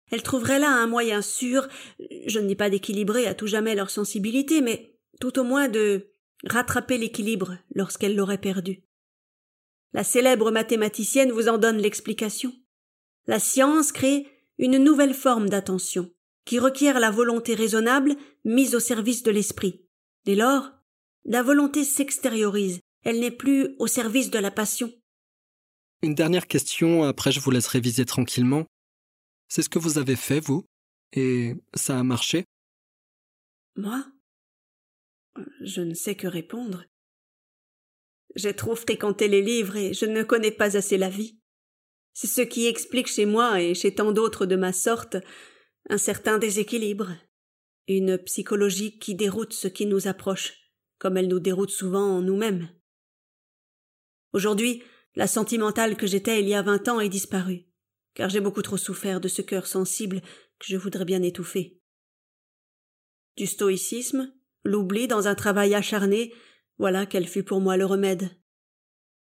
[0.09, 1.67] Elle trouverait là un moyen sûr,
[1.99, 6.09] je ne dis pas d'équilibrer à tout jamais leur sensibilité, mais tout au moins de
[6.45, 8.85] rattraper l'équilibre lorsqu'elle l'aurait perdu.
[9.91, 12.53] La célèbre mathématicienne vous en donne l'explication.
[13.25, 14.25] La science crée
[14.57, 16.09] une nouvelle forme d'attention,
[16.47, 18.15] qui requiert la volonté raisonnable
[18.45, 19.85] mise au service de l'esprit.
[20.23, 20.71] Dès lors,
[21.25, 24.89] la volonté s'extériorise, elle n'est plus au service de la passion.
[26.01, 28.65] Une dernière question, après je vous laisse réviser tranquillement.
[29.49, 30.63] C'est ce que vous avez fait, vous
[31.11, 32.45] Et ça a marché?
[33.75, 34.05] Moi?
[35.61, 36.85] Je ne sais que répondre.
[38.35, 41.37] J'ai trop fréquenté les livres et je ne connais pas assez la vie.
[42.13, 45.17] C'est ce qui explique chez moi et chez tant d'autres de ma sorte
[45.89, 47.11] un certain déséquilibre,
[47.87, 50.53] une psychologie qui déroute ce qui nous approche,
[50.99, 52.69] comme elle nous déroute souvent en nous-mêmes.
[54.33, 54.83] Aujourd'hui,
[55.15, 57.67] la sentimentale que j'étais il y a vingt ans est disparue
[58.17, 60.21] car j'ai beaucoup trop souffert de ce cœur sensible
[60.57, 61.79] que je voudrais bien étouffer.
[63.35, 64.33] Du stoïcisme,
[64.63, 66.33] l'oubli dans un travail acharné,
[66.79, 68.31] voilà quel fut pour moi le remède.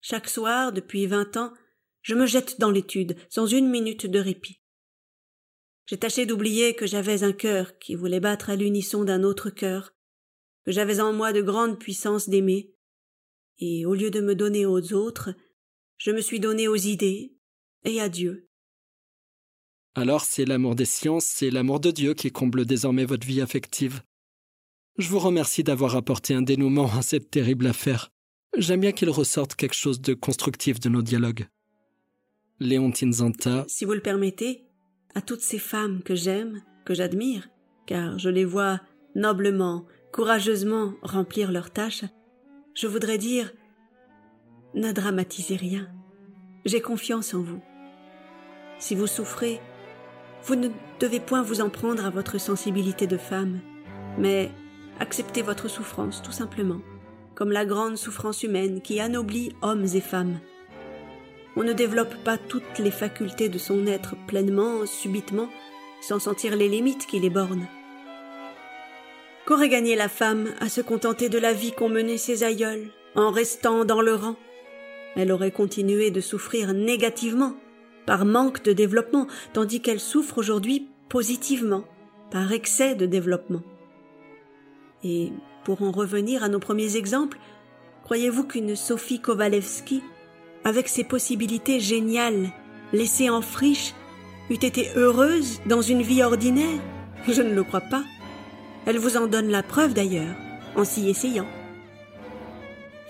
[0.00, 1.52] Chaque soir, depuis vingt ans,
[2.00, 4.59] je me jette dans l'étude, sans une minute de répit.
[5.90, 9.92] J'ai tâché d'oublier que j'avais un cœur qui voulait battre à l'unisson d'un autre cœur,
[10.64, 12.72] que j'avais en moi de grandes puissances d'aimer,
[13.58, 15.34] et au lieu de me donner aux autres,
[15.96, 17.34] je me suis donné aux idées
[17.82, 18.48] et à Dieu.
[19.96, 24.00] Alors c'est l'amour des sciences, c'est l'amour de Dieu qui comble désormais votre vie affective.
[24.96, 28.12] Je vous remercie d'avoir apporté un dénouement à cette terrible affaire.
[28.56, 31.48] J'aime bien qu'il ressorte quelque chose de constructif de nos dialogues.
[32.60, 33.64] Léontine Zanta.
[33.66, 34.69] Si vous le permettez,
[35.14, 37.48] à toutes ces femmes que j'aime, que j'admire,
[37.86, 38.80] car je les vois
[39.14, 42.04] noblement, courageusement remplir leurs tâches,
[42.74, 43.52] je voudrais dire
[44.74, 45.88] ne dramatisez rien.
[46.64, 47.60] J'ai confiance en vous.
[48.78, 49.60] Si vous souffrez,
[50.44, 50.68] vous ne
[51.00, 53.60] devez point vous en prendre à votre sensibilité de femme,
[54.18, 54.50] mais
[54.98, 56.80] acceptez votre souffrance tout simplement,
[57.34, 60.38] comme la grande souffrance humaine qui anoblit hommes et femmes.
[61.60, 65.50] On ne développe pas toutes les facultés de son être pleinement, subitement,
[66.00, 67.66] sans sentir les limites qui les bornent.
[69.44, 73.30] Qu'aurait gagné la femme à se contenter de la vie qu'ont menée ses aïeuls, en
[73.30, 74.36] restant dans le rang?
[75.16, 77.52] Elle aurait continué de souffrir négativement,
[78.06, 81.84] par manque de développement, tandis qu'elle souffre aujourd'hui positivement,
[82.30, 83.60] par excès de développement.
[85.04, 85.30] Et
[85.64, 87.38] pour en revenir à nos premiers exemples,
[88.04, 90.02] croyez-vous qu'une Sophie Kovalevski,
[90.64, 92.50] avec ses possibilités géniales,
[92.92, 93.94] laissée en friche,
[94.50, 96.80] eût été heureuse dans une vie ordinaire
[97.28, 98.04] Je ne le crois pas.
[98.86, 100.34] Elle vous en donne la preuve d'ailleurs,
[100.76, 101.46] en s'y essayant.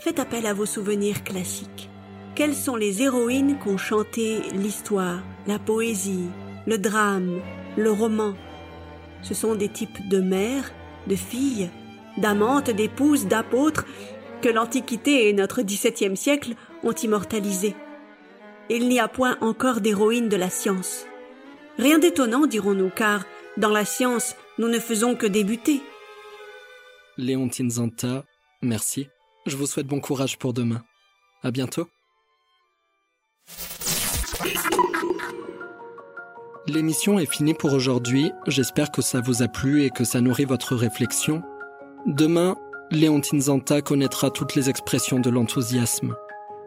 [0.00, 1.88] Faites appel à vos souvenirs classiques.
[2.34, 6.28] Quelles sont les héroïnes qu'ont chanté l'histoire, la poésie,
[6.66, 7.40] le drame,
[7.76, 8.34] le roman?
[9.22, 10.72] Ce sont des types de mères,
[11.06, 11.70] de filles,
[12.16, 13.84] d'amantes, d'épouses, d'apôtres
[14.40, 17.76] que l'Antiquité et notre XVIIe siècle ont immortalisées.
[18.68, 21.06] Il n'y a point encore d'héroïnes de la science.
[21.78, 23.24] Rien d'étonnant, dirons-nous, car
[23.56, 25.82] dans la science, nous ne faisons que débuter.
[27.16, 28.24] Léontine Zanta,
[28.62, 29.08] merci.
[29.46, 30.82] Je vous souhaite bon courage pour demain.
[31.42, 31.88] À bientôt.
[36.66, 38.30] L'émission est finie pour aujourd'hui.
[38.46, 41.42] J'espère que ça vous a plu et que ça nourrit votre réflexion.
[42.06, 42.56] Demain,
[42.90, 46.14] Léontine Zanta connaîtra toutes les expressions de l'enthousiasme.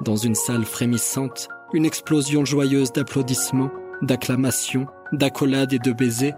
[0.01, 3.71] Dans une salle frémissante, une explosion joyeuse d'applaudissements,
[4.01, 6.35] d'acclamations, d'accolades et de baisers,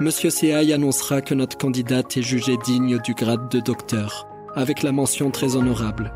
[0.00, 4.92] Monsieur Seaï annoncera que notre candidate est jugée digne du grade de docteur, avec la
[4.92, 6.12] mention très honorable.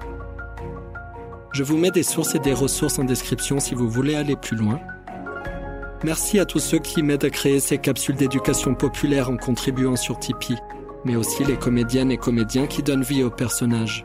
[1.53, 4.57] Je vous mets des sources et des ressources en description si vous voulez aller plus
[4.57, 4.79] loin.
[6.05, 10.19] Merci à tous ceux qui m'aident à créer ces capsules d'éducation populaire en contribuant sur
[10.19, 10.59] Tipeee,
[11.05, 14.05] mais aussi les comédiennes et comédiens qui donnent vie aux personnages.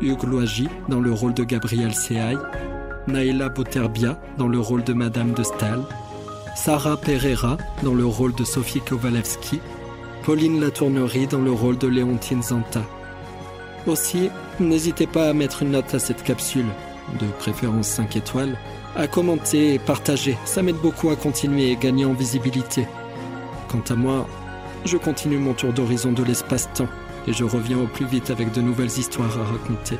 [0.00, 2.38] Hugues Loagi dans le rôle de Gabriel Seaï,
[3.06, 5.82] Naïla Boterbia dans le rôle de Madame de Stahl,
[6.56, 9.60] Sarah Pereira dans le rôle de Sophie Kowalewski,
[10.24, 12.82] Pauline Latournerie dans le rôle de Léontine Zanta.
[13.86, 16.66] Aussi, n'hésitez pas à mettre une note à cette capsule,
[17.18, 18.56] de préférence 5 étoiles,
[18.96, 22.86] à commenter et partager, ça m'aide beaucoup à continuer et gagner en visibilité.
[23.68, 24.26] Quant à moi,
[24.84, 26.88] je continue mon tour d'horizon de l'espace-temps
[27.26, 29.98] et je reviens au plus vite avec de nouvelles histoires à raconter.